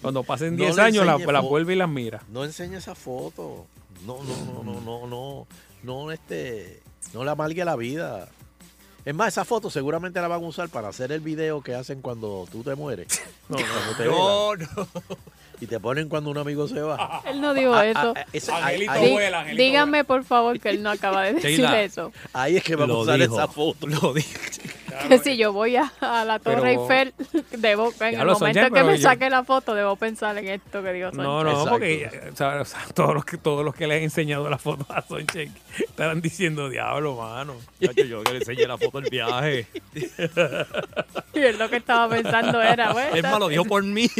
[0.00, 2.22] Cuando pasen No 10 le años, la, vuelve y las mira.
[2.28, 3.66] No enseñe esa foto.
[4.06, 5.46] No, no, no, no, no, no,
[5.82, 8.28] no, este, no le amargue la vida.
[9.08, 12.02] Es más, esa foto seguramente la van a usar para hacer el video que hacen
[12.02, 13.22] cuando tú te mueres.
[13.48, 13.56] No,
[13.96, 14.52] te No.
[15.62, 17.22] Y te ponen cuando un amigo se va.
[17.26, 18.12] Él no dijo Ah, eso.
[18.14, 21.32] ah, ese- ahí, Angelito ahí- vuela, Angelito Díganme, por favor, que él no acaba de
[21.40, 21.80] decir Sheila.
[21.82, 22.12] eso.
[22.34, 23.34] ahí es que vamos a usar dijo.
[23.34, 23.86] esa foto.
[23.86, 24.12] Lo
[25.04, 25.08] dije.
[25.08, 27.14] Que si yo voy a, a la Torre Pero- Eiffel,
[27.58, 30.92] debo, en el momento que me yo- saque la foto, debo pensar en esto que
[30.92, 31.44] digo No, Sonchen.
[31.44, 31.70] no, Exacto.
[31.70, 34.58] porque o sea, o sea, todos, los que, todos los que le han enseñado la
[34.58, 37.54] foto a Sonchen estarán diciendo, diablo, mano.
[37.82, 39.66] Chacho, yo que le enseñé la foto del viaje.
[41.34, 44.10] Y él lo que estaba pensando era, bueno, Es más, lo dijo por mí.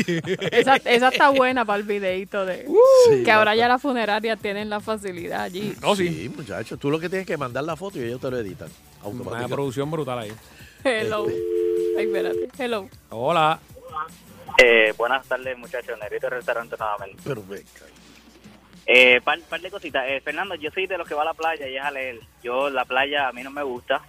[0.52, 2.66] esa, esa está buena para el videito de...
[3.08, 5.74] Sí, que ahora ya las funerarias tienen la facilidad allí.
[5.80, 6.08] No, sí.
[6.08, 6.78] Sí, muchachos.
[6.78, 8.68] Tú lo que tienes que mandar la foto y ellos te lo editan.
[9.02, 10.32] Una producción brutal ahí.
[10.84, 11.26] Hello.
[11.98, 12.48] Ay, espérate.
[12.58, 12.88] Hello.
[13.10, 13.58] Hola.
[14.62, 15.98] Eh, buenas tardes, muchachos.
[16.00, 17.22] Negrito Restaurante nuevamente.
[17.24, 17.64] Pero venga.
[18.86, 20.04] Eh, par, par de cositas.
[20.08, 22.20] Eh, Fernando, yo soy de los que va a la playa y es a leer.
[22.42, 24.00] Yo, la playa a mí no me gusta.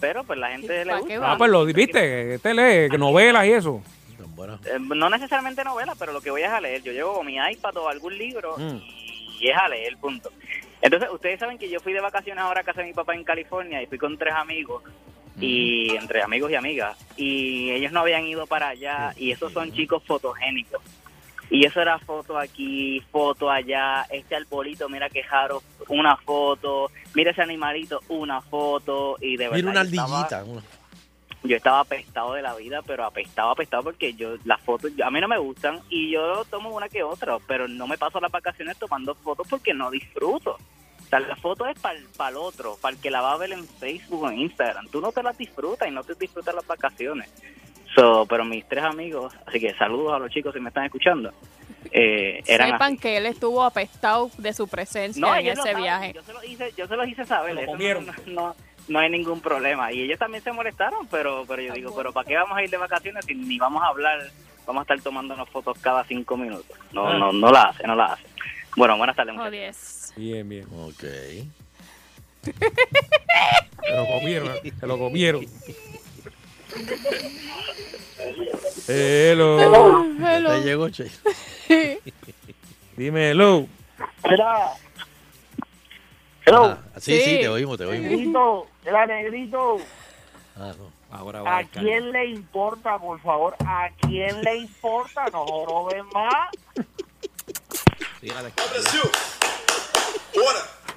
[0.00, 1.32] Pero pues la gente le ¿Para qué gusta.
[1.32, 3.82] Ah, pues lo viste, este lee que novelas y eso.
[4.66, 6.82] Eh, no necesariamente novela, pero lo que voy es a leer.
[6.82, 8.78] Yo llevo mi iPad o algún libro Mm.
[9.40, 10.30] y es a leer, punto.
[10.82, 13.24] Entonces, ustedes saben que yo fui de vacaciones ahora a casa de mi papá en
[13.24, 14.82] California y fui con tres amigos,
[15.40, 19.72] y entre amigos y amigas, y ellos no habían ido para allá, y esos son
[19.72, 20.80] chicos fotogénicos.
[21.50, 27.32] Y eso era foto aquí, foto allá, este arbolito, mira qué jaro, una foto, mira
[27.32, 29.56] ese animalito, una foto, y de verdad.
[29.56, 30.68] Mira una yo estaba- ardillita.
[31.42, 35.20] yo estaba apestado de la vida, pero apestado, apestado porque yo las fotos, a mí
[35.20, 38.78] no me gustan y yo tomo una que otra, pero no me paso las vacaciones
[38.78, 40.56] tomando fotos porque no disfruto.
[41.04, 43.52] O sea, la foto es para el otro, para el que la va a ver
[43.52, 44.88] en Facebook o en Instagram.
[44.88, 47.30] Tú no te las disfrutas y no te disfrutas las vacaciones.
[47.94, 51.32] So, pero mis tres amigos, así que saludos a los chicos si me están escuchando,
[51.92, 56.12] eh, eran Sepan que él estuvo apestado de su presencia no, en ese saben, viaje.
[56.12, 57.54] Yo se lo hice, yo se los hice saber.
[57.54, 58.06] Lo eso no- comieron.
[58.06, 58.56] No, no,
[58.88, 59.92] no hay ningún problema.
[59.92, 62.70] Y ellos también se molestaron, pero, pero yo digo, pero ¿para qué vamos a ir
[62.70, 64.18] de vacaciones si ni vamos a hablar?
[64.66, 66.76] Vamos a estar tomándonos fotos cada cinco minutos.
[66.92, 67.18] No, Ah.
[67.18, 68.24] no, no la hace, no la hace.
[68.76, 69.44] Bueno, buenas tardes, Oh.
[70.16, 70.66] Bien, bien.
[70.72, 71.02] Ok.
[72.44, 74.50] Se lo comieron,
[74.80, 75.46] se lo comieron.
[78.88, 79.58] Hello.
[80.18, 80.50] Ya Hello.
[80.50, 81.10] te llegó, che.
[82.96, 83.66] Dime hello.
[84.22, 84.76] Hello.
[86.66, 87.38] Ah, sí, sí, Sí.
[87.40, 88.10] te oímos, te oímos.
[88.10, 89.76] Negrito, era negrito.
[90.56, 90.92] Ah, no.
[91.10, 93.56] Ahora va ¿A quién le importa, por favor?
[93.60, 95.26] ¿A quién le importa?
[95.32, 96.50] No joroben más.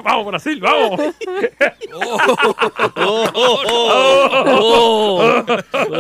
[0.04, 1.00] Vamos, Brasil, vamos.
[1.94, 2.18] Oh,
[2.96, 3.26] oh,
[4.46, 5.44] oh,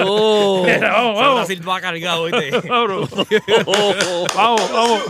[0.03, 0.63] oh.
[0.65, 1.35] Mira, vamos, vamos.
[1.47, 2.51] Brasil va cargado, ¿viste?
[2.69, 3.09] Vamos,
[4.35, 5.01] vamos, vamos.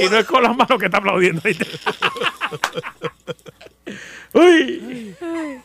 [0.00, 1.40] Y no es con las manos que está aplaudiendo.
[1.44, 1.66] ¿viste?
[4.32, 5.14] Uy.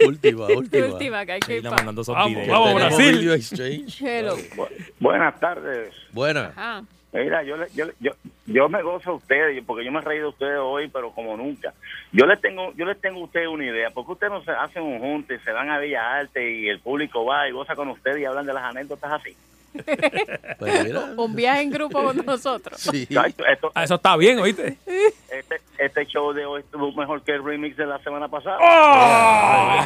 [0.05, 0.85] Última, última.
[0.87, 2.47] Última que hay que ir pa- mandando esos Vamos, videos.
[2.49, 3.17] vamos, Tenemos Brasil.
[3.17, 4.01] video exchange.
[4.01, 4.37] Hello.
[4.99, 5.93] Buenas tardes.
[6.11, 6.51] Buena.
[6.55, 6.83] Ajá.
[7.13, 8.11] Mira, yo, le- yo, le- yo,
[8.51, 11.35] yo me gozo a ustedes, porque yo me he reído de ustedes hoy, pero como
[11.37, 11.73] nunca.
[12.11, 13.89] Yo les tengo yo les tengo a ustedes una idea.
[13.91, 17.25] porque ustedes no se hacen un junte, se van a Bellas Artes y el público
[17.25, 19.35] va y goza con ustedes y hablan de las anécdotas así?
[20.59, 21.01] Pues mira.
[21.15, 22.79] Un viaje en grupo con nosotros.
[22.81, 23.07] Sí.
[23.09, 24.77] Esto- esto- Ah, Eso está bien, ¿oíste?
[25.31, 28.57] este, este show de hoy estuvo mejor que el remix de la semana pasada.
[28.59, 29.85] ¡Oh!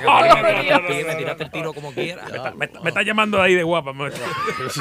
[1.06, 2.24] Me tiraste el tiro como quiera.
[2.34, 4.24] Ya, Me, me está llamando ahí de guapa, maestro.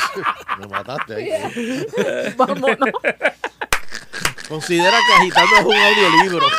[0.61, 1.29] Me mataste ahí.
[2.37, 2.77] Vámonos.
[4.53, 6.47] Considera que agitando es un audiolibro.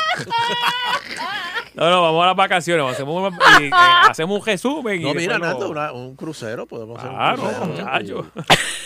[1.76, 2.86] No, no, vamos a las vacaciones.
[2.94, 5.02] Hacemos, un- y, eh, hacemos un resumen.
[5.02, 6.68] y No, mira, lo- una- un crucero.
[6.68, 7.66] Podemos hacer Claro, un crucero.
[7.66, 8.32] muchacho.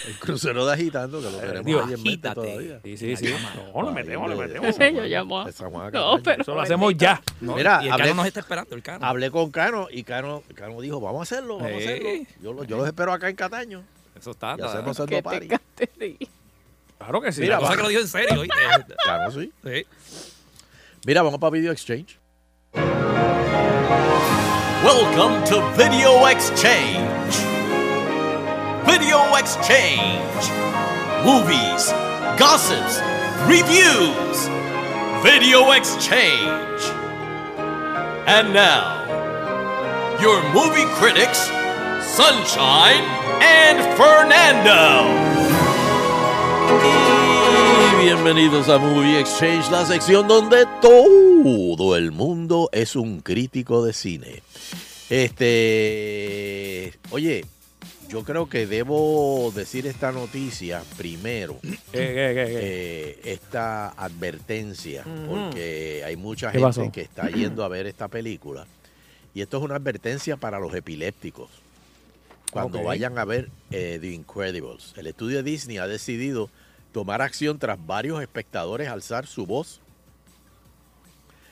[0.07, 2.79] El crucero de agitando, que lo tenemos digo, ahí en mente todavía.
[2.85, 3.35] Sí, sí, sí.
[3.75, 4.77] No, lo metemos, lo metemos.
[4.77, 5.49] Yo llamo a-
[5.91, 7.21] No, pero- Eso lo hacemos ya.
[7.41, 9.05] No, Mira, y el hablé- Cano nos está esperando, el Cano.
[9.05, 12.09] Hablé con Cano y Cano, Cano dijo, vamos a hacerlo, vamos a hacerlo.
[12.41, 13.83] Yo, lo- yo los espero acá en Cataño.
[14.17, 14.55] Eso está.
[14.57, 15.49] Y hacemos el Que party.
[16.99, 17.41] Te caste- Claro que sí.
[17.41, 17.75] Mira, La cosa va.
[17.77, 18.95] que lo dijo en serio, ¿oíste?
[19.05, 19.51] Cano, sí.
[19.63, 19.85] Sí.
[21.05, 22.17] Mira, vamos para Video Exchange.
[24.83, 27.35] Welcome to Video Exchange.
[28.85, 30.51] Video Exchange.
[31.25, 31.91] Movies,
[32.37, 33.01] gossips,
[33.47, 34.47] reviews.
[35.23, 36.81] Video Exchange.
[38.27, 39.03] And now,
[40.21, 41.49] your movie critics,
[42.15, 43.03] Sunshine
[43.41, 45.46] and Fernando.
[46.69, 53.93] Y bienvenidos a Movie Exchange, la sección donde todo el mundo es un crítico de
[53.93, 54.41] cine.
[55.09, 57.45] Este, oye,
[58.09, 61.57] yo creo que debo decir esta noticia primero,
[61.93, 66.91] eh, esta advertencia, porque hay mucha ¿Qué gente pasó?
[66.91, 68.67] que está yendo a ver esta película.
[69.33, 71.49] Y esto es una advertencia para los epilépticos.
[72.51, 74.93] Cuando vayan a ver eh, The Incredibles.
[74.95, 76.49] El estudio de Disney ha decidido
[76.93, 79.81] tomar acción tras varios espectadores alzar su voz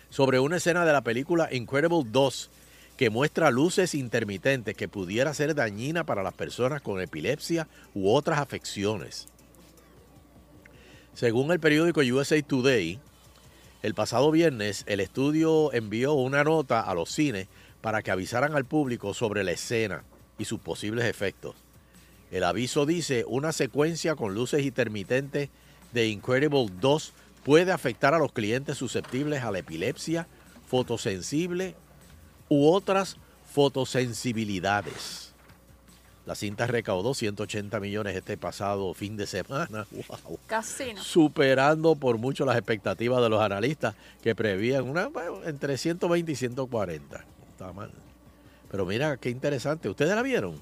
[0.10, 2.50] sobre una escena de la película Incredible 2
[2.96, 8.40] que muestra luces intermitentes que pudiera ser dañina para las personas con epilepsia u otras
[8.40, 9.28] afecciones.
[11.14, 13.00] Según el periódico USA Today,
[13.84, 17.48] el pasado viernes el estudio envió una nota a los cines
[17.82, 20.04] para que avisaran al público sobre la escena
[20.38, 21.56] y sus posibles efectos.
[22.32, 25.50] El aviso dice, una secuencia con luces intermitentes
[25.94, 27.14] de Incredible 2
[27.44, 30.28] puede afectar a los clientes susceptibles a la epilepsia,
[30.68, 31.76] fotosensible
[32.50, 33.18] u otras
[33.54, 35.34] fotosensibilidades.
[36.26, 39.86] La cinta recaudó 180 millones este pasado fin de semana.
[40.10, 40.40] Wow.
[40.48, 41.02] Casino.
[41.02, 46.36] Superando por mucho las expectativas de los analistas que prevían una bueno, entre 120 y
[46.36, 47.18] 140.
[47.18, 47.92] No Está mal.
[48.72, 49.90] Pero mira, qué interesante.
[49.90, 50.60] ¿Ustedes la vieron?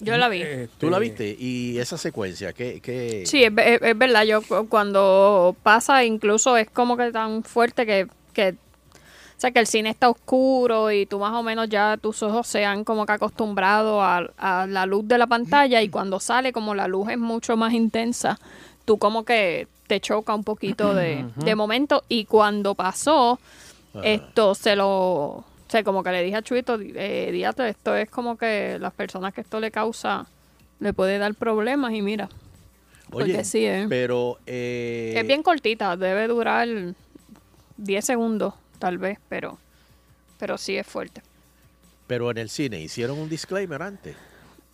[0.00, 0.42] Yo la vi.
[0.78, 1.34] ¿Tú la viste?
[1.38, 2.80] Y esa secuencia, ¿qué?
[2.82, 4.24] qué- Sí, es, es verdad.
[4.24, 9.58] Yo cu- cuando pasa, incluso es como que tan fuerte que, que, o sea, que
[9.60, 13.06] el cine está oscuro y tú más o menos ya tus ojos se han como
[13.06, 17.08] que acostumbrado a, a la luz de la pantalla y cuando sale como la luz
[17.10, 18.38] es mucho más intensa,
[18.84, 23.38] tú como que te choca un poquito de, de momento y cuando pasó
[23.94, 24.00] Ah.
[24.04, 28.08] esto se lo, o sea, como que le dije a Chuito, eh, dígate, esto es
[28.08, 30.26] como que las personas que esto le causa
[30.78, 32.28] le puede dar problemas y mira.
[33.12, 33.86] Oye, Porque sí, ¿eh?
[33.88, 34.38] pero...
[34.46, 36.68] eh, Es bien cortita, debe durar
[37.76, 39.58] 10 segundos, tal vez, pero,
[40.38, 41.22] pero sí es fuerte.
[42.06, 44.16] Pero en el cine hicieron un disclaimer antes.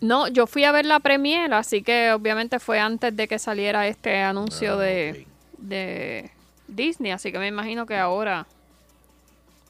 [0.00, 3.86] No, yo fui a ver la premiere, así que obviamente fue antes de que saliera
[3.86, 5.26] este anuncio de,
[5.58, 6.30] de
[6.68, 8.46] Disney, así que me imagino que ahora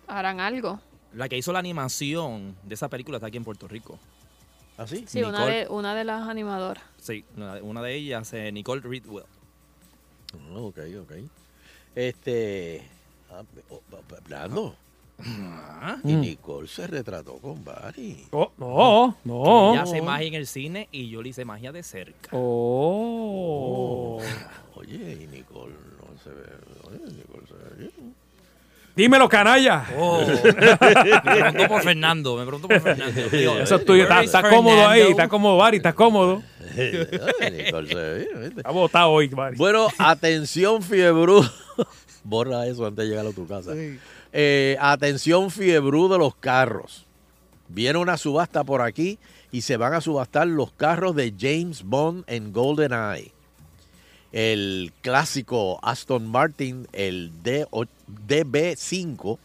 [0.08, 0.80] harán algo.
[1.14, 3.98] La que hizo la animación de esa película está aquí en Puerto Rico.
[4.78, 5.04] ¿Ah, sí?
[5.06, 6.82] Sí, una de, una de las animadoras.
[6.98, 9.24] Sí, una, una de ellas, eh, Nicole Ridwell.
[10.34, 11.12] Ah, Ok, ok.
[11.94, 12.82] Este...
[13.30, 13.82] ah, oh,
[14.16, 14.74] Hablando.
[16.04, 16.20] Y Mm.
[16.20, 18.26] Nicole se retrató con Barry.
[18.32, 19.72] Oh, no, no.
[19.72, 22.30] Ella hace magia en el cine y yo le hice magia de cerca.
[22.32, 24.20] Oh.
[24.74, 26.42] Oye, y Nicole no se ve...
[26.88, 28.14] Oye, Nicole se ve bien.
[28.94, 29.86] Dímelo, canalla.
[29.98, 30.20] Oh.
[30.44, 30.52] me
[31.20, 33.22] preguntó por Fernando, me preguntó por Fernando.
[33.32, 34.02] Digo, Eso es tuyo.
[34.04, 35.00] where Está, is está cómodo ahí.
[35.00, 35.10] Fernando?
[35.10, 35.76] Está cómodo, Bari.
[35.78, 36.42] Está cómodo.
[38.56, 39.56] Está botado hoy, Bari.
[39.56, 41.42] Bueno, atención fiebru.
[42.24, 43.72] Borra eso antes de llegar a tu casa.
[44.32, 47.06] Eh, atención fiebru de los carros.
[47.68, 49.18] Viene una subasta por aquí
[49.50, 53.32] y se van a subastar los carros de James Bond en GoldenEye.
[54.32, 59.38] El clásico Aston Martin, el D- DB5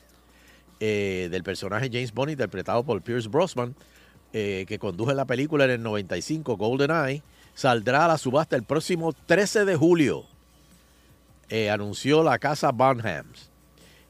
[0.79, 3.75] eh, del personaje James Bond interpretado por Pierce Brosnan,
[4.33, 7.21] eh, que conduce la película en el 95, GoldenEye,
[7.53, 10.25] saldrá a la subasta el próximo 13 de julio,
[11.49, 13.49] eh, anunció la casa Bonhams.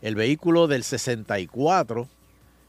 [0.01, 2.07] El vehículo del 64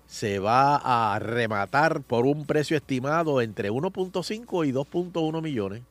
[0.07, 0.77] se va
[1.13, 5.83] a rematar por un precio estimado entre 1.5 y 2.1 millones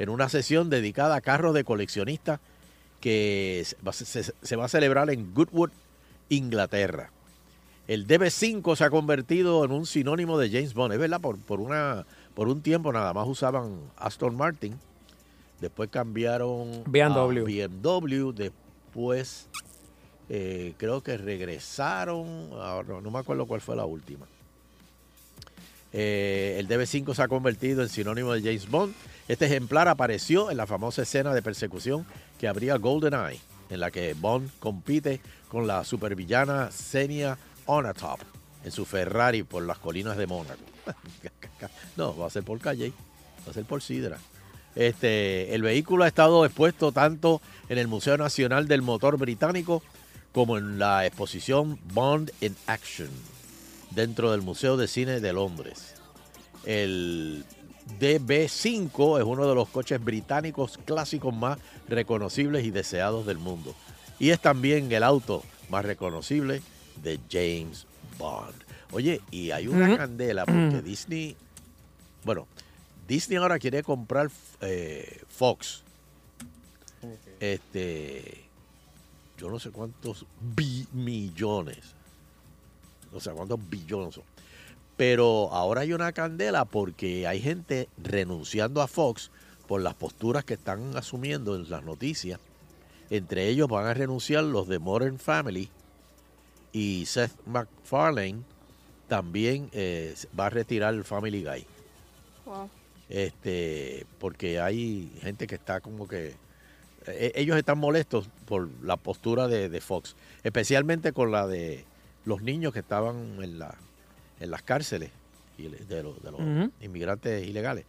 [0.00, 2.40] en una sesión dedicada a carros de coleccionistas
[3.00, 3.64] que
[4.42, 5.70] se va- a celebrar en Goodwood,
[6.30, 7.10] Inglaterra.
[7.86, 11.60] El DB5 se ha convertido en un sinónimo de James Bond, es verdad, por, por,
[11.60, 14.78] una, por un tiempo nada más usaban Aston Martin,
[15.60, 17.62] después cambiaron BMW.
[17.62, 19.48] a BMW, después
[20.30, 24.26] eh, creo que regresaron, ahora no me acuerdo cuál fue la última.
[25.92, 28.94] Eh, el DB5 se ha convertido en sinónimo de James Bond.
[29.28, 32.06] Este ejemplar apareció en la famosa escena de persecución
[32.38, 33.40] que abría GoldenEye,
[33.70, 38.20] en la que Bond compite con la supervillana Xenia Onatop
[38.64, 40.60] en su Ferrari por las colinas de Mónaco.
[41.96, 42.92] no, va a ser por Calle,
[43.46, 44.18] va a ser por Sidra.
[44.76, 49.82] Este, el vehículo ha estado expuesto tanto en el Museo Nacional del Motor Británico
[50.32, 53.10] como en la exposición Bond in Action
[53.90, 55.94] dentro del Museo de Cine de Londres.
[56.64, 57.44] El
[57.98, 61.58] DB5 es uno de los coches británicos clásicos más
[61.88, 63.74] reconocibles y deseados del mundo.
[64.18, 66.62] Y es también el auto más reconocible
[67.02, 67.86] de James
[68.18, 68.54] Bond.
[68.92, 71.36] Oye, y hay una candela porque Disney,
[72.24, 72.46] bueno,
[73.08, 74.30] Disney ahora quiere comprar
[74.60, 75.82] eh, Fox.
[77.38, 78.44] Este,
[79.38, 81.78] yo no sé cuántos bi- millones
[83.12, 84.24] no sé cuántos billones son.
[84.96, 89.30] Pero ahora hay una candela porque hay gente renunciando a Fox
[89.66, 92.40] por las posturas que están asumiendo en las noticias.
[93.08, 95.70] Entre ellos van a renunciar los de Modern Family
[96.72, 98.42] y Seth MacFarlane
[99.08, 101.66] también eh, va a retirar el Family Guy.
[102.46, 102.70] Wow.
[103.08, 106.34] Este, porque hay gente que está como que
[107.06, 110.14] eh, ellos están molestos por la postura de, de Fox,
[110.44, 111.84] especialmente con la de
[112.24, 113.74] los niños que estaban en, la,
[114.40, 115.10] en las cárceles
[115.58, 116.40] de, los- de los
[116.80, 117.84] inmigrantes ilegales.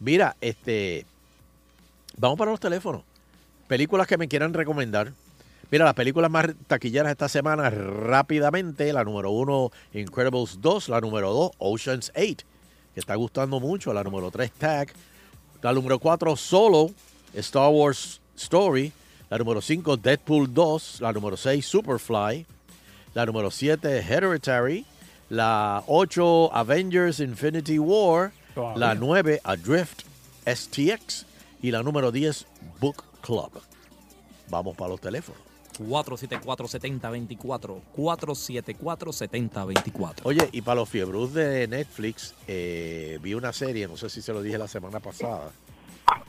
[0.00, 1.06] Mira, este,
[2.16, 3.02] vamos para los teléfonos.
[3.68, 5.12] Películas que me quieran recomendar.
[5.70, 8.92] Mira, las películas más taquilleras esta semana rápidamente.
[8.92, 10.88] La número uno, Incredibles 2.
[10.90, 12.44] La número dos, Ocean's 8,
[12.94, 13.92] que está gustando mucho.
[13.94, 14.92] La número tres, Tag.
[15.62, 16.90] La número cuatro, Solo,
[17.34, 18.92] Star Wars Story.
[19.30, 21.00] La número cinco, Deadpool 2.
[21.00, 22.44] La número seis, Superfly.
[23.14, 24.86] La número 7, Hereditary.
[25.28, 28.32] La 8, Avengers Infinity War.
[28.76, 30.02] La 9, Adrift
[30.46, 31.26] STX.
[31.62, 32.46] Y la número 10,
[32.80, 33.50] Book Club.
[34.48, 35.40] Vamos para los teléfonos.
[35.78, 37.80] 474-7024.
[37.96, 40.20] 474-7024.
[40.24, 44.32] Oye, y para los fiebrus de Netflix, eh, vi una serie, no sé si se
[44.32, 45.50] lo dije la semana pasada.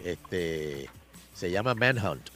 [0.04, 0.90] Este
[1.34, 2.30] se llama Manhunt.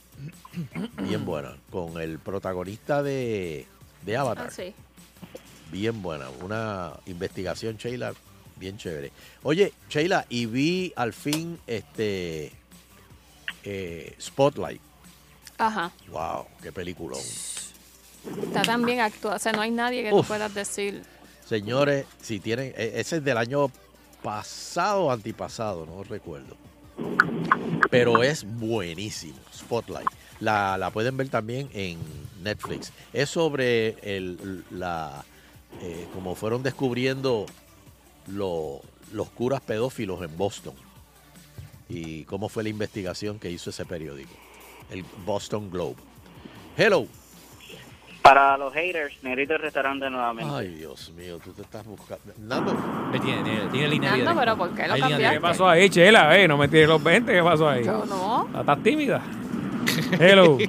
[1.04, 1.58] Bien buena.
[1.70, 3.68] Con el protagonista de,
[4.08, 4.48] de Avatar.
[4.48, 4.74] Ah, sí.
[5.70, 6.30] Bien buena.
[6.42, 8.14] Una investigación, Sheila,
[8.56, 9.12] bien chévere.
[9.44, 12.54] Oye, Sheila, y vi al fin este
[13.64, 14.82] eh, Spotlight.
[15.58, 15.92] Ajá.
[16.10, 17.20] Wow, qué peliculón.
[18.44, 19.36] Está tan bien actuado.
[19.36, 20.26] O sea, no hay nadie que Uf.
[20.28, 21.04] puedas decir.
[21.46, 23.70] Señores, si tienen, e- ese es del año
[24.24, 26.56] pasado o antipasado, no recuerdo.
[27.92, 30.08] Pero es buenísimo, Spotlight.
[30.40, 31.98] La, la pueden ver también en
[32.48, 32.92] Netflix.
[33.14, 35.24] Es sobre el, la,
[35.82, 37.46] eh, como fueron descubriendo
[38.28, 38.82] lo-
[39.14, 40.74] los curas pedófilos en Boston
[41.90, 44.32] y cómo fue la investigación que hizo ese periódico,
[44.92, 45.96] el Boston Globe.
[46.76, 47.06] Hello.
[48.22, 50.54] Para los haters, Negrito el restaurante nuevamente.
[50.54, 52.34] Ay, Dios mío, tú te estás buscando.
[52.40, 52.76] Nando.
[53.24, 55.36] Tiene, tiene, tiene línea Nando, pero ¿por qué lo Hay cambiaste?
[55.38, 56.38] ¿Qué pasó ahí, Chela?
[56.38, 57.86] Eh, no me tires los 20, ¿qué pasó ahí?
[57.86, 58.50] Yo no.
[58.60, 59.22] ¿Estás tímida?
[60.20, 60.58] Hello.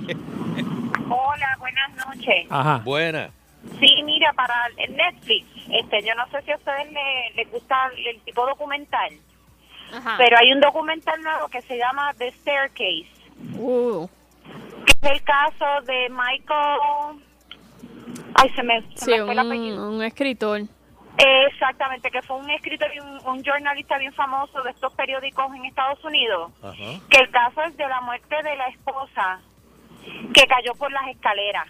[2.08, 2.46] Noches.
[2.50, 2.80] Ajá.
[2.84, 3.30] Buena.
[3.80, 7.90] Sí, mira, para el Netflix, este, yo no sé si a ustedes le- les gusta
[7.96, 9.10] el tipo documental,
[10.16, 13.08] pero hay un documental nuevo que se llama The Staircase,
[13.58, 14.06] Uh.
[14.86, 17.22] que es el caso de Michael...
[18.34, 19.90] Ay, se me, se Sí, me fue el un, apellido.
[19.90, 20.60] un escritor.
[21.18, 25.64] Exactamente, que fue un escritor y un, un jornalista bien famoso de estos periódicos en
[25.64, 26.74] Estados Unidos, Ajá.
[27.10, 29.40] que el caso es de la muerte de la esposa
[30.32, 31.66] que cayó por las escaleras.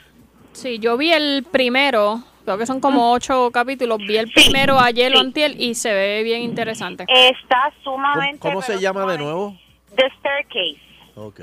[0.59, 5.15] Sí, yo vi el primero, creo que son como ocho capítulos, vi el primero ayer
[5.15, 7.05] o antier y se ve bien interesante.
[7.07, 8.41] Está ¿Cómo, sumamente...
[8.41, 9.57] cómo se pero llama de nuevo?
[9.95, 10.81] The Staircase.
[11.15, 11.41] Ok.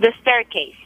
[0.00, 0.78] The Staircase.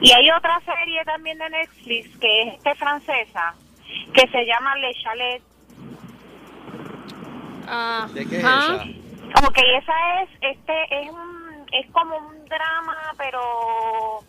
[0.00, 3.54] Y hay otra serie también de Netflix que es este, francesa
[4.14, 5.42] que se llama Le Chalet.
[7.68, 8.78] Ah, ¿De qué es esa?
[9.34, 14.24] Como que esa es este es un es como un drama, pero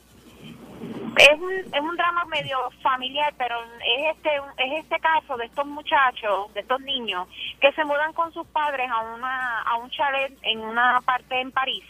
[1.17, 5.65] es un, es un drama medio familiar, pero es este es este caso de estos
[5.65, 7.27] muchachos, de estos niños
[7.59, 11.51] que se mudan con sus padres a una a un chalet en una parte en
[11.51, 11.83] París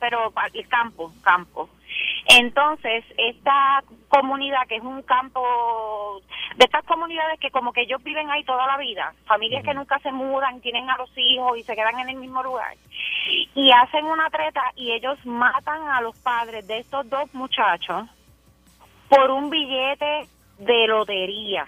[0.00, 1.68] pero el campo, campo.
[2.26, 3.84] Entonces, esta
[4.14, 6.20] comunidad que es un campo,
[6.56, 9.98] de estas comunidades que como que ellos viven ahí toda la vida, familias que nunca
[10.00, 12.74] se mudan, tienen a los hijos y se quedan en el mismo lugar,
[13.54, 18.06] y hacen una treta y ellos matan a los padres de estos dos muchachos
[19.08, 20.28] por un billete
[20.58, 21.66] de lotería.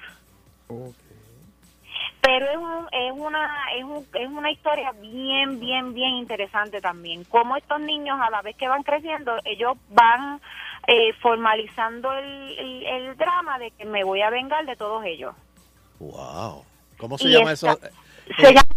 [2.21, 7.23] Pero es, un, es una es, un- es una historia bien, bien, bien interesante también.
[7.25, 10.41] Cómo estos niños, a la vez que van creciendo, ellos van
[10.87, 15.35] eh, formalizando el, el, el drama de que me voy a vengar de todos ellos.
[15.99, 16.65] Wow.
[16.99, 17.81] ¿Cómo se Y llama esta- eso?
[18.39, 18.69] Se llama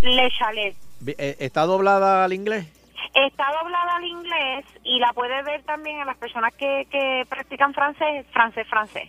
[0.00, 0.76] Le Chalet.
[1.06, 2.66] Eh, ¿Está doblada al inglés?
[3.14, 7.72] Está doblada al inglés y la puede ver también en las personas que, que practican
[7.72, 9.08] francés, francés, francés.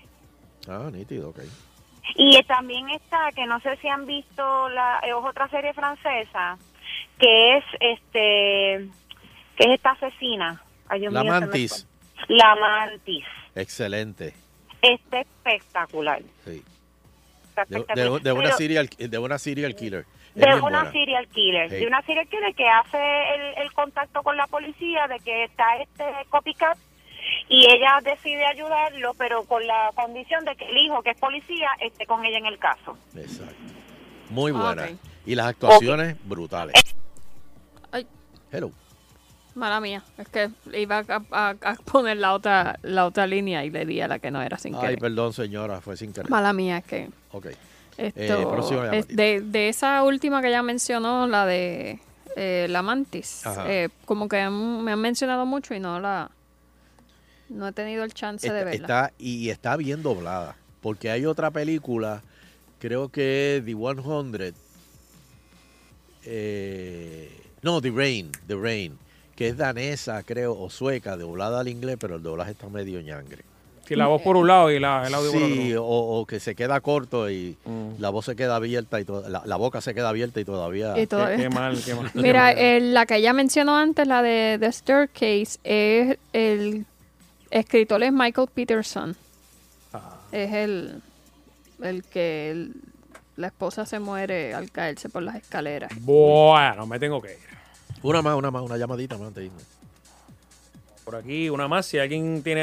[0.69, 1.39] Ah, nítido, ok.
[2.15, 6.57] Y también está, que no sé si han visto, la es otra serie francesa,
[7.19, 8.89] que es este,
[9.57, 10.61] que es esta asesina.
[10.87, 11.85] Ay, Dios La mío, Mantis.
[12.27, 13.25] La Mantis.
[13.55, 14.33] Excelente.
[14.81, 16.21] Está espectacular.
[16.45, 16.63] Sí.
[17.49, 18.21] Está De, de- espectacular.
[18.21, 20.05] de una Pero- serial, de una serial killer.
[20.35, 20.91] Es de una buena.
[20.91, 21.75] serial killer, Sí.
[21.77, 22.97] de una serial killer que hace
[23.35, 26.77] el, el contacto con la policía de que está este copycat
[27.49, 31.69] y ella decide ayudarlo, pero con la condición de que el hijo, que es policía,
[31.81, 32.95] esté con ella en el caso.
[33.15, 33.55] Exacto.
[34.29, 34.87] Muy buena.
[35.25, 36.75] Y las actuaciones brutales.
[37.91, 38.05] Ay.
[38.51, 38.71] Hello.
[39.57, 43.71] Mala mía, es que iba a, a- a poner la otra la otra línea y
[43.71, 44.99] le di a la que no era sin Ay, querer.
[44.99, 46.29] perdón, señora, fue sin querer.
[46.29, 47.47] Mala mía, es que Ok.
[47.97, 51.99] esto Eh, es de, de esa última que ya mencionó, la de
[52.35, 56.29] eh, la mantis, eh, como que han- me han mencionado mucho y no la
[57.49, 58.75] no he tenido el chance de verla.
[58.85, 60.55] está- y está bien doblada.
[60.81, 62.21] porque hay otra película,
[62.79, 64.53] creo que The 100,
[66.25, 67.29] eh,
[67.63, 68.97] no, The Rain, The Rain,
[69.37, 73.43] que es danesa, creo, o sueca, doblada al inglés, pero el doblaje está medio ñangre.
[73.87, 75.85] Si la voz por un lado y la, el audio por Sí, otro.
[75.85, 77.91] o, o que se queda corto y Mm.
[78.01, 80.99] la voz se queda abierta y to- la, la boca se queda abierta y todavía.
[80.99, 82.11] Y todavía Qué mal, qué mal.
[82.15, 86.85] Mira, eh, la que ella mencionó antes, la de The Staircase, es el
[87.49, 89.15] escritor es Michael Peterson.
[89.93, 90.17] Ah.
[90.33, 91.01] Es el,
[91.81, 92.73] el que el-
[93.37, 95.91] la esposa se muere al caerse por las escaleras.
[96.01, 97.56] Bueno, me tengo que ir.
[98.03, 99.51] Una más, una más, una llamadita más antes de.
[101.03, 101.85] Por aquí, una más.
[101.85, 102.61] Si alguien tiene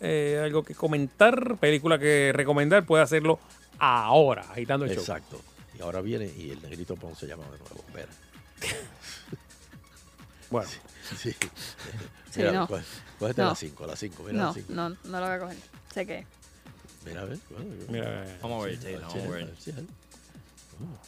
[0.00, 3.38] eh, algo que comentar, película que recomendar, puede hacerlo
[3.78, 5.00] ahora, agitando el show.
[5.00, 5.40] Exacto.
[5.78, 7.84] Y ahora viene y el negrito Ponce llama de nuevo.
[7.88, 8.08] Espera.
[10.50, 10.68] Bueno.
[11.16, 11.30] Sí.
[12.30, 12.66] Sí, Mira, no.
[12.66, 13.48] cógete No.
[13.50, 14.72] las 5, las 5, mira No, las 5.
[14.72, 15.56] no, no lo voy a coger.
[15.94, 16.26] Sé que.
[17.06, 17.38] Mira, a ver.
[17.50, 19.54] bueno, Mira, Vamos a ver, Sheila, vamos a ver.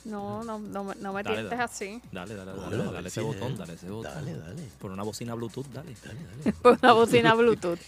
[0.05, 1.62] No, no, no, me- no me Dale, tientes dale.
[1.62, 2.03] así.
[2.12, 4.12] Dale, dale, dale, Dale, dale, dale, dale ese sí, botón, dale ese botón.
[4.15, 4.62] Dale, dale.
[4.78, 5.94] Por una bocina Bluetooth, dale.
[6.05, 7.78] Dale, Por una bocina Bluetooth.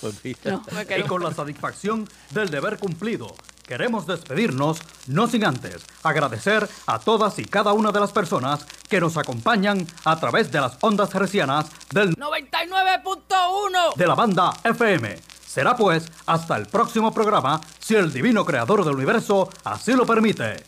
[0.00, 0.20] Pues.
[0.44, 3.34] No, me Y con la satisfacción del deber cumplido,
[3.66, 9.00] queremos despedirnos, no sin antes agradecer a todas y cada una de las personas que
[9.00, 13.94] nos acompañan a través de las ondas hercianas del 99.1.
[13.96, 15.33] de la banda FM.
[15.54, 20.64] Será pues hasta el próximo programa, si el divino creador del universo así lo permite.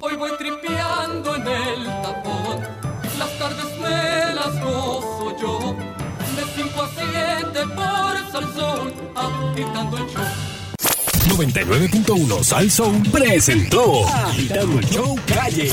[0.00, 2.58] Hoy voy tripeando en el tapón.
[3.20, 5.76] Las tardes me las gozo yo.
[6.34, 6.90] De 5 a
[7.52, 10.24] 7 por Salsón, agitando el show.
[11.36, 15.70] 99.1 Sal Soul presentó Agitando el Show Calle.